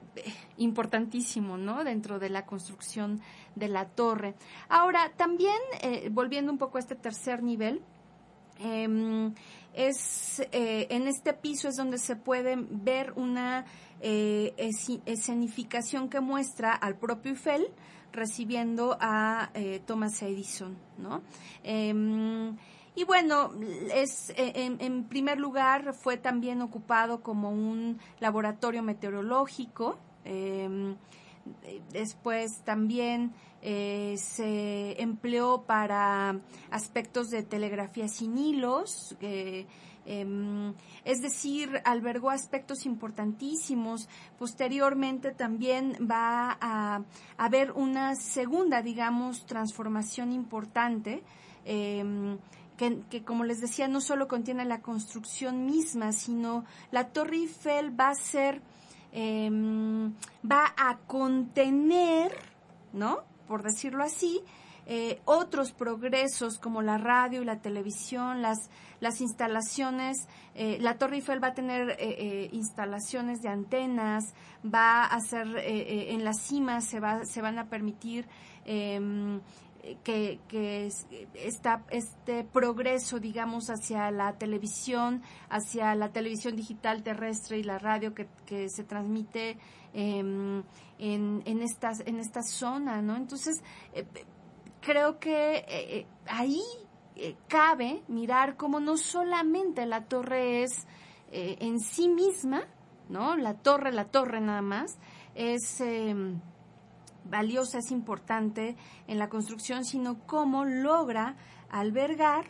importantísimo, 0.57 1.57
¿no? 1.57 1.83
Dentro 1.83 2.17
de 2.17 2.29
la 2.29 2.47
construcción 2.47 3.21
de 3.53 3.67
la 3.67 3.85
torre. 3.85 4.33
Ahora, 4.67 5.11
también, 5.15 5.59
eh, 5.81 6.09
volviendo 6.11 6.51
un 6.51 6.57
poco 6.57 6.77
a 6.77 6.79
este 6.79 6.95
tercer 6.95 7.43
nivel, 7.43 7.81
em, 8.59 9.33
es 9.73 10.39
eh, 10.51 10.87
en 10.89 11.07
este 11.07 11.33
piso 11.33 11.67
es 11.67 11.75
donde 11.75 11.97
se 11.97 12.15
puede 12.15 12.55
ver 12.57 13.13
una 13.15 13.65
escenificación 14.01 16.09
que 16.09 16.19
muestra 16.19 16.73
al 16.73 16.97
propio 16.97 17.31
Eiffel 17.31 17.67
recibiendo 18.11 18.97
a 18.99 19.49
Thomas 19.85 20.21
Edison, 20.21 20.77
¿no? 20.97 21.21
Em, 21.63 22.57
y 22.95 23.05
bueno, 23.05 23.51
es, 23.93 24.29
eh, 24.31 24.75
en, 24.79 25.03
primer 25.05 25.39
lugar 25.39 25.95
fue 25.95 26.17
también 26.17 26.61
ocupado 26.61 27.21
como 27.21 27.49
un 27.49 27.99
laboratorio 28.19 28.83
meteorológico. 28.83 29.97
Em, 31.63 31.81
después 31.91 32.61
también 32.63 33.33
eh, 33.61 34.15
se 34.17 35.01
empleó 35.01 35.63
para 35.63 36.39
aspectos 36.69 37.29
de 37.29 37.43
telegrafía 37.43 38.07
sin 38.07 38.37
hilos. 38.37 39.15
Em, 40.05 40.73
es 41.05 41.21
decir, 41.21 41.81
albergó 41.85 42.29
aspectos 42.29 42.85
importantísimos. 42.85 44.09
Posteriormente 44.37 45.31
también 45.31 45.97
va 46.01 46.57
a 46.59 47.03
haber 47.37 47.71
una 47.71 48.15
segunda, 48.15 48.81
digamos, 48.81 49.45
transformación 49.45 50.33
importante. 50.33 51.23
Eh, 51.65 52.37
que, 53.09 53.23
como 53.23 53.43
les 53.43 53.61
decía, 53.61 53.87
no 53.87 54.01
solo 54.01 54.27
contiene 54.27 54.65
la 54.65 54.81
construcción 54.81 55.65
misma, 55.65 56.11
sino 56.11 56.65
la 56.91 57.09
Torre 57.09 57.37
Eiffel 57.37 57.97
va 57.97 58.09
a 58.09 58.15
ser, 58.15 58.61
em, 59.13 60.13
va 60.43 60.73
a 60.75 60.97
contener, 61.07 62.31
¿no? 62.91 63.23
Por 63.47 63.63
decirlo 63.63 64.03
así, 64.03 64.41
eh, 64.85 65.21
otros 65.23 65.71
progresos 65.71 66.59
como 66.59 66.81
la 66.81 66.97
radio 66.97 67.41
y 67.41 67.45
la 67.45 67.61
televisión, 67.61 68.41
las, 68.41 68.69
las 68.99 69.21
instalaciones, 69.21 70.27
eh, 70.55 70.77
la 70.81 70.97
Torre 70.97 71.17
Eiffel 71.17 71.41
va 71.41 71.49
a 71.49 71.53
tener 71.53 71.95
eh, 71.99 72.49
instalaciones 72.51 73.41
de 73.41 73.47
antenas, 73.47 74.33
va 74.65 75.05
a 75.05 75.19
ser, 75.21 75.47
en 75.57 76.25
la 76.25 76.33
cima 76.33 76.81
se, 76.81 76.99
va, 76.99 77.25
se 77.25 77.41
van 77.41 77.59
a 77.59 77.69
permitir 77.69 78.27
que, 80.03 80.39
que 80.47 80.89
este 81.41 82.43
progreso, 82.45 83.19
digamos, 83.19 83.69
hacia 83.69 84.11
la 84.11 84.37
televisión, 84.37 85.21
hacia 85.49 85.93
la 85.95 86.09
televisión 86.09 86.55
digital 86.55 87.03
terrestre 87.03 87.57
y 87.57 87.63
la 87.63 87.79
radio 87.79 88.13
que, 88.13 88.27
se 88.69 88.83
transmite 88.83 89.57
em, 89.93 90.63
en, 90.99 91.43
en, 91.45 91.61
estas, 91.61 91.99
en 92.05 92.19
esta 92.19 92.43
zona, 92.43 93.01
¿no? 93.01 93.17
Entonces, 93.17 93.61
eh, 93.93 94.05
creo 94.79 95.19
que 95.19 95.57
eh, 95.57 95.65
eh, 95.67 96.07
ahí 96.27 96.61
cabe 97.47 98.03
mirar 98.07 98.55
cómo 98.55 98.79
no 98.79 98.97
solamente 98.97 99.85
la 99.85 100.05
torre 100.05 100.63
es 100.63 100.87
en 101.31 101.79
sí 101.79 102.07
misma, 102.07 102.63
¿no? 103.09 103.35
La 103.35 103.55
torre, 103.55 103.91
la 103.91 104.05
torre 104.05 104.39
nada 104.39 104.61
más, 104.61 104.97
es 105.35 105.81
em, 105.81 106.39
valiosa, 107.25 107.79
es 107.79 107.91
importante 107.91 108.75
en 109.07 109.19
la 109.19 109.29
construcción, 109.29 109.85
sino 109.85 110.19
cómo 110.25 110.65
logra 110.65 111.35
albergar 111.69 112.45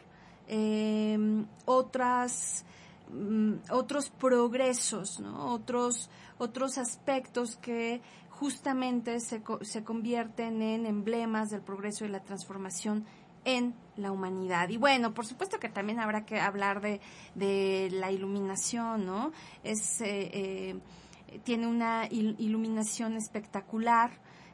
em, 0.48 1.46
otras 1.66 2.66
mm, 3.12 3.54
otros 3.72 4.10
progresos, 4.10 5.22
otros, 5.38 6.10
otros 6.38 6.78
aspectos 6.78 7.56
que 7.58 8.02
justamente 8.30 9.20
se, 9.20 9.42
se 9.62 9.84
convierten 9.84 10.62
en 10.62 10.86
emblemas 10.86 11.50
del 11.50 11.62
progreso 11.62 12.06
y 12.06 12.10
la 12.10 12.22
transformación 12.22 13.06
en 13.46 13.76
la 13.96 14.12
humanidad. 14.12 14.70
Y 14.70 14.78
bueno, 14.78 15.14
por 15.14 15.26
supuesto 15.26 15.60
que 15.60 15.70
también 15.70 16.00
habrá 16.00 16.26
que 16.26 16.40
hablar 16.40 16.82
de, 16.82 17.02
de 17.36 17.90
la 17.92 18.12
iluminación, 18.12 19.06
¿no? 19.06 19.32
Es 19.64 20.02
eh, 20.02 20.30
eh, 20.34 20.80
tiene 21.44 21.68
una 21.68 22.08
iluminación 22.10 23.16
espectacular, 23.16 24.12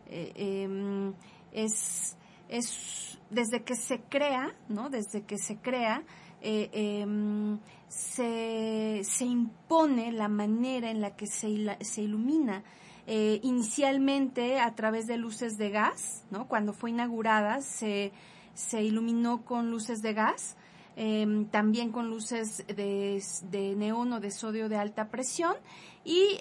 eh, 0.10 0.34
em, 0.36 1.14
es, 1.51 2.18
es 2.47 3.20
desde 3.30 3.64
que 3.64 3.76
se 3.76 4.01
crea, 4.01 4.55
¿no? 4.68 4.89
Desde 4.89 5.24
que 5.24 5.38
se 5.38 5.57
crea, 5.57 6.03
eh, 6.41 6.70
em, 6.74 7.60
se, 7.88 9.01
se, 9.03 9.26
impone 9.26 10.12
la 10.12 10.28
manera 10.28 10.89
en 10.89 11.01
la 11.01 11.16
que 11.16 11.28
se, 11.28 11.78
se 11.82 12.01
ilumina. 12.01 12.64
Eh, 13.05 13.39
inicialmente 13.43 14.60
a 14.60 14.76
través 14.76 15.07
de 15.07 15.18
luces 15.18 15.57
de 15.57 15.70
gas, 15.70 16.26
¿no? 16.32 16.47
Cuando 16.47 16.74
fue 16.74 16.91
inaugurada 16.91 17.62
se, 17.62 18.12
se 18.53 18.84
iluminó 18.84 19.43
con 19.45 19.72
luces 19.72 20.01
de 20.01 20.14
gas, 20.14 20.57
em, 20.95 21.45
también 21.45 21.91
con 21.91 22.10
luces 22.10 22.66
de, 22.68 23.24
de, 23.49 23.76
neón 23.76 24.14
o 24.14 24.20
de 24.20 24.30
sodio 24.32 24.70
de 24.70 24.78
alta 24.78 25.10
presión 25.10 25.55
y 26.03 26.39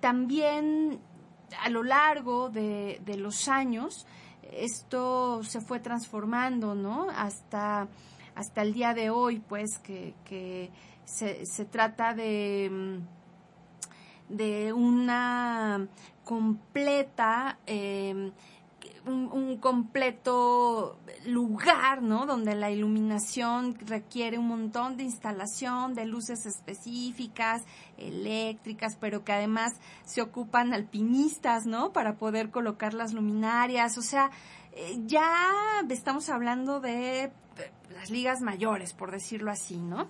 también 0.00 0.98
a 1.62 1.68
lo 1.70 1.82
largo 1.82 2.50
de, 2.50 3.00
de 3.04 3.16
los 3.16 3.48
años 3.48 4.06
esto 4.52 5.42
se 5.44 5.60
fue 5.60 5.80
transformando, 5.80 6.74
¿no? 6.74 7.08
Hasta 7.10 7.88
hasta 8.34 8.62
el 8.62 8.72
día 8.72 8.94
de 8.94 9.10
hoy, 9.10 9.40
pues, 9.40 9.78
que, 9.78 10.14
que 10.24 10.70
se, 11.04 11.44
se 11.44 11.64
trata 11.64 12.14
de, 12.14 12.70
mm, 14.30 14.34
de 14.34 14.72
una 14.72 15.86
completa, 16.24 17.58
eh, 17.66 18.32
un, 19.06 19.56
completo 19.58 20.98
lugar, 21.26 22.02
¿no? 22.02 22.26
Donde 22.26 22.54
la 22.54 22.70
iluminación 22.70 23.76
requiere 23.86 24.38
un 24.38 24.48
montón 24.48 24.96
de 24.96 25.04
instalación, 25.04 25.94
de 25.94 26.06
luces 26.06 26.46
específicas, 26.46 27.62
eléctricas, 27.98 28.96
pero 28.96 29.24
que 29.24 29.32
además 29.32 29.72
se 30.04 30.22
ocupan 30.22 30.72
alpinistas, 30.72 31.66
¿no? 31.66 31.92
Para 31.92 32.16
poder 32.16 32.50
colocar 32.50 32.94
las 32.94 33.12
luminarias. 33.12 33.98
O 33.98 34.02
sea, 34.02 34.30
eh, 34.72 34.98
ya 35.06 35.82
estamos 35.88 36.28
hablando 36.28 36.80
de 36.80 37.32
las 37.92 38.10
ligas 38.10 38.40
mayores, 38.40 38.92
por 38.92 39.10
decirlo 39.10 39.50
así, 39.50 39.76
¿no? 39.76 40.08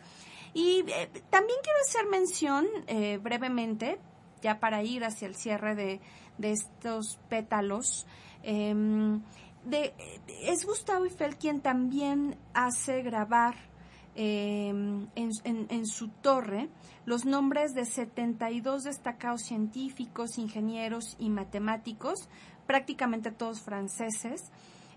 Y 0.52 0.84
eh, 0.88 1.08
también 1.30 1.58
quiero 1.62 1.78
hacer 1.80 2.06
mención 2.06 2.66
eh, 2.86 3.18
brevemente, 3.22 3.98
ya 4.42 4.58
para 4.58 4.82
ir 4.82 5.04
hacia 5.04 5.28
el 5.28 5.36
cierre 5.36 5.74
de, 5.74 6.00
estos 6.42 7.18
pétalos, 7.28 8.06
em, 8.42 9.22
es 10.42 10.64
Gustavo 10.64 11.04
Eiffel 11.04 11.36
quien 11.36 11.60
también 11.60 12.36
hace 12.54 13.02
grabar 13.02 13.54
em, 14.14 15.06
en, 15.14 15.86
su 15.86 16.08
torre 16.08 16.68
los 17.04 17.24
nombres 17.24 17.74
de 17.74 17.84
72 17.84 18.84
destacados 18.84 19.42
científicos, 19.42 20.38
ingenieros 20.38 21.16
y 21.18 21.28
matemáticos, 21.28 22.28
prácticamente 22.66 23.30
todos 23.30 23.60
franceses, 23.60 24.50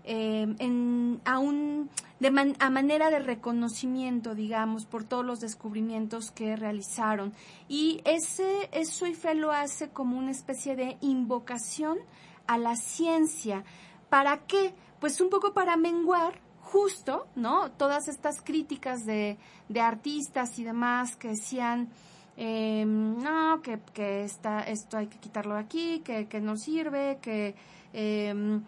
en, 0.06 1.20
a, 1.24 2.70
manera 2.70 3.10
de 3.10 3.18
reconocimiento, 3.20 4.34
digamos, 4.34 4.84
por 4.84 5.04
todos 5.04 5.24
los 5.24 5.40
descubrimientos 5.40 6.30
que 6.30 6.56
realizaron. 6.56 7.32
Y 7.68 8.02
ese, 8.04 8.68
eso 8.72 9.06
IFE 9.06 9.34
lo 9.34 9.52
hace 9.52 9.88
como 9.88 10.18
una 10.18 10.30
especie 10.30 10.76
de 10.76 10.98
invocación 11.00 11.98
a 12.46 12.58
la 12.58 12.76
ciencia. 12.76 13.64
¿Para 14.08 14.46
qué? 14.46 14.74
Pues 15.00 15.20
un 15.20 15.30
poco 15.30 15.52
para 15.52 15.76
menguar 15.76 16.40
justo, 16.60 17.26
¿no? 17.36 17.70
Todas 17.72 18.08
estas 18.08 18.40
críticas 18.42 19.04
de, 19.04 19.38
de 19.68 19.80
artistas 19.80 20.58
y 20.58 20.64
demás 20.64 21.16
que 21.16 21.28
decían, 21.28 21.88
eh, 22.36 22.84
no, 22.86 23.60
que, 23.62 23.80
que 23.92 24.24
está, 24.24 24.60
esto 24.60 24.96
hay 24.96 25.06
que 25.06 25.18
quitarlo 25.18 25.54
de 25.54 25.60
aquí, 25.60 26.00
que, 26.00 26.26
que 26.26 26.40
no 26.40 26.56
sirve, 26.56 27.18
que 27.20 27.54
eh, 27.92 28.60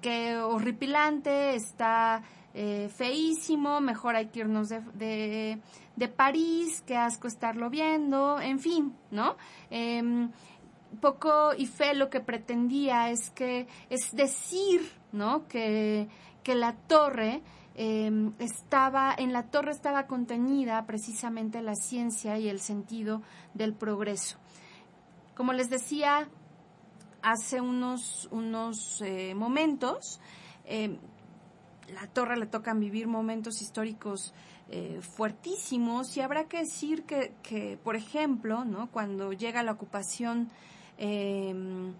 que 0.00 0.36
horripilante, 0.36 1.54
está 1.54 2.22
eh, 2.54 2.90
feísimo, 2.94 3.80
mejor 3.80 4.16
hay 4.16 4.26
que 4.26 4.40
irnos 4.40 4.68
de, 4.68 5.60
de, 5.94 6.08
París, 6.08 6.82
qué 6.86 6.96
asco 6.96 7.28
estarlo 7.28 7.70
viendo, 7.70 8.40
en 8.40 8.58
fin, 8.58 8.94
¿no? 9.10 9.36
Poco 11.00 11.52
y 11.56 11.66
fe 11.66 11.94
lo 11.94 12.10
que 12.10 12.20
pretendía 12.20 13.10
es 13.10 13.30
que, 13.30 13.66
es 13.90 14.12
decir, 14.12 14.80
¿no? 15.12 15.46
Que, 15.48 16.08
que 16.42 16.54
la 16.54 16.74
torre 16.74 17.42
em, 17.74 18.32
estaba, 18.38 19.14
en 19.16 19.32
la 19.32 19.44
torre 19.50 19.72
estaba 19.72 20.06
contenida 20.06 20.86
precisamente 20.86 21.60
la 21.62 21.74
ciencia 21.74 22.38
y 22.38 22.48
el 22.48 22.60
sentido 22.60 23.22
del 23.54 23.74
progreso. 23.74 24.38
Como 25.34 25.52
les 25.52 25.68
decía, 25.68 26.28
hace 27.26 27.60
unos, 27.60 28.28
unos 28.30 29.02
eh, 29.02 29.34
momentos. 29.34 30.20
Eh, 30.64 30.98
la 31.92 32.06
torre 32.08 32.36
le 32.36 32.46
tocan 32.46 32.80
vivir 32.80 33.06
momentos 33.08 33.60
históricos 33.60 34.32
eh, 34.68 35.00
fuertísimos 35.00 36.16
y 36.16 36.20
habrá 36.20 36.44
que 36.44 36.58
decir 36.58 37.04
que, 37.04 37.34
que, 37.42 37.78
por 37.82 37.96
ejemplo, 37.96 38.64
¿no? 38.64 38.90
cuando 38.90 39.32
llega 39.32 39.62
la 39.62 39.72
ocupación 39.72 40.48
em, 40.98 41.94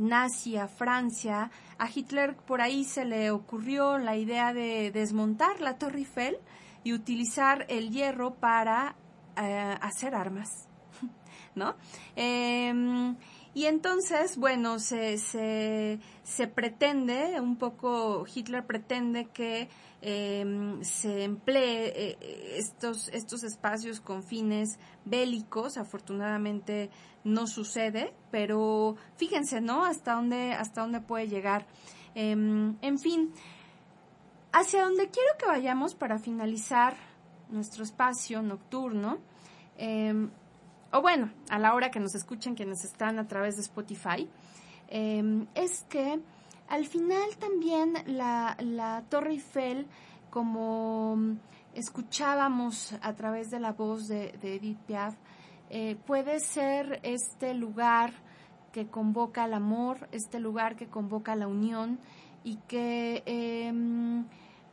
nazi 0.00 0.56
a 0.56 0.68
Francia, 0.68 1.50
a 1.78 1.88
Hitler 1.92 2.36
por 2.36 2.60
ahí 2.60 2.84
se 2.84 3.04
le 3.04 3.30
ocurrió 3.30 3.98
la 3.98 4.16
idea 4.16 4.52
de 4.52 4.90
desmontar 4.90 5.60
la 5.60 5.78
Torre 5.78 5.98
Eiffel 5.98 6.38
y 6.84 6.92
utilizar 6.92 7.66
el 7.68 7.90
hierro 7.90 8.34
para 8.34 8.96
hacer 9.80 10.14
armas, 10.16 10.68
¿no? 11.54 11.76
Em, 12.16 13.16
y 13.58 13.66
entonces, 13.66 14.36
bueno, 14.36 14.78
se, 14.78 15.18
se, 15.18 15.98
se 16.22 16.46
pretende, 16.46 17.40
un 17.40 17.56
poco 17.56 18.24
Hitler 18.32 18.64
pretende 18.64 19.24
que 19.30 19.68
em, 20.00 20.80
se 20.84 21.24
emplee 21.24 21.88
eh, 21.88 22.54
estos, 22.56 23.08
estos 23.08 23.42
espacios 23.42 23.98
con 24.00 24.22
fines 24.22 24.78
bélicos. 25.04 25.76
Afortunadamente 25.76 26.90
no 27.24 27.48
sucede, 27.48 28.14
pero 28.30 28.94
fíjense, 29.16 29.60
¿no? 29.60 29.84
Hasta 29.84 30.14
dónde, 30.14 30.52
hasta 30.52 30.82
dónde 30.82 31.00
puede 31.00 31.26
llegar. 31.26 31.66
Em, 32.14 32.76
en 32.80 32.98
fin, 33.00 33.32
hacia 34.52 34.84
donde 34.84 35.10
quiero 35.10 35.30
que 35.36 35.46
vayamos 35.46 35.96
para 35.96 36.20
finalizar 36.20 36.96
nuestro 37.50 37.82
espacio 37.82 38.40
nocturno. 38.40 39.18
O 40.90 41.02
bueno, 41.02 41.30
a 41.50 41.58
la 41.58 41.74
hora 41.74 41.90
que 41.90 42.00
nos 42.00 42.14
escuchen 42.14 42.54
quienes 42.54 42.84
están 42.84 43.18
a 43.18 43.28
través 43.28 43.56
de 43.56 43.62
Spotify, 43.62 44.28
em, 44.88 45.46
es 45.54 45.84
que 45.88 46.18
al 46.68 46.86
final 46.86 47.36
también 47.38 47.94
la, 48.06 48.56
la 48.60 49.04
Torre 49.10 49.32
Eiffel, 49.32 49.86
como 50.30 51.36
escuchábamos 51.74 52.94
a 53.02 53.12
través 53.14 53.50
de 53.50 53.60
la 53.60 53.72
voz 53.72 54.08
de, 54.08 54.30
Edith 54.42 54.78
Piaf, 54.86 55.14
eh, 55.68 55.96
puede 56.06 56.40
ser 56.40 57.00
este 57.02 57.52
lugar 57.52 58.12
que 58.72 58.86
convoca 58.86 59.44
al 59.44 59.52
amor, 59.52 60.08
este 60.12 60.40
lugar 60.40 60.76
que 60.76 60.88
convoca 60.88 61.36
la 61.36 61.48
unión 61.48 61.98
y 62.44 62.56
que 62.66 63.22
em, 63.26 64.24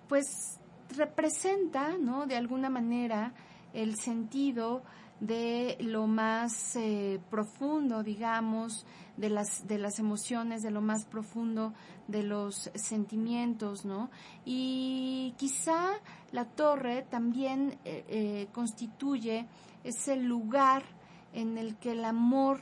pues 0.08 0.60
representa, 0.96 1.98
¿no? 1.98 2.26
De 2.26 2.38
alguna 2.38 2.70
manera 2.70 3.34
el 3.74 3.98
sentido 3.98 4.84
de 5.20 5.78
lo 5.80 6.08
más 6.08 6.76
eh, 6.76 7.20
profundo, 7.30 8.04
digamos, 8.04 8.86
de 9.18 9.30
las, 9.30 9.68
de 9.68 9.78
las 9.78 10.00
emociones, 10.00 10.62
de 10.62 10.72
lo 10.72 10.82
más 10.82 11.06
profundo 11.06 11.74
de 12.08 12.24
los 12.24 12.70
sentimientos, 12.76 13.86
¿no? 13.86 14.10
Y 14.44 15.34
quizá 15.38 15.94
la 16.32 16.46
torre 16.46 17.06
también 17.10 17.80
eh, 17.86 18.06
eh, 18.08 18.48
constituye 18.52 19.48
ese 19.84 20.18
lugar 20.18 20.84
en 21.34 21.58
el 21.58 21.78
que 21.78 21.94
el 21.94 22.04
amor 22.04 22.62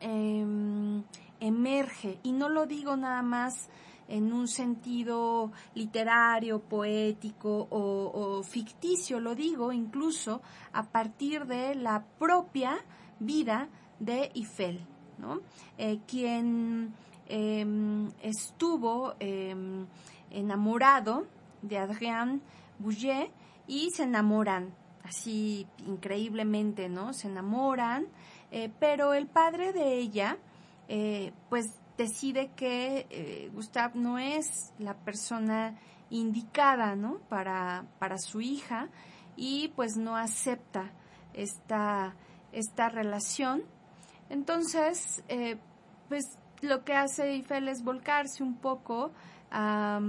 em, 0.00 1.02
emerge, 1.40 2.18
y 2.22 2.32
no 2.32 2.48
lo 2.48 2.66
digo 2.66 2.96
nada 2.96 3.22
más 3.22 3.68
en 4.08 4.32
un 4.32 4.48
sentido 4.48 5.52
literario, 5.74 6.60
poético 6.60 7.68
o, 7.70 8.42
ficticio, 8.42 9.20
lo 9.20 9.34
digo 9.34 9.72
incluso 9.72 10.40
a 10.72 10.82
partir 10.84 11.46
de 11.46 11.74
la 11.74 12.04
propia 12.18 12.78
vida 13.20 13.68
de 14.00 14.30
Eiffel, 14.34 14.80
¿no? 15.18 15.40
Eh, 15.76 16.00
quien 16.06 16.94
em, 17.28 18.08
estuvo 18.22 19.14
em, 19.20 19.86
enamorado 20.30 21.26
de 21.62 21.78
Adrien 21.78 22.40
Bouget 22.78 23.30
y 23.66 23.90
se 23.90 24.04
enamoran 24.04 24.72
así 25.08 25.66
increíblemente, 25.86 26.88
¿no? 26.88 27.12
Se 27.12 27.28
enamoran, 27.28 28.06
eh, 28.50 28.70
pero 28.78 29.14
el 29.14 29.26
padre 29.26 29.72
de 29.72 29.98
ella, 29.98 30.38
eh, 30.88 31.32
pues 31.48 31.77
decide 31.98 32.52
que 32.56 33.06
eh, 33.10 33.50
Gustav 33.52 33.94
no 33.96 34.18
es 34.18 34.72
la 34.78 34.94
persona 34.94 35.76
indicada, 36.08 36.96
¿no? 36.96 37.18
Para, 37.28 37.84
para 37.98 38.16
su 38.16 38.40
hija 38.40 38.88
y 39.36 39.68
pues 39.76 39.96
no 39.96 40.16
acepta 40.16 40.90
esta, 41.34 42.14
esta 42.52 42.88
relación 42.88 43.62
Entonces, 44.30 45.22
eh, 45.28 45.58
pues 46.08 46.24
lo 46.62 46.84
que 46.84 46.94
hace 46.94 47.30
Eiffel 47.32 47.68
es 47.68 47.82
volcarse 47.82 48.42
un 48.42 48.56
poco 48.56 49.10
a, 49.50 50.00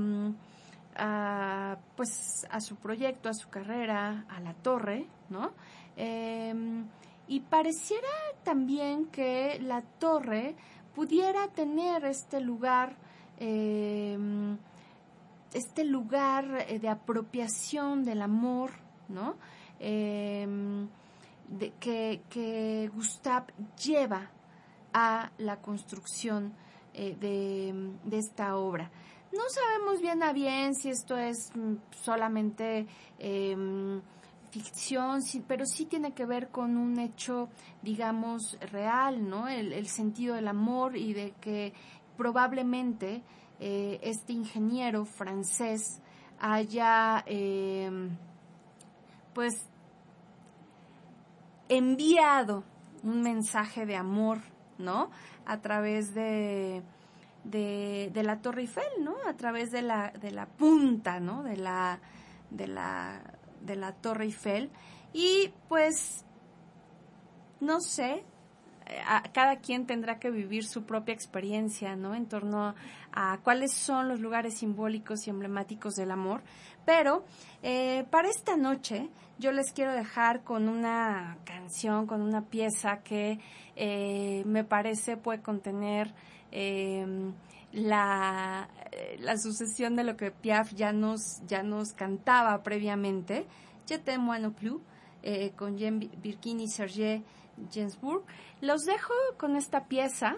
pues, 1.96 2.46
a 2.50 2.60
su 2.60 2.76
proyecto, 2.76 3.30
a 3.30 3.34
su 3.34 3.50
carrera, 3.50 4.26
a 4.30 4.40
la 4.42 4.54
torre, 4.54 5.08
¿no? 5.30 5.52
Em, 5.96 6.86
y 7.28 7.42
pareciera 7.42 8.08
también 8.44 9.06
que 9.08 9.60
la 9.62 9.82
torre 9.82 10.56
pudiera 11.00 11.48
tener 11.48 12.04
este 12.04 12.42
lugar, 12.42 12.94
em, 13.38 14.58
este 15.54 15.86
lugar 15.86 16.66
eh, 16.68 16.78
de 16.78 16.90
apropiación 16.90 18.04
del 18.04 18.22
amor, 18.22 18.72
¿no? 19.08 19.36
Em, 19.80 20.90
de, 21.48 21.72
que, 21.80 22.24
que 22.30 22.92
Gustav 22.94 23.46
lleva 23.82 24.30
a 24.92 25.32
la 25.38 25.62
construcción 25.62 26.52
eh, 26.94 27.16
de, 27.18 28.18
esta 28.18 28.58
obra. 28.58 28.92
No 29.32 29.44
sabemos 29.48 30.02
bien 30.02 30.22
a 30.22 30.34
bien 30.34 30.76
si 30.76 30.90
esto 30.90 31.16
es 31.16 31.56
mm, 31.56 31.76
solamente 31.92 32.88
ficción, 34.52 35.22
pero 35.48 35.66
sí 35.66 35.86
tiene 35.86 36.14
que 36.14 36.26
ver 36.26 36.50
con 36.50 36.78
un 36.78 37.00
hecho, 37.00 37.50
digamos, 37.82 38.58
real, 38.72 39.28
¿no? 39.28 39.48
El, 39.48 39.88
sentido 39.88 40.36
del 40.36 40.48
amor 40.48 40.98
y 40.98 41.14
de 41.14 41.32
que 41.42 41.74
probablemente 42.18 43.24
eh, 43.60 44.00
este 44.04 44.34
ingeniero 44.34 45.06
francés 45.06 46.02
haya, 46.40 47.24
em, 47.26 48.18
pues, 49.34 49.54
enviado 51.68 52.64
un 53.04 53.22
mensaje 53.22 53.86
de 53.86 53.96
amor, 53.96 54.40
¿no? 54.78 55.12
A 55.46 55.62
través 55.62 56.14
de, 56.14 56.84
de, 57.44 58.24
la 58.24 58.42
Torre 58.42 58.62
Eiffel, 58.62 59.04
¿no? 59.04 59.16
A 59.28 59.34
través 59.34 59.72
de 59.72 59.82
la, 59.82 60.12
de 60.12 60.32
la 60.32 60.46
punta, 60.46 61.20
¿no? 61.20 61.44
De 61.44 61.58
la, 61.58 62.00
de 62.50 62.68
la, 62.68 63.22
de 63.62 63.76
la 63.76 63.94
Torre 63.94 64.26
Eiffel. 64.26 64.70
Y 65.14 65.54
pues, 65.68 66.26
no 67.60 67.80
sé, 67.80 68.24
cada 69.34 69.58
quien 69.58 69.86
tendrá 69.86 70.20
que 70.20 70.32
vivir 70.32 70.66
su 70.66 70.84
propia 70.84 71.14
experiencia, 71.14 71.96
¿no? 71.96 72.16
En 72.16 72.28
torno 72.28 72.74
a 73.12 73.38
cuáles 73.44 73.74
son 73.74 74.08
los 74.08 74.20
lugares 74.20 74.58
simbólicos 74.58 75.28
y 75.28 75.30
emblemáticos 75.30 75.94
del 75.96 76.12
amor. 76.12 76.42
Pero 76.86 77.24
eh, 77.62 78.06
para 78.10 78.30
esta 78.30 78.58
noche 78.58 79.10
yo 79.38 79.52
les 79.52 79.72
quiero 79.74 79.94
dejar 79.94 80.44
con 80.44 80.68
una 80.68 81.38
canción, 81.44 82.08
con 82.08 82.22
una 82.22 82.46
pieza 82.46 83.02
que 83.04 83.40
eh, 83.76 84.44
me 84.46 84.64
parece 84.64 85.18
puede 85.18 85.42
contener 85.42 86.14
la, 87.72 88.70
la, 89.20 89.38
sucesión 89.38 89.96
de 89.96 90.04
lo 90.04 90.18
que 90.18 90.32
Piaf 90.32 90.74
ya 90.74 90.92
nos, 90.92 91.42
ya 91.46 91.64
nos 91.64 91.94
cantaba 91.94 92.64
previamente, 92.64 93.46
Je 93.88 93.98
t'aime 93.98 94.40
no 94.40 94.52
plus, 94.52 94.82
eh, 95.24 95.52
con 95.56 95.76
Jean 95.76 96.00
Birkin 96.00 96.60
y 96.60 96.68
Serge 96.68 97.24
Gainsbourg. 97.74 98.24
Los 98.62 98.84
dejo 98.86 99.14
con 99.38 99.56
esta 99.56 99.86
pieza 99.86 100.38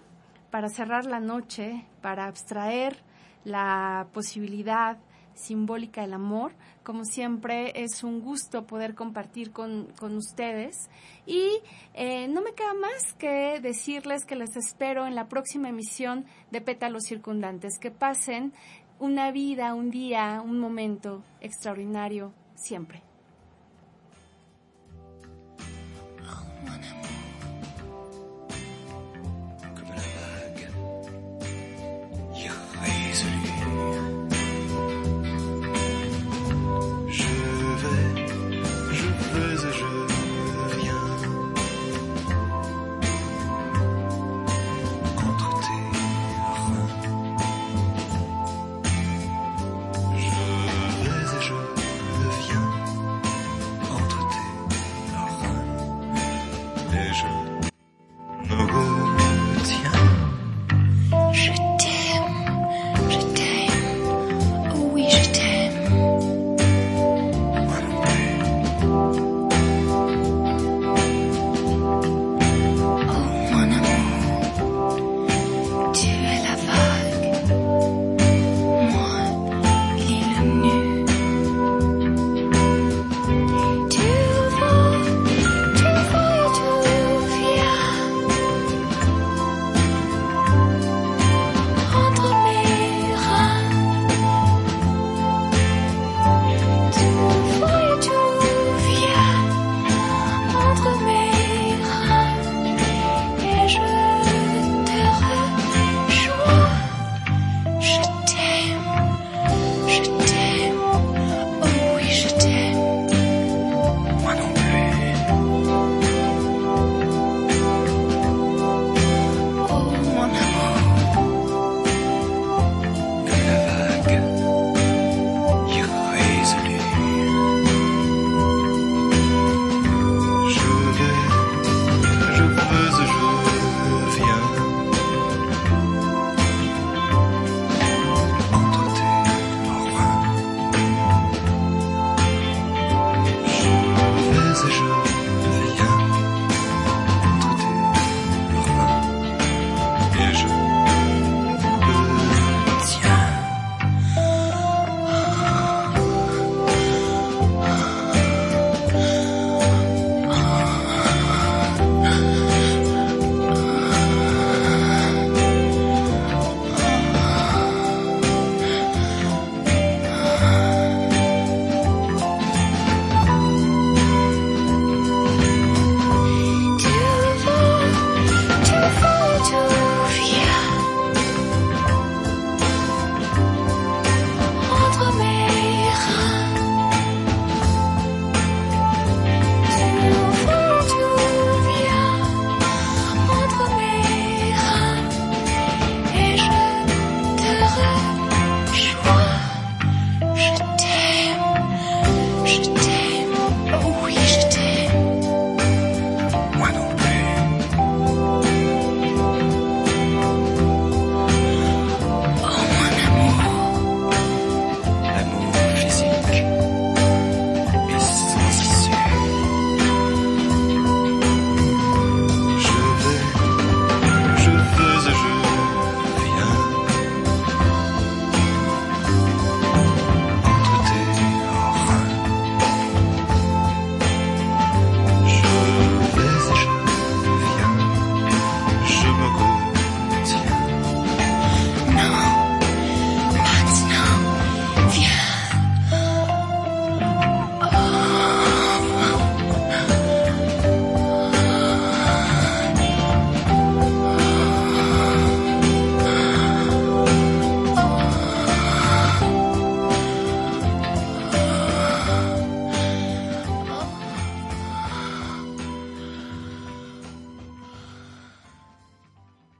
para 0.51 0.69
cerrar 0.69 1.05
la 1.05 1.19
noche, 1.19 1.85
para 2.01 2.27
abstraer 2.27 3.03
la 3.43 4.07
posibilidad 4.13 4.97
simbólica 5.33 6.01
del 6.01 6.13
amor. 6.13 6.53
Como 6.83 7.05
siempre, 7.05 7.71
es 7.75 8.03
un 8.03 8.21
gusto 8.21 8.65
poder 8.65 8.95
compartir 8.95 9.51
con, 9.51 9.93
ustedes. 10.01 10.89
Y 11.25 11.59
eh, 11.93 12.27
no 12.27 12.41
me 12.41 12.53
queda 12.53 12.73
más 12.73 13.13
que 13.17 13.59
decirles 13.61 14.25
que 14.25 14.35
les 14.35 14.55
espero 14.55 15.05
en 15.05 15.15
la 15.15 15.27
próxima 15.27 15.69
emisión 15.69 16.25
de 16.51 16.61
Pétalos 16.61 17.03
Circundantes. 17.03 17.77
Que 17.79 17.91
pasen 17.91 18.53
una 18.99 19.31
vida, 19.31 19.73
un 19.73 19.91
día, 19.91 20.41
un 20.43 20.59
momento 20.59 21.23
extraordinario 21.39 22.33
siempre. 22.55 23.10